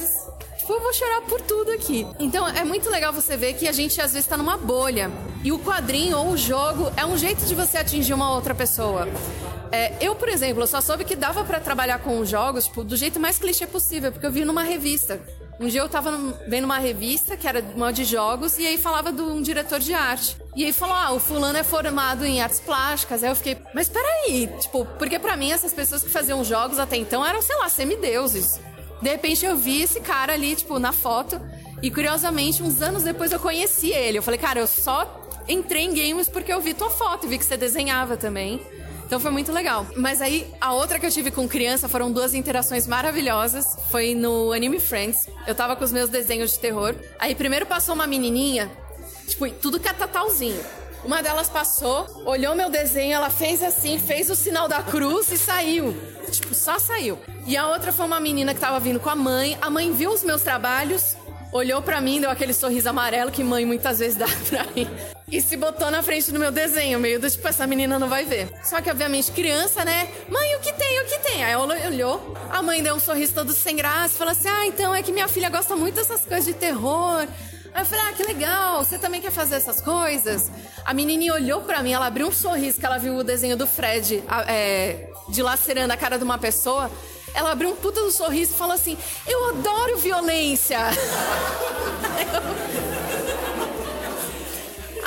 tipo, 0.58 0.74
eu 0.74 0.82
vou 0.82 0.94
chorar 0.94 1.22
por 1.22 1.40
tudo 1.42 1.72
aqui. 1.72 2.06
Então 2.20 2.48
é 2.48 2.64
muito 2.66 2.90
legal 2.90 3.14
você 3.14 3.38
ver 3.38 3.54
que 3.54 3.68
a 3.68 3.72
gente 3.72 4.02
às 4.02 4.12
vezes 4.14 4.28
tá 4.28 4.36
numa 4.36 4.58
bolha. 4.58 5.10
E 5.44 5.52
o 5.52 5.60
quadrinho 5.60 6.18
ou 6.18 6.32
o 6.32 6.38
jogo 6.38 6.92
é 6.98 7.06
um 7.06 7.18
jeito 7.18 7.46
de 7.46 7.56
você 7.56 7.78
atingir 7.78 8.14
uma 8.14 8.34
outra 8.34 8.54
pessoa. 8.54 9.08
É, 9.72 9.94
eu, 10.02 10.16
por 10.16 10.28
exemplo, 10.28 10.66
só 10.66 10.82
soube 10.82 11.06
que 11.06 11.16
dava 11.16 11.44
pra 11.44 11.60
trabalhar 11.60 12.00
com 12.00 12.20
os 12.20 12.28
jogos, 12.28 12.66
tipo, 12.66 12.84
do 12.84 12.98
jeito 12.98 13.20
mais 13.20 13.38
clichê 13.38 13.68
possível, 13.68 14.12
porque 14.12 14.26
eu 14.26 14.32
vi 14.32 14.44
numa 14.44 14.64
revista. 14.64 15.22
Um 15.60 15.68
dia 15.68 15.82
eu 15.82 15.90
tava 15.90 16.18
vendo 16.48 16.64
uma 16.64 16.78
revista 16.78 17.36
que 17.36 17.46
era 17.46 17.62
uma 17.76 17.92
de 17.92 18.06
jogos 18.06 18.58
e 18.58 18.66
aí 18.66 18.78
falava 18.78 19.12
de 19.12 19.22
um 19.22 19.42
diretor 19.42 19.80
de 19.80 19.94
arte. 19.94 20.38
E 20.56 20.64
aí 20.64 20.72
falou: 20.72 20.96
"Ah, 20.96 21.12
o 21.12 21.20
fulano 21.20 21.58
é 21.58 21.64
formado 21.64 22.26
em 22.26 22.42
artes 22.42 22.62
plásticas". 22.62 23.24
Aí 23.24 23.30
eu 23.30 23.36
fiquei: 23.36 23.58
"Mas 23.76 23.90
peraí, 23.90 24.50
tipo, 24.60 24.86
porque 24.98 25.20
pra 25.20 25.36
mim 25.36 25.52
essas 25.52 25.74
pessoas 25.74 26.02
que 26.02 26.10
faziam 26.10 26.44
jogos 26.46 26.80
até 26.80 26.96
então 26.96 27.26
eram, 27.26 27.42
sei 27.42 27.58
lá, 27.58 27.68
semideuses". 27.68 28.60
De 29.02 29.10
repente 29.10 29.46
eu 29.46 29.58
vi 29.58 29.82
esse 29.82 30.00
cara 30.00 30.34
ali, 30.34 30.56
tipo, 30.56 30.80
na 30.80 30.94
foto. 30.94 31.42
E 31.82 31.92
curiosamente, 31.92 32.64
uns 32.64 32.82
anos 32.82 33.04
depois 33.04 33.32
eu 33.32 33.40
conheci 33.40 33.92
ele. 33.92 34.18
Eu 34.18 34.24
falei, 34.24 34.40
cara, 34.40 34.60
eu 34.60 34.68
só 34.68 35.26
entrei 35.48 35.84
em 35.84 35.94
games 35.94 36.28
porque 36.28 36.52
eu 36.52 36.60
vi 36.60 36.74
tua 36.74 36.90
foto 36.90 37.26
e 37.26 37.30
vi 37.30 37.38
que 37.38 37.46
você 37.46 37.56
desenhava 37.56 38.18
também. 38.18 38.62
Então 39.10 39.20
foi 39.20 39.32
muito 39.32 39.52
legal. 39.52 39.88
Mas 39.96 40.22
aí, 40.22 40.48
a 40.62 40.72
outra 40.72 41.00
que 41.00 41.06
eu 41.08 41.10
tive 41.10 41.32
com 41.32 41.48
criança 41.48 41.90
foram 41.90 42.12
duas 42.12 42.36
interações 42.36 42.86
maravilhosas. 42.86 43.76
Foi 43.90 44.14
no 44.14 44.52
Anime 44.52 44.80
Friends. 44.80 45.28
Eu 45.48 45.56
tava 45.56 45.76
com 45.76 45.84
os 45.84 45.92
meus 45.92 46.12
desenhos 46.12 46.52
de 46.52 46.60
terror. 46.60 46.94
Aí 47.18 47.34
primeiro 47.34 47.66
passou 47.66 47.96
uma 47.96 48.06
menininha, 48.06 48.70
tipo, 49.28 49.50
tudo 49.50 49.80
catatalzinho. 49.80 50.64
Uma 51.04 51.24
delas 51.24 51.50
passou, 51.50 52.22
olhou 52.24 52.54
meu 52.54 52.70
desenho, 52.70 53.14
ela 53.14 53.32
fez 53.32 53.64
assim, 53.64 53.98
fez 53.98 54.30
o 54.30 54.36
sinal 54.36 54.68
da 54.68 54.84
cruz 54.84 55.32
e 55.32 55.40
saiu. 55.40 55.98
Tipo, 56.30 56.54
só 56.54 56.78
saiu. 56.78 57.18
E 57.48 57.58
a 57.58 57.68
outra 57.68 57.92
foi 57.92 58.06
uma 58.06 58.20
menina 58.20 58.54
que 58.54 58.60
tava 58.60 58.80
vindo 58.80 59.00
com 59.00 59.10
a 59.10 59.16
mãe. 59.16 59.58
A 59.60 59.72
mãe 59.72 59.92
viu 59.92 60.12
os 60.12 60.24
meus 60.24 60.44
trabalhos, 60.44 61.16
olhou 61.52 61.82
pra 61.82 62.00
mim, 62.00 62.22
deu 62.22 62.30
aquele 62.30 62.54
sorriso 62.54 62.88
amarelo 62.88 63.32
que 63.32 63.44
mãe 63.44 63.66
muitas 63.66 63.98
vezes 63.98 64.18
dá 64.18 64.28
pra 64.48 64.66
mim. 64.76 64.88
E 65.32 65.42
se 65.42 65.56
botou 65.56 65.92
na 65.92 66.02
frente 66.02 66.32
do 66.32 66.40
meu 66.40 66.52
desenho, 66.52 67.00
meio 67.00 67.20
do 67.20 67.30
tipo, 67.30 67.48
essa 67.48 67.68
menina 67.68 68.00
não 68.00 68.10
vai 68.10 68.26
ver. 68.26 68.50
Só 68.64 68.82
que, 68.82 68.90
obviamente, 68.90 69.32
criança, 69.32 69.86
né? 69.86 70.10
Mãe, 70.28 70.56
o 70.56 70.60
que 70.60 70.74
tem? 70.74 71.02
O 71.02 71.06
que 71.06 71.20
tem? 71.20 71.44
Aí 71.44 71.52
ela 71.52 71.76
olhou, 71.88 72.36
a 72.50 72.62
mãe 72.64 72.82
deu 72.82 72.96
um 72.96 73.00
sorriso 73.00 73.34
todo 73.34 73.54
sem 73.54 73.76
graça, 73.76 74.18
falou 74.18 74.32
assim: 74.32 74.48
Ah, 74.48 74.66
então 74.66 74.94
é 74.94 75.04
que 75.04 75.12
minha 75.12 75.28
filha 75.28 75.50
gosta 75.50 75.76
muito 75.76 75.96
dessas 75.96 76.22
coisas 76.22 76.46
de 76.46 76.54
terror. 76.54 77.28
Aí 77.74 77.84
eu 77.84 77.86
falei, 77.86 78.06
ah, 78.06 78.14
que 78.14 78.24
legal, 78.24 78.84
você 78.84 78.98
também 78.98 79.22
quer 79.22 79.32
fazer 79.32 79.56
essas 79.56 79.80
coisas? 79.80 80.50
A 80.84 80.94
menininha 80.94 81.34
olhou 81.34 81.62
pra 81.62 81.84
mim, 81.84 81.92
ela 81.92 82.08
abriu 82.08 82.28
um 82.28 82.32
sorriso 82.32 82.80
que 82.80 82.86
ela 82.86 82.98
viu 82.98 83.16
o 83.16 83.24
desenho 83.24 83.56
do 83.56 83.68
Fred 83.68 84.24
é, 84.48 85.08
dilacerando 85.30 85.94
a 85.94 85.98
cara 85.98 86.18
de 86.18 86.24
uma 86.24 86.38
pessoa. 86.38 86.90
Ela 87.34 87.52
abriu 87.52 87.70
um 87.70 87.76
puta 87.76 88.02
do 88.02 88.12
sorriso 88.12 88.54
e 88.54 88.58
falou 88.58 88.74
assim: 88.74 88.98
Eu 89.28 89.50
adoro 89.50 89.98
violência. 89.98 90.80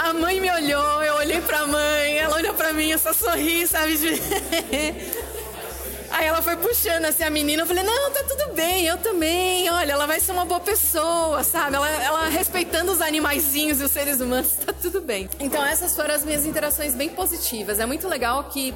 A 0.02 0.12
mãe 0.12 0.40
me 0.40 0.50
olhou, 0.50 1.02
eu 1.04 1.14
olhei 1.14 1.40
pra 1.40 1.64
mãe, 1.64 2.18
ela 2.18 2.34
olhou 2.34 2.52
pra 2.54 2.72
mim, 2.72 2.90
eu 2.90 2.98
só 2.98 3.12
sorri, 3.12 3.64
sabe? 3.68 3.94
Aí 6.10 6.26
ela 6.26 6.42
foi 6.42 6.56
puxando 6.56 7.04
assim 7.04 7.22
a 7.22 7.30
menina, 7.30 7.62
eu 7.62 7.66
falei, 7.66 7.84
não, 7.84 8.10
tá 8.10 8.24
tudo 8.24 8.52
bem, 8.52 8.84
eu 8.84 8.98
também, 8.98 9.70
olha, 9.70 9.92
ela 9.92 10.04
vai 10.04 10.18
ser 10.18 10.32
uma 10.32 10.44
boa 10.44 10.58
pessoa, 10.58 11.44
sabe? 11.44 11.76
Ela, 11.76 11.88
ela 11.88 12.28
respeitando 12.28 12.90
os 12.90 13.00
animaizinhos 13.00 13.80
e 13.80 13.84
os 13.84 13.92
seres 13.92 14.20
humanos, 14.20 14.54
tá 14.66 14.72
tudo 14.72 15.00
bem. 15.00 15.30
Então 15.38 15.64
essas 15.64 15.94
foram 15.94 16.12
as 16.12 16.24
minhas 16.24 16.44
interações 16.44 16.94
bem 16.94 17.10
positivas. 17.10 17.78
É 17.78 17.86
muito 17.86 18.08
legal 18.08 18.42
que, 18.50 18.74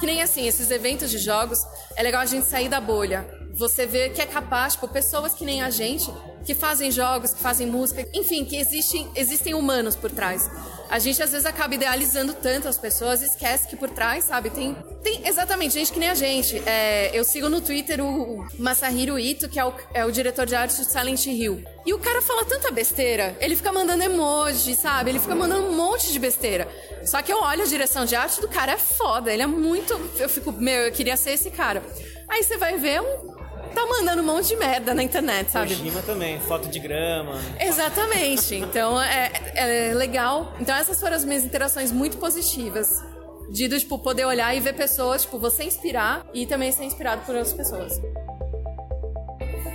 que 0.00 0.06
nem 0.06 0.22
assim, 0.22 0.48
esses 0.48 0.70
eventos 0.70 1.10
de 1.10 1.18
jogos, 1.18 1.66
é 1.96 2.02
legal 2.02 2.22
a 2.22 2.26
gente 2.26 2.46
sair 2.46 2.70
da 2.70 2.80
bolha. 2.80 3.41
Você 3.54 3.86
vê 3.86 4.08
que 4.10 4.20
é 4.20 4.26
capaz, 4.26 4.74
tipo, 4.74 4.88
pessoas 4.88 5.34
que 5.34 5.44
nem 5.44 5.62
a 5.62 5.70
gente, 5.70 6.10
que 6.44 6.54
fazem 6.54 6.90
jogos, 6.90 7.32
que 7.32 7.40
fazem 7.40 7.66
música, 7.66 8.06
enfim, 8.12 8.44
que 8.44 8.56
existem, 8.56 9.08
existem 9.14 9.54
humanos 9.54 9.94
por 9.94 10.10
trás. 10.10 10.50
A 10.90 10.98
gente 10.98 11.22
às 11.22 11.32
vezes 11.32 11.46
acaba 11.46 11.74
idealizando 11.74 12.34
tanto 12.34 12.68
as 12.68 12.76
pessoas, 12.76 13.22
esquece 13.22 13.66
que 13.66 13.76
por 13.76 13.88
trás, 13.88 14.24
sabe, 14.24 14.50
tem, 14.50 14.76
tem 15.02 15.26
exatamente 15.26 15.72
gente 15.72 15.92
que 15.92 15.98
nem 15.98 16.10
a 16.10 16.14
gente. 16.14 16.62
É, 16.66 17.10
eu 17.14 17.24
sigo 17.24 17.48
no 17.48 17.60
Twitter 17.60 18.04
o 18.04 18.46
Masahiro 18.58 19.18
Ito, 19.18 19.48
que 19.48 19.58
é 19.58 19.64
o, 19.64 19.72
é 19.94 20.04
o 20.04 20.10
diretor 20.10 20.44
de 20.44 20.54
arte 20.54 20.76
de 20.76 20.84
Silent 20.84 21.24
Hill. 21.26 21.64
E 21.86 21.94
o 21.94 21.98
cara 21.98 22.20
fala 22.20 22.44
tanta 22.44 22.70
besteira, 22.70 23.34
ele 23.40 23.56
fica 23.56 23.72
mandando 23.72 24.02
emoji, 24.02 24.74
sabe? 24.74 25.10
Ele 25.10 25.18
fica 25.18 25.34
mandando 25.34 25.68
um 25.68 25.76
monte 25.76 26.12
de 26.12 26.18
besteira. 26.18 26.68
Só 27.04 27.22
que 27.22 27.32
eu 27.32 27.40
olho 27.40 27.62
a 27.62 27.66
direção 27.66 28.04
de 28.04 28.14
arte 28.14 28.40
do 28.40 28.48
cara, 28.48 28.72
é 28.72 28.78
foda, 28.78 29.32
ele 29.32 29.42
é 29.42 29.46
muito. 29.46 29.98
Eu 30.18 30.28
fico, 30.28 30.52
meu, 30.52 30.82
eu 30.82 30.92
queria 30.92 31.16
ser 31.16 31.30
esse 31.30 31.50
cara. 31.50 31.82
Aí 32.28 32.42
você 32.42 32.56
vai 32.56 32.76
ver 32.76 33.00
um 33.00 33.41
tá 33.72 33.86
mandando 33.86 34.22
um 34.22 34.24
monte 34.24 34.48
de 34.48 34.56
merda 34.56 34.94
na 34.94 35.02
internet, 35.02 35.50
sabe? 35.50 35.74
Kojima 35.74 36.02
também, 36.02 36.38
foto 36.40 36.68
de 36.68 36.78
grama. 36.78 37.40
Exatamente. 37.60 38.54
Então 38.54 39.00
é, 39.00 39.30
é 39.54 39.94
legal. 39.94 40.54
Então 40.60 40.74
essas 40.74 41.00
foram 41.00 41.16
as 41.16 41.24
minhas 41.24 41.44
interações 41.44 41.90
muito 41.90 42.18
positivas. 42.18 42.88
De 43.50 43.68
tipo, 43.68 43.98
poder 43.98 44.24
olhar 44.24 44.56
e 44.56 44.60
ver 44.60 44.72
pessoas, 44.72 45.22
tipo, 45.22 45.38
você 45.38 45.64
inspirar 45.64 46.24
e 46.32 46.46
também 46.46 46.72
ser 46.72 46.84
inspirado 46.84 47.22
por 47.26 47.34
outras 47.34 47.52
pessoas. 47.52 48.00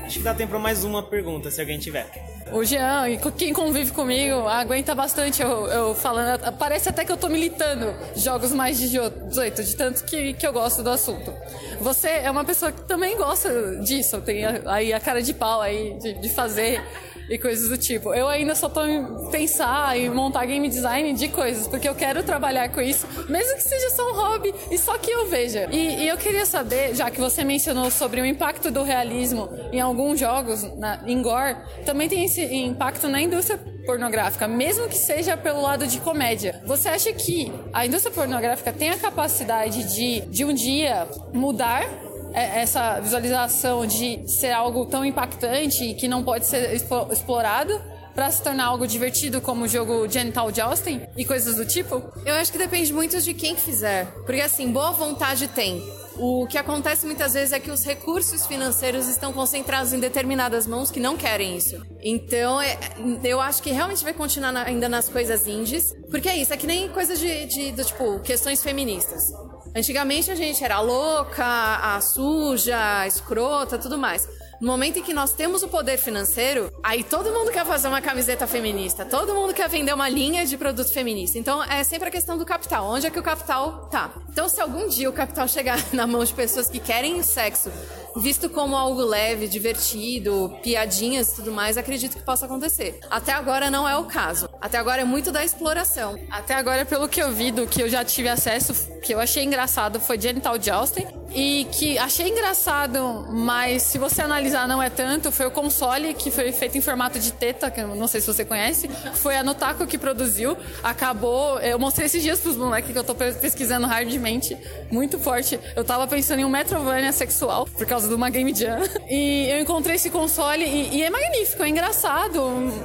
Acho 0.03 0.17
que 0.17 0.23
dá 0.23 0.33
tempo 0.33 0.51
para 0.51 0.59
mais 0.59 0.83
uma 0.83 1.03
pergunta, 1.03 1.51
se 1.51 1.59
alguém 1.61 1.77
tiver. 1.77 2.09
O 2.51 2.63
Jean, 2.63 3.09
e 3.09 3.17
quem 3.31 3.51
convive 3.51 3.91
comigo, 3.91 4.47
aguenta 4.47 4.95
bastante 4.95 5.41
eu, 5.41 5.67
eu 5.67 5.95
falando. 5.95 6.51
Parece 6.57 6.89
até 6.89 7.03
que 7.03 7.11
eu 7.11 7.17
tô 7.17 7.27
militando 7.27 7.93
jogos 8.15 8.51
mais 8.53 8.77
de 8.77 8.89
18, 8.89 9.63
de 9.63 9.75
tanto 9.75 10.03
que, 10.05 10.33
que 10.33 10.47
eu 10.47 10.53
gosto 10.53 10.81
do 10.81 10.89
assunto. 10.89 11.33
Você 11.81 12.07
é 12.07 12.31
uma 12.31 12.45
pessoa 12.45 12.71
que 12.71 12.81
também 12.83 13.17
gosta 13.17 13.77
disso, 13.77 14.21
tem 14.21 14.43
aí 14.65 14.93
a 14.93 14.99
cara 14.99 15.21
de 15.21 15.33
pau 15.33 15.61
aí 15.61 15.97
de, 15.99 16.13
de 16.13 16.29
fazer 16.29 16.81
e 17.29 17.37
coisas 17.37 17.69
do 17.69 17.77
tipo. 17.77 18.13
Eu 18.13 18.27
ainda 18.27 18.55
só 18.55 18.69
tô 18.69 18.85
em 18.85 19.29
pensar 19.29 19.97
e 19.99 20.09
montar 20.09 20.45
game 20.45 20.67
design 20.67 21.13
de 21.13 21.27
coisas, 21.27 21.67
porque 21.67 21.87
eu 21.87 21.95
quero 21.95 22.23
trabalhar 22.23 22.69
com 22.69 22.81
isso, 22.81 23.07
mesmo 23.29 23.55
que 23.55 23.63
seja 23.63 23.89
só 23.91 24.11
um 24.11 24.15
hobby 24.15 24.53
e 24.71 24.77
só 24.77 24.97
que 24.97 25.11
eu 25.11 25.27
veja. 25.27 25.67
E, 25.71 26.03
e 26.03 26.07
eu 26.07 26.17
queria 26.17 26.45
saber, 26.45 26.95
já 26.95 27.09
que 27.11 27.19
você 27.19 27.43
mencionou 27.43 27.91
sobre 27.91 28.21
o 28.21 28.25
impacto 28.25 28.71
do 28.71 28.83
realismo 28.83 29.49
em 29.71 29.79
alguns 29.79 30.19
jogos, 30.19 30.63
na, 30.77 31.03
em 31.05 31.21
gore, 31.21 31.57
também 31.85 32.07
tem 32.07 32.25
esse 32.25 32.41
impacto 32.41 33.07
na 33.07 33.21
indústria 33.21 33.59
pornográfica, 33.85 34.47
mesmo 34.47 34.89
que 34.89 34.97
seja 34.97 35.37
pelo 35.37 35.61
lado 35.61 35.87
de 35.87 35.99
comédia. 36.01 36.61
Você 36.65 36.89
acha 36.89 37.13
que 37.13 37.51
a 37.73 37.85
indústria 37.85 38.13
pornográfica 38.13 38.73
tem 38.73 38.89
a 38.89 38.97
capacidade 38.97 39.95
de, 39.95 40.21
de 40.21 40.43
um 40.43 40.53
dia 40.53 41.07
mudar 41.33 42.06
essa 42.37 42.99
visualização 42.99 43.85
de 43.85 44.27
ser 44.27 44.51
algo 44.51 44.85
tão 44.85 45.03
impactante 45.03 45.83
e 45.83 45.93
que 45.93 46.07
não 46.07 46.23
pode 46.23 46.45
ser 46.45 46.73
explorado 47.11 47.81
para 48.17 48.31
se 48.31 48.41
tornar 48.41 48.65
algo 48.65 48.87
divertido 48.87 49.39
como 49.39 49.65
o 49.65 49.67
jogo 49.67 50.09
Genital 50.09 50.51
Jousting 50.51 51.01
e 51.15 51.23
coisas 51.23 51.55
do 51.55 51.65
tipo? 51.65 52.01
Eu 52.25 52.33
acho 52.33 52.51
que 52.51 52.57
depende 52.57 52.91
muito 52.91 53.21
de 53.21 53.31
quem 53.31 53.55
fizer. 53.55 54.07
Porque 54.25 54.41
assim, 54.41 54.71
boa 54.71 54.91
vontade 54.91 55.47
tem. 55.47 55.83
O 56.19 56.47
que 56.47 56.57
acontece 56.57 57.05
muitas 57.05 57.33
vezes 57.33 57.53
é 57.53 57.59
que 57.59 57.69
os 57.69 57.85
recursos 57.85 58.47
financeiros 58.47 59.07
estão 59.07 59.31
concentrados 59.31 59.93
em 59.93 59.99
determinadas 59.99 60.65
mãos 60.65 60.89
que 60.89 60.99
não 60.99 61.15
querem 61.15 61.55
isso. 61.55 61.79
Então, 62.01 62.59
é, 62.59 62.75
eu 63.23 63.39
acho 63.39 63.61
que 63.61 63.69
realmente 63.69 64.03
vai 64.03 64.13
continuar 64.13 64.55
ainda 64.57 64.89
nas 64.89 65.07
coisas 65.07 65.45
indies, 65.47 65.93
porque 66.09 66.27
é 66.27 66.35
isso, 66.35 66.51
é 66.51 66.57
que 66.57 66.65
nem 66.65 66.89
coisa 66.89 67.15
de, 67.15 67.45
de, 67.45 67.71
de 67.71 67.83
tipo, 67.83 68.19
questões 68.21 68.63
feministas. 68.63 69.31
Antigamente 69.77 70.31
a 70.31 70.35
gente 70.35 70.63
era 70.63 70.79
louca, 70.79 72.01
suja, 72.01 73.05
escrota, 73.05 73.77
tudo 73.77 73.95
mais. 73.95 74.27
No 74.59 74.67
momento 74.67 74.97
em 74.97 75.03
que 75.03 75.13
nós 75.13 75.33
temos 75.33 75.61
o 75.61 75.67
poder 75.67 75.97
financeiro, 75.97 76.71
aí 76.83 77.03
todo 77.03 77.31
mundo 77.31 77.51
quer 77.51 77.65
fazer 77.65 77.87
uma 77.87 78.01
camiseta 78.01 78.47
feminista, 78.47 79.05
todo 79.05 79.35
mundo 79.35 79.53
quer 79.53 79.69
vender 79.69 79.93
uma 79.93 80.09
linha 80.09 80.45
de 80.45 80.57
produto 80.57 80.91
feminista. 80.91 81.37
Então 81.37 81.63
é 81.63 81.83
sempre 81.83 82.07
a 82.07 82.11
questão 82.11 82.37
do 82.37 82.45
capital. 82.45 82.85
Onde 82.85 83.05
é 83.05 83.09
que 83.11 83.19
o 83.19 83.23
capital 83.23 83.87
tá? 83.91 84.11
Então, 84.29 84.49
se 84.49 84.59
algum 84.61 84.87
dia 84.87 85.09
o 85.09 85.13
capital 85.13 85.47
chegar 85.49 85.79
na 85.93 86.07
mão 86.07 86.23
de 86.23 86.33
pessoas 86.33 86.69
que 86.69 86.79
querem 86.79 87.21
sexo 87.21 87.71
visto 88.17 88.49
como 88.49 88.75
algo 88.75 89.01
leve, 89.01 89.47
divertido, 89.47 90.57
piadinhas 90.63 91.31
e 91.31 91.35
tudo 91.35 91.51
mais, 91.51 91.77
acredito 91.77 92.17
que 92.17 92.23
possa 92.23 92.45
acontecer. 92.45 92.99
Até 93.09 93.31
agora 93.31 93.69
não 93.69 93.87
é 93.87 93.95
o 93.97 94.05
caso. 94.05 94.49
Até 94.59 94.77
agora 94.77 95.01
é 95.01 95.05
muito 95.05 95.31
da 95.31 95.43
exploração. 95.43 96.17
Até 96.31 96.55
agora, 96.55 96.85
pelo 96.85 97.07
que 97.07 97.21
eu 97.21 97.31
vi, 97.31 97.51
do 97.51 97.67
que 97.67 97.81
eu 97.81 97.89
já 97.89 98.03
tive 98.03 98.27
acesso, 98.27 98.73
que 99.01 99.13
eu 99.13 99.19
achei 99.19 99.43
engraçado 99.43 99.99
foi 99.99 100.19
Genital 100.19 100.61
Jousting. 100.61 101.05
E 101.33 101.67
que 101.73 101.97
achei 101.97 102.29
engraçado, 102.29 103.27
mas 103.29 103.83
se 103.83 103.97
você 103.97 104.21
analisar 104.21 104.46
não 104.53 104.81
é 104.81 104.89
tanto, 104.89 105.31
foi 105.31 105.45
o 105.45 105.51
console 105.51 106.13
que 106.13 106.31
foi 106.31 106.51
feito 106.51 106.77
em 106.77 106.81
formato 106.81 107.19
de 107.19 107.31
teta, 107.31 107.69
que 107.69 107.81
eu 107.81 107.95
não 107.95 108.07
sei 108.07 108.21
se 108.21 108.27
você 108.27 108.45
conhece. 108.45 108.89
Foi 109.15 109.35
a 109.35 109.43
Notaco 109.43 109.85
que 109.85 109.97
produziu. 109.97 110.57
Acabou. 110.83 111.59
Eu 111.59 111.79
mostrei 111.79 112.05
esses 112.05 112.21
dias 112.21 112.39
pros 112.39 112.55
moleques 112.55 112.91
que 112.91 112.97
eu 112.97 113.03
tô 113.03 113.15
pesquisando 113.15 113.87
hardmente. 113.87 114.57
Muito 114.91 115.19
forte. 115.19 115.59
Eu 115.75 115.83
tava 115.83 116.07
pensando 116.07 116.39
em 116.39 116.45
um 116.45 116.49
Metrovania 116.49 117.11
sexual, 117.11 117.65
por 117.65 117.85
causa 117.85 118.07
de 118.07 118.13
uma 118.13 118.29
Game 118.29 118.53
Jam. 118.53 118.79
E 119.09 119.49
eu 119.49 119.61
encontrei 119.61 119.95
esse 119.95 120.09
console 120.09 120.65
e, 120.65 120.97
e, 120.97 121.03
é 121.03 121.09
magnífico, 121.09 121.63
é 121.63 121.69
engraçado. 121.69 122.41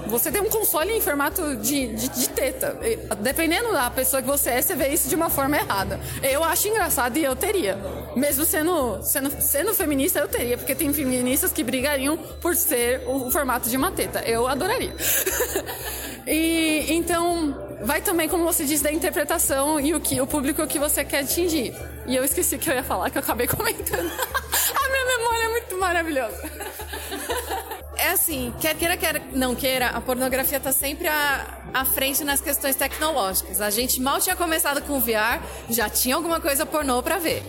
Você 0.06 0.30
tem 0.30 0.40
um 0.40 0.48
console 0.48 0.92
em 0.92 1.00
formato 1.00 1.56
de, 1.56 1.88
de, 1.88 2.08
de, 2.08 2.28
Dependendo 3.20 3.72
da 3.72 3.90
pessoa 3.90 4.20
que 4.20 4.28
você 4.28 4.50
é, 4.50 4.62
você 4.62 4.74
vê 4.74 4.88
isso 4.88 5.08
de 5.08 5.14
uma 5.14 5.30
forma 5.30 5.56
errada. 5.56 6.00
Eu 6.22 6.42
acho 6.42 6.68
engraçado 6.68 7.16
e 7.16 7.24
eu 7.24 7.36
teria. 7.36 7.78
Mesmo 8.16 8.44
sendo, 8.44 9.02
sendo, 9.02 9.30
sendo 9.40 9.74
feminista, 9.74 10.18
eu 10.18 10.28
teria, 10.28 10.58
porque 10.58 10.74
tem 10.74 10.92
feministas 10.92 11.52
que 11.52 11.62
brigariam 11.62 12.16
por 12.16 12.54
ser 12.56 13.02
o 13.06 13.30
formato 13.30 13.68
de 13.68 13.76
uma 13.76 13.92
teta. 13.92 14.20
Eu 14.20 14.48
adoraria. 14.48 14.94
e 16.26 16.86
então 16.88 17.78
vai 17.82 18.00
também, 18.00 18.28
como 18.28 18.44
você 18.44 18.64
disse, 18.64 18.82
da 18.82 18.92
interpretação 18.92 19.80
e 19.80 19.94
o 19.94 20.00
que 20.00 20.20
o 20.20 20.26
público 20.26 20.66
que 20.66 20.78
você 20.78 21.04
quer 21.04 21.20
atingir. 21.20 21.74
E 22.06 22.16
eu 22.16 22.24
esqueci 22.24 22.56
o 22.56 22.58
que 22.58 22.70
eu 22.70 22.74
ia 22.74 22.82
falar, 22.82 23.10
que 23.10 23.18
eu 23.18 23.22
acabei 23.22 23.46
comentando. 23.48 24.10
A 24.74 24.88
minha 24.88 25.18
memória 25.18 25.44
é 25.44 25.48
muito 25.48 25.78
maravilhosa. 25.78 26.50
É 27.96 28.10
assim, 28.10 28.52
quer 28.60 28.74
queira, 28.76 28.96
quer 28.96 29.22
não 29.32 29.54
queira, 29.54 29.88
a 29.88 30.00
pornografia 30.00 30.58
está 30.58 30.72
sempre 30.72 31.08
à, 31.08 31.62
à 31.72 31.84
frente 31.84 32.24
nas 32.24 32.40
questões 32.40 32.74
tecnológicas. 32.76 33.60
A 33.60 33.70
gente 33.70 34.00
mal 34.00 34.20
tinha 34.20 34.34
começado 34.34 34.82
com 34.82 34.94
o 34.94 35.00
VR, 35.00 35.42
já 35.68 35.88
tinha 35.88 36.16
alguma 36.16 36.40
coisa 36.40 36.64
pornô 36.64 37.02
para 37.02 37.18
ver. 37.18 37.42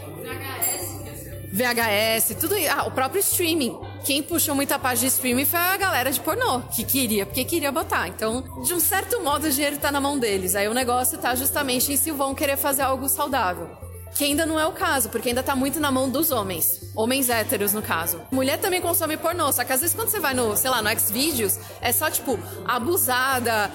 VHS, 1.53 2.35
tudo 2.39 2.57
isso. 2.57 2.71
Ah, 2.71 2.87
o 2.87 2.91
próprio 2.91 3.19
streaming. 3.19 3.77
Quem 4.03 4.23
puxou 4.23 4.55
muita 4.55 4.79
parte 4.79 5.01
de 5.01 5.05
streaming 5.07 5.45
foi 5.45 5.59
a 5.59 5.77
galera 5.77 6.11
de 6.11 6.19
pornô, 6.19 6.61
que 6.61 6.83
queria, 6.83 7.27
porque 7.27 7.45
queria 7.45 7.71
botar. 7.71 8.07
Então, 8.07 8.41
de 8.63 8.73
um 8.73 8.79
certo 8.79 9.21
modo, 9.21 9.45
o 9.45 9.51
dinheiro 9.51 9.77
tá 9.77 9.91
na 9.91 10.01
mão 10.01 10.17
deles. 10.17 10.55
Aí 10.55 10.67
o 10.67 10.73
negócio 10.73 11.17
tá 11.19 11.35
justamente 11.35 11.93
em 11.93 11.95
se 11.95 12.09
vão 12.09 12.33
querer 12.33 12.57
fazer 12.57 12.81
algo 12.81 13.07
saudável. 13.07 13.82
Que 14.15 14.25
ainda 14.25 14.45
não 14.45 14.59
é 14.59 14.67
o 14.67 14.71
caso, 14.71 15.09
porque 15.09 15.29
ainda 15.29 15.41
tá 15.41 15.55
muito 15.55 15.79
na 15.79 15.91
mão 15.91 16.07
dos 16.07 16.29
homens. 16.29 16.81
Homens 16.95 17.29
héteros, 17.29 17.73
no 17.73 17.81
caso. 17.81 18.21
Mulher 18.31 18.59
também 18.59 18.79
consome 18.79 19.17
pornô, 19.17 19.51
só 19.51 19.63
que 19.63 19.73
às 19.73 19.81
vezes 19.81 19.95
quando 19.95 20.09
você 20.09 20.19
vai 20.19 20.35
no, 20.35 20.55
sei 20.55 20.69
lá, 20.69 20.81
no 20.81 20.99
Xvideos, 20.99 21.57
é 21.81 21.91
só, 21.91 22.11
tipo, 22.11 22.39
abusada. 22.65 23.71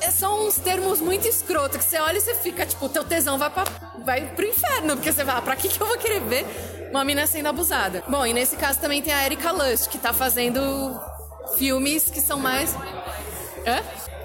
É, 0.00 0.10
são 0.10 0.46
uns 0.46 0.58
termos 0.58 1.00
muito 1.00 1.26
escroto, 1.26 1.78
que 1.78 1.84
você 1.84 1.98
olha 1.98 2.18
e 2.18 2.20
você 2.20 2.34
fica, 2.34 2.66
tipo, 2.66 2.88
teu 2.88 3.02
tesão 3.02 3.38
vai, 3.38 3.48
pra, 3.48 3.64
vai 4.04 4.26
pro 4.34 4.46
inferno, 4.46 4.94
porque 4.96 5.10
você 5.10 5.24
vai, 5.24 5.36
ah, 5.36 5.42
pra 5.42 5.56
que, 5.56 5.68
que 5.68 5.80
eu 5.80 5.86
vou 5.86 5.96
querer 5.96 6.20
ver 6.20 6.88
uma 6.90 7.02
menina 7.02 7.26
sendo 7.26 7.48
abusada? 7.48 8.04
Bom, 8.08 8.26
e 8.26 8.34
nesse 8.34 8.56
caso 8.56 8.78
também 8.80 9.00
tem 9.00 9.12
a 9.12 9.24
Erika 9.24 9.50
Lust, 9.52 9.88
que 9.88 9.98
tá 9.98 10.12
fazendo 10.12 11.00
filmes 11.56 12.10
que 12.10 12.20
são 12.20 12.38
mais... 12.38 12.74
Hã? 13.66 13.82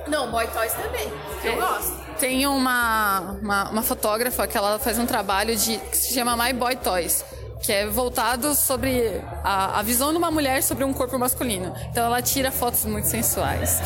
Não, 0.07 0.29
Boy 0.29 0.45
Toys 0.47 0.73
também, 0.73 1.09
que 1.41 1.47
eu 1.47 1.53
é. 1.53 1.55
gosto 1.55 2.02
tem 2.19 2.45
uma, 2.47 3.37
uma, 3.41 3.69
uma, 3.69 3.81
fotógrafa 3.83 4.47
que 4.47 4.57
ela 4.57 4.79
faz 4.79 4.97
um 4.99 5.05
trabalho 5.05 5.55
de, 5.55 5.77
que 5.77 5.97
se 5.97 6.13
chama 6.13 6.35
My 6.35 6.53
Boy 6.53 6.75
Toys 6.75 7.23
que 7.63 7.71
é 7.71 7.87
voltado 7.87 8.53
sobre 8.55 9.21
a, 9.41 9.79
a, 9.79 9.81
visão 9.81 10.11
de 10.11 10.17
uma 10.17 10.29
mulher 10.29 10.61
sobre 10.61 10.83
um 10.83 10.91
corpo 10.91 11.17
masculino. 11.17 11.73
Então 11.89 12.05
ela 12.05 12.21
tira 12.21 12.51
fotos 12.51 12.83
muito 12.83 13.07
sensuais 13.07 13.79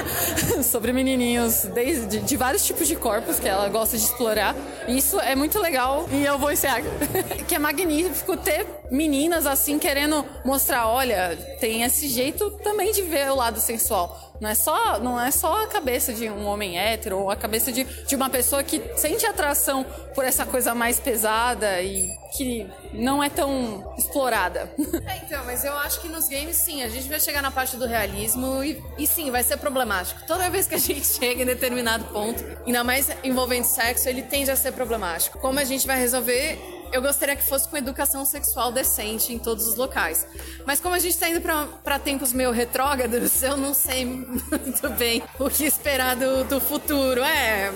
sobre 0.62 0.92
menininhos 0.92 1.62
desde, 1.74 2.20
de 2.20 2.36
vários 2.36 2.64
tipos 2.64 2.86
de 2.86 2.94
corpos 2.94 3.40
que 3.40 3.48
ela 3.48 3.68
gosta 3.70 3.96
de 3.96 4.04
explorar. 4.04 4.54
E 4.86 4.98
isso 4.98 5.18
é 5.18 5.34
muito 5.34 5.58
legal 5.58 6.06
e 6.12 6.26
eu 6.26 6.38
vou 6.38 6.52
encerrar. 6.52 6.82
que 7.48 7.54
é 7.54 7.58
magnífico 7.58 8.36
ter 8.36 8.66
meninas 8.90 9.46
assim 9.46 9.78
querendo 9.78 10.22
mostrar, 10.44 10.86
olha, 10.86 11.36
tem 11.58 11.84
esse 11.84 12.08
jeito 12.08 12.50
também 12.62 12.92
de 12.92 13.00
ver 13.00 13.30
o 13.30 13.34
lado 13.36 13.58
sensual. 13.60 14.25
Não 14.40 14.50
é 14.50 14.54
só, 14.54 14.98
não 15.00 15.20
é 15.20 15.30
só 15.30 15.64
a 15.64 15.66
cabeça 15.66 16.12
de 16.12 16.28
um 16.28 16.46
homem 16.46 16.78
hétero 16.78 17.18
ou 17.18 17.30
a 17.30 17.36
cabeça 17.36 17.72
de, 17.72 17.84
de 17.84 18.14
uma 18.14 18.28
pessoa 18.28 18.62
que 18.62 18.82
sente 18.96 19.24
atração 19.26 19.84
por 20.14 20.24
essa 20.24 20.44
coisa 20.44 20.74
mais 20.74 21.00
pesada 21.00 21.80
e 21.80 22.10
que 22.36 22.66
não 22.92 23.22
é 23.22 23.30
tão 23.30 23.94
explorada. 23.96 24.70
É, 25.06 25.18
então, 25.18 25.44
mas 25.44 25.64
eu 25.64 25.72
acho 25.78 26.00
que 26.00 26.08
nos 26.08 26.26
games, 26.28 26.56
sim, 26.56 26.82
a 26.82 26.88
gente 26.88 27.08
vai 27.08 27.20
chegar 27.20 27.40
na 27.40 27.50
parte 27.50 27.76
do 27.76 27.86
realismo 27.86 28.64
e, 28.64 28.82
e 28.98 29.06
sim, 29.06 29.30
vai 29.30 29.42
ser 29.42 29.56
problemático. 29.56 30.20
Toda 30.26 30.50
vez 30.50 30.66
que 30.66 30.74
a 30.74 30.78
gente 30.78 31.06
chega 31.06 31.42
em 31.42 31.46
determinado 31.46 32.04
ponto, 32.06 32.42
ainda 32.66 32.82
mais 32.82 33.08
envolvendo 33.22 33.64
sexo, 33.64 34.08
ele 34.08 34.22
tende 34.22 34.50
a 34.50 34.56
ser 34.56 34.72
problemático. 34.72 35.38
Como 35.38 35.60
a 35.60 35.64
gente 35.64 35.86
vai 35.86 35.98
resolver 35.98 36.58
eu 36.92 37.02
gostaria 37.02 37.36
que 37.36 37.42
fosse 37.42 37.68
com 37.68 37.76
educação 37.76 38.24
sexual 38.24 38.72
decente 38.72 39.32
em 39.32 39.38
todos 39.38 39.66
os 39.66 39.76
locais. 39.76 40.26
Mas 40.66 40.80
como 40.80 40.94
a 40.94 40.98
gente 40.98 41.14
está 41.14 41.28
indo 41.28 41.40
para 41.40 41.98
tempos 41.98 42.32
meio 42.32 42.50
retrógrados, 42.50 43.42
eu 43.42 43.56
não 43.56 43.74
sei 43.74 44.04
muito 44.04 44.88
bem 44.98 45.22
o 45.38 45.48
que 45.50 45.64
esperar 45.64 46.16
do, 46.16 46.44
do 46.44 46.60
futuro. 46.60 47.22
É, 47.22 47.72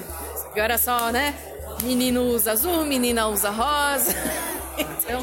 agora 0.52 0.78
só, 0.78 1.10
né? 1.10 1.34
Menino 1.82 2.22
usa 2.22 2.52
azul, 2.52 2.84
menina 2.84 3.28
usa 3.28 3.50
rosa. 3.50 4.14
Então, 4.80 5.22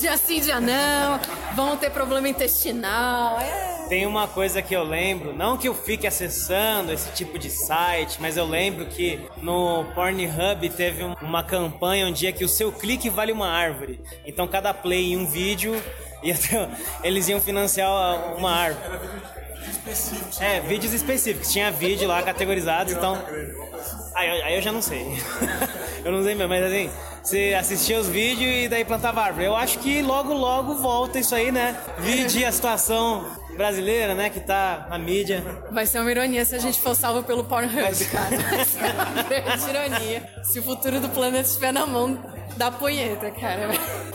dia 0.00 0.16
sim, 0.16 0.40
dia 0.40 0.60
não. 0.60 1.20
Vão 1.54 1.76
ter 1.76 1.90
problema 1.90 2.28
intestinal. 2.28 3.38
É. 3.40 3.78
Tem 3.88 4.04
uma 4.04 4.28
coisa 4.28 4.60
que 4.60 4.76
eu 4.76 4.84
lembro, 4.84 5.34
não 5.34 5.56
que 5.56 5.66
eu 5.66 5.74
fique 5.74 6.06
acessando 6.06 6.92
esse 6.92 7.10
tipo 7.12 7.38
de 7.38 7.48
site, 7.48 8.18
mas 8.20 8.36
eu 8.36 8.44
lembro 8.44 8.84
que 8.84 9.18
no 9.40 9.82
Pornhub 9.94 10.68
teve 10.68 11.02
uma 11.22 11.42
campanha 11.42 12.06
um 12.06 12.12
dia 12.12 12.30
que 12.30 12.44
o 12.44 12.48
seu 12.48 12.70
clique 12.70 13.08
vale 13.08 13.32
uma 13.32 13.48
árvore. 13.48 13.98
Então 14.26 14.46
cada 14.46 14.74
play 14.74 15.12
em 15.12 15.16
um 15.16 15.26
vídeo, 15.26 15.74
eles 17.02 17.28
iam 17.28 17.40
financiar 17.40 18.36
uma 18.36 18.50
árvore. 18.50 19.00
É, 20.38 20.60
vídeos 20.60 20.92
específicos. 20.92 21.50
Tinha 21.50 21.70
vídeo 21.70 22.06
lá 22.06 22.22
categorizados, 22.22 22.92
então. 22.92 23.16
Aí, 24.14 24.42
aí 24.42 24.54
eu 24.54 24.62
já 24.62 24.70
não 24.70 24.82
sei. 24.82 25.06
eu 26.04 26.12
não 26.12 26.22
sei 26.22 26.34
mesmo, 26.34 26.48
mas 26.48 26.62
assim, 26.62 26.90
você 27.28 27.54
assistia 27.58 28.00
os 28.00 28.06
vídeos 28.06 28.64
e 28.64 28.68
daí 28.68 28.86
plantava 28.86 29.20
árvore. 29.20 29.44
Eu 29.44 29.54
acho 29.54 29.78
que 29.80 30.00
logo, 30.00 30.32
logo 30.32 30.76
volta 30.76 31.18
isso 31.18 31.34
aí, 31.34 31.52
né? 31.52 31.78
Vide 31.98 32.42
a 32.42 32.50
situação 32.50 33.26
brasileira, 33.54 34.14
né, 34.14 34.30
que 34.30 34.40
tá 34.40 34.86
na 34.88 34.98
mídia. 34.98 35.44
Vai 35.70 35.84
ser 35.84 35.98
uma 36.00 36.10
ironia 36.10 36.42
se 36.46 36.54
a 36.54 36.58
gente 36.58 36.80
for 36.80 36.94
salvo 36.94 37.22
pelo 37.22 37.44
Pornhub, 37.44 37.82
Mas... 37.82 38.06
cara. 38.06 38.34
Vai 38.34 38.64
ser 38.64 38.94
uma 38.94 39.22
grande 39.24 39.68
ironia. 39.68 40.30
Se 40.42 40.58
o 40.58 40.62
futuro 40.62 41.00
do 41.00 41.08
planeta 41.10 41.46
estiver 41.46 41.72
na 41.72 41.84
mão 41.84 42.18
da 42.56 42.70
punheta, 42.70 43.30
cara. 43.32 43.68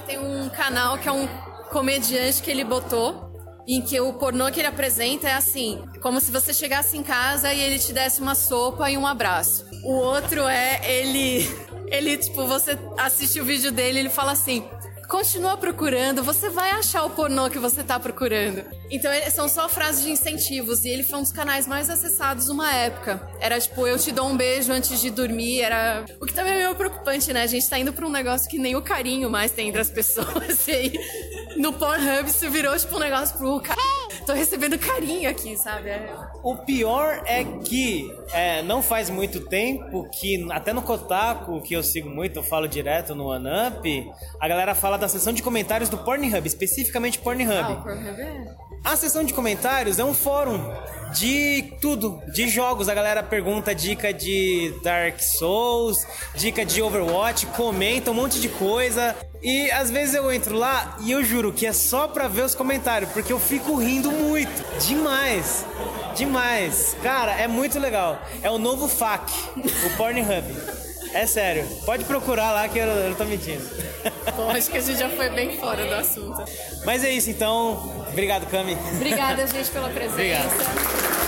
Tem 0.08 0.17
um 0.17 0.49
canal 0.49 0.97
que 0.97 1.08
é 1.08 1.12
um 1.12 1.28
comediante 1.71 2.41
que 2.41 2.49
ele 2.49 2.63
botou 2.63 3.22
em 3.67 3.82
que 3.82 3.99
o 3.99 4.13
pornô 4.13 4.52
que 4.52 4.60
ele 4.60 4.67
apresenta 4.67 5.30
é 5.30 5.34
assim, 5.34 5.82
como 6.02 6.19
se 6.19 6.32
você 6.32 6.54
chegasse 6.54 6.97
em 6.97 7.04
casa 7.04 7.54
e 7.54 7.60
ele 7.60 7.80
te 7.80 7.93
desse 7.93 8.21
uma 8.21 8.36
sopa 8.36 8.89
e 8.89 8.97
um 8.97 9.08
abraço. 9.08 9.65
O 9.84 9.93
outro 9.93 10.47
é 10.47 10.82
ele, 10.84 11.47
ele 11.88 12.17
tipo, 12.17 12.45
você 12.45 12.78
assiste 12.97 13.39
o 13.39 13.45
vídeo 13.45 13.71
dele, 13.71 13.99
ele 13.99 14.10
fala 14.10 14.32
assim: 14.32 14.65
Continua 15.13 15.56
procurando, 15.56 16.23
você 16.23 16.49
vai 16.49 16.71
achar 16.71 17.04
o 17.04 17.12
pornô 17.12 17.47
que 17.47 17.60
você 17.60 17.84
tá 17.84 17.99
procurando. 17.99 18.65
Então 18.89 19.12
são 19.30 19.47
só 19.47 19.69
frases 19.69 20.04
de 20.04 20.10
incentivos 20.10 20.84
e 20.86 20.89
ele 20.89 21.04
foi 21.04 21.19
um 21.19 21.21
dos 21.21 21.32
canais 21.32 21.67
mais 21.67 21.88
acessados 21.88 22.47
numa 22.47 22.73
época. 22.73 23.21
Era 23.39 23.62
tipo, 23.62 23.86
eu 23.86 23.99
te 23.99 24.12
dou 24.12 24.28
um 24.28 24.36
beijo 24.36 24.73
antes 24.73 24.99
de 24.99 25.12
dormir, 25.12 25.62
era. 25.62 26.04
O 26.19 26.26
que 26.26 26.34
também 26.34 26.54
é 26.54 26.58
meio 26.58 26.73
preocupante, 26.73 27.32
né? 27.32 27.43
A 27.43 27.47
gente 27.47 27.69
tá 27.69 27.78
indo 27.78 27.93
pra 27.93 28.08
um 28.08 28.10
negócio 28.10 28.49
que 28.49 28.58
nem 28.58 28.76
o 28.76 28.82
carinho 28.82 29.30
mais 29.30 29.52
tem 29.52 29.69
entre 29.69 29.82
as 29.82 29.89
pessoas. 29.93 30.67
E 30.67 30.71
aí, 30.71 30.93
no 31.58 31.73
Pornhub 31.73 32.28
isso 32.28 32.49
virou 32.49 32.76
tipo 32.76 32.95
um 32.95 32.99
negócio 32.99 33.38
pro 33.38 33.62
cara. 33.62 34.02
Tô 34.25 34.33
recebendo 34.33 34.77
carinho 34.79 35.29
aqui, 35.29 35.57
sabe? 35.57 35.89
É... 35.89 36.15
O 36.41 36.55
pior 36.55 37.21
é 37.25 37.43
que 37.43 38.09
é, 38.31 38.62
não 38.62 38.81
faz 38.81 39.09
muito 39.09 39.41
tempo 39.41 40.09
que, 40.09 40.45
até 40.51 40.71
no 40.73 40.81
Kotaku, 40.81 41.62
que 41.62 41.73
eu 41.73 41.83
sigo 41.83 42.09
muito, 42.09 42.39
eu 42.39 42.43
falo 42.43 42.67
direto 42.67 43.13
no 43.13 43.25
OneUp, 43.25 44.12
a 44.39 44.47
galera 44.47 44.73
fala 44.73 44.97
da 44.97 45.07
seção 45.07 45.33
de 45.33 45.43
comentários 45.43 45.89
do 45.89 45.97
Pornhub, 45.97 46.47
especificamente 46.47 47.19
Pornhub. 47.19 47.53
Ah, 47.53 47.71
o 47.71 47.83
Pornhub 47.83 48.21
é... 48.21 48.72
A 48.83 48.97
seção 48.97 49.23
de 49.23 49.33
comentários 49.33 49.97
é 49.97 50.03
um 50.03 50.13
fórum 50.13 50.59
de 51.13 51.73
tudo, 51.79 52.21
de 52.27 52.49
jogos. 52.49 52.89
A 52.89 52.93
galera 52.93 53.23
pergunta 53.23 53.73
dica 53.73 54.13
de 54.13 54.73
Dark 54.83 55.21
Souls, 55.21 56.05
dica 56.35 56.65
de 56.65 56.81
Overwatch, 56.81 57.45
comenta 57.47 58.11
um 58.11 58.13
monte 58.13 58.41
de 58.41 58.49
coisa. 58.49 59.15
E 59.41 59.71
às 59.71 59.89
vezes 59.89 60.15
eu 60.15 60.29
entro 60.29 60.55
lá 60.57 60.97
e 60.99 61.11
eu 61.11 61.23
juro 61.23 61.53
que 61.53 61.65
é 61.65 61.71
só 61.71 62.09
pra 62.09 62.27
ver 62.27 62.43
os 62.43 62.55
comentários, 62.55 63.09
porque 63.11 63.31
eu 63.31 63.39
fico 63.39 63.77
rindo 63.77 64.11
muito. 64.11 64.63
Demais. 64.85 65.65
Demais. 66.13 66.95
Cara, 67.01 67.31
é 67.39 67.47
muito 67.47 67.79
legal. 67.79 68.19
É 68.41 68.51
o 68.51 68.57
novo 68.57 68.89
FAQ, 68.89 69.31
o 69.85 69.97
Pornhub. 69.97 70.82
É 71.13 71.28
sério. 71.28 71.65
Pode 71.86 72.04
procurar 72.06 72.52
lá 72.52 72.67
que 72.67 72.80
eu, 72.80 72.86
eu 72.86 73.10
não 73.10 73.15
tô 73.15 73.26
mentindo. 73.26 73.63
Bom, 74.36 74.49
acho 74.49 74.69
que 74.69 74.78
a 74.78 74.82
gente 74.82 74.97
já 74.97 75.10
foi 75.10 75.30
bem 75.30 75.58
fora 75.58 75.86
do 75.86 75.93
assunto. 75.93 76.43
Mas 76.86 77.04
é 77.04 77.12
isso, 77.12 77.30
então. 77.30 78.06
Obrigado, 78.10 78.49
Cami. 78.49 78.78
Obrigada, 78.95 79.45
gente, 79.47 79.69
pela 79.69 79.89
presença. 79.89 80.13
Obrigado. 80.13 81.22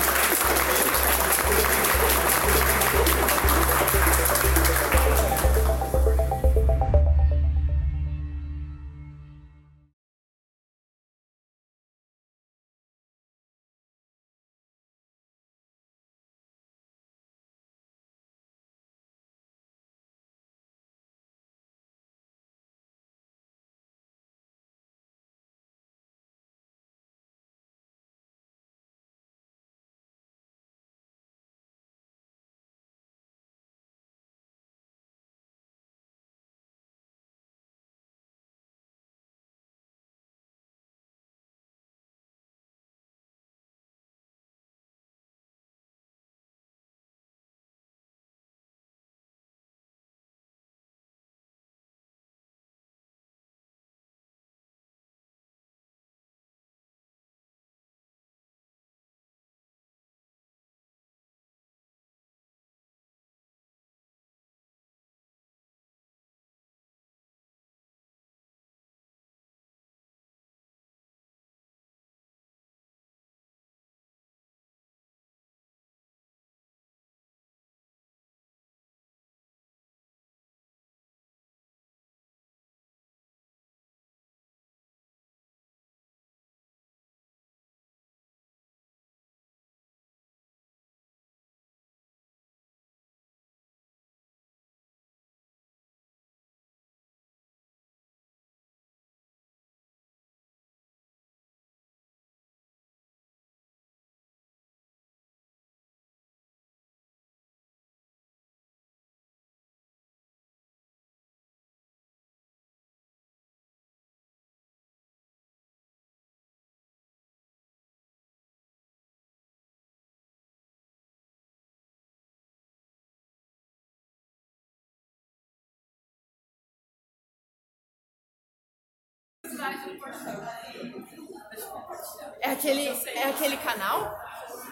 É 132.42 132.52
aquele, 132.52 132.88
é 132.88 133.24
aquele 133.30 133.58
canal? 133.58 134.20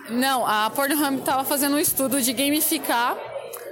Não, 0.10 0.46
a 0.46 0.70
Pornhub 0.70 1.20
estava 1.20 1.44
fazendo 1.44 1.76
um 1.76 1.80
estudo 1.80 2.22
de 2.22 2.34
gamificar 2.34 3.18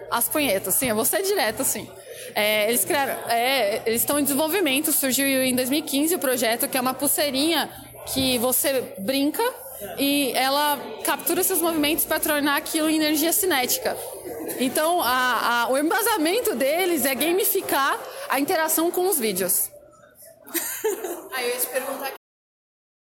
as 0.10 0.28
punhetas. 0.28 0.76
Sim, 0.76 0.89
eu 0.89 0.95
vou 0.95 1.06
ser 1.06 1.22
direto, 1.22 1.62
assim. 1.62 1.89
É, 2.36 2.70
eles 2.70 2.86
criaram, 2.86 3.14
é, 3.30 3.82
eles 3.86 4.02
estão 4.02 4.20
em 4.20 4.24
desenvolvimento, 4.24 4.91
surgiu 4.91 5.26
em 5.43 5.56
2015 5.56 6.16
o 6.16 6.20
projeto, 6.20 6.68
que 6.68 6.78
é 6.78 6.82
uma 6.82 6.93
pulseirinha 6.93 7.70
que 8.14 8.38
você 8.38 8.93
brinca 8.99 9.43
e 9.97 10.32
ela 10.36 10.78
captura 11.04 11.43
seus 11.43 11.62
movimentos 11.62 12.06
para 12.06 12.20
tornar 12.20 12.58
aquilo 12.58 12.89
em 12.89 12.95
energia 12.97 13.34
cinética. 13.34 13.97
Então, 14.60 15.02
a, 15.02 15.64
a, 15.64 15.72
o 15.72 15.78
embasamento 15.78 16.56
deles 16.56 17.06
é 17.06 17.16
gamificar 17.16 17.99
a 18.30 18.39
interação 18.39 18.91
com 18.91 19.08
os 19.08 19.20
vídeos. 19.20 19.70
Aí 21.34 21.49
eu 21.49 21.56
ia 21.56 21.60
te 21.60 21.68
perguntar 21.68 22.20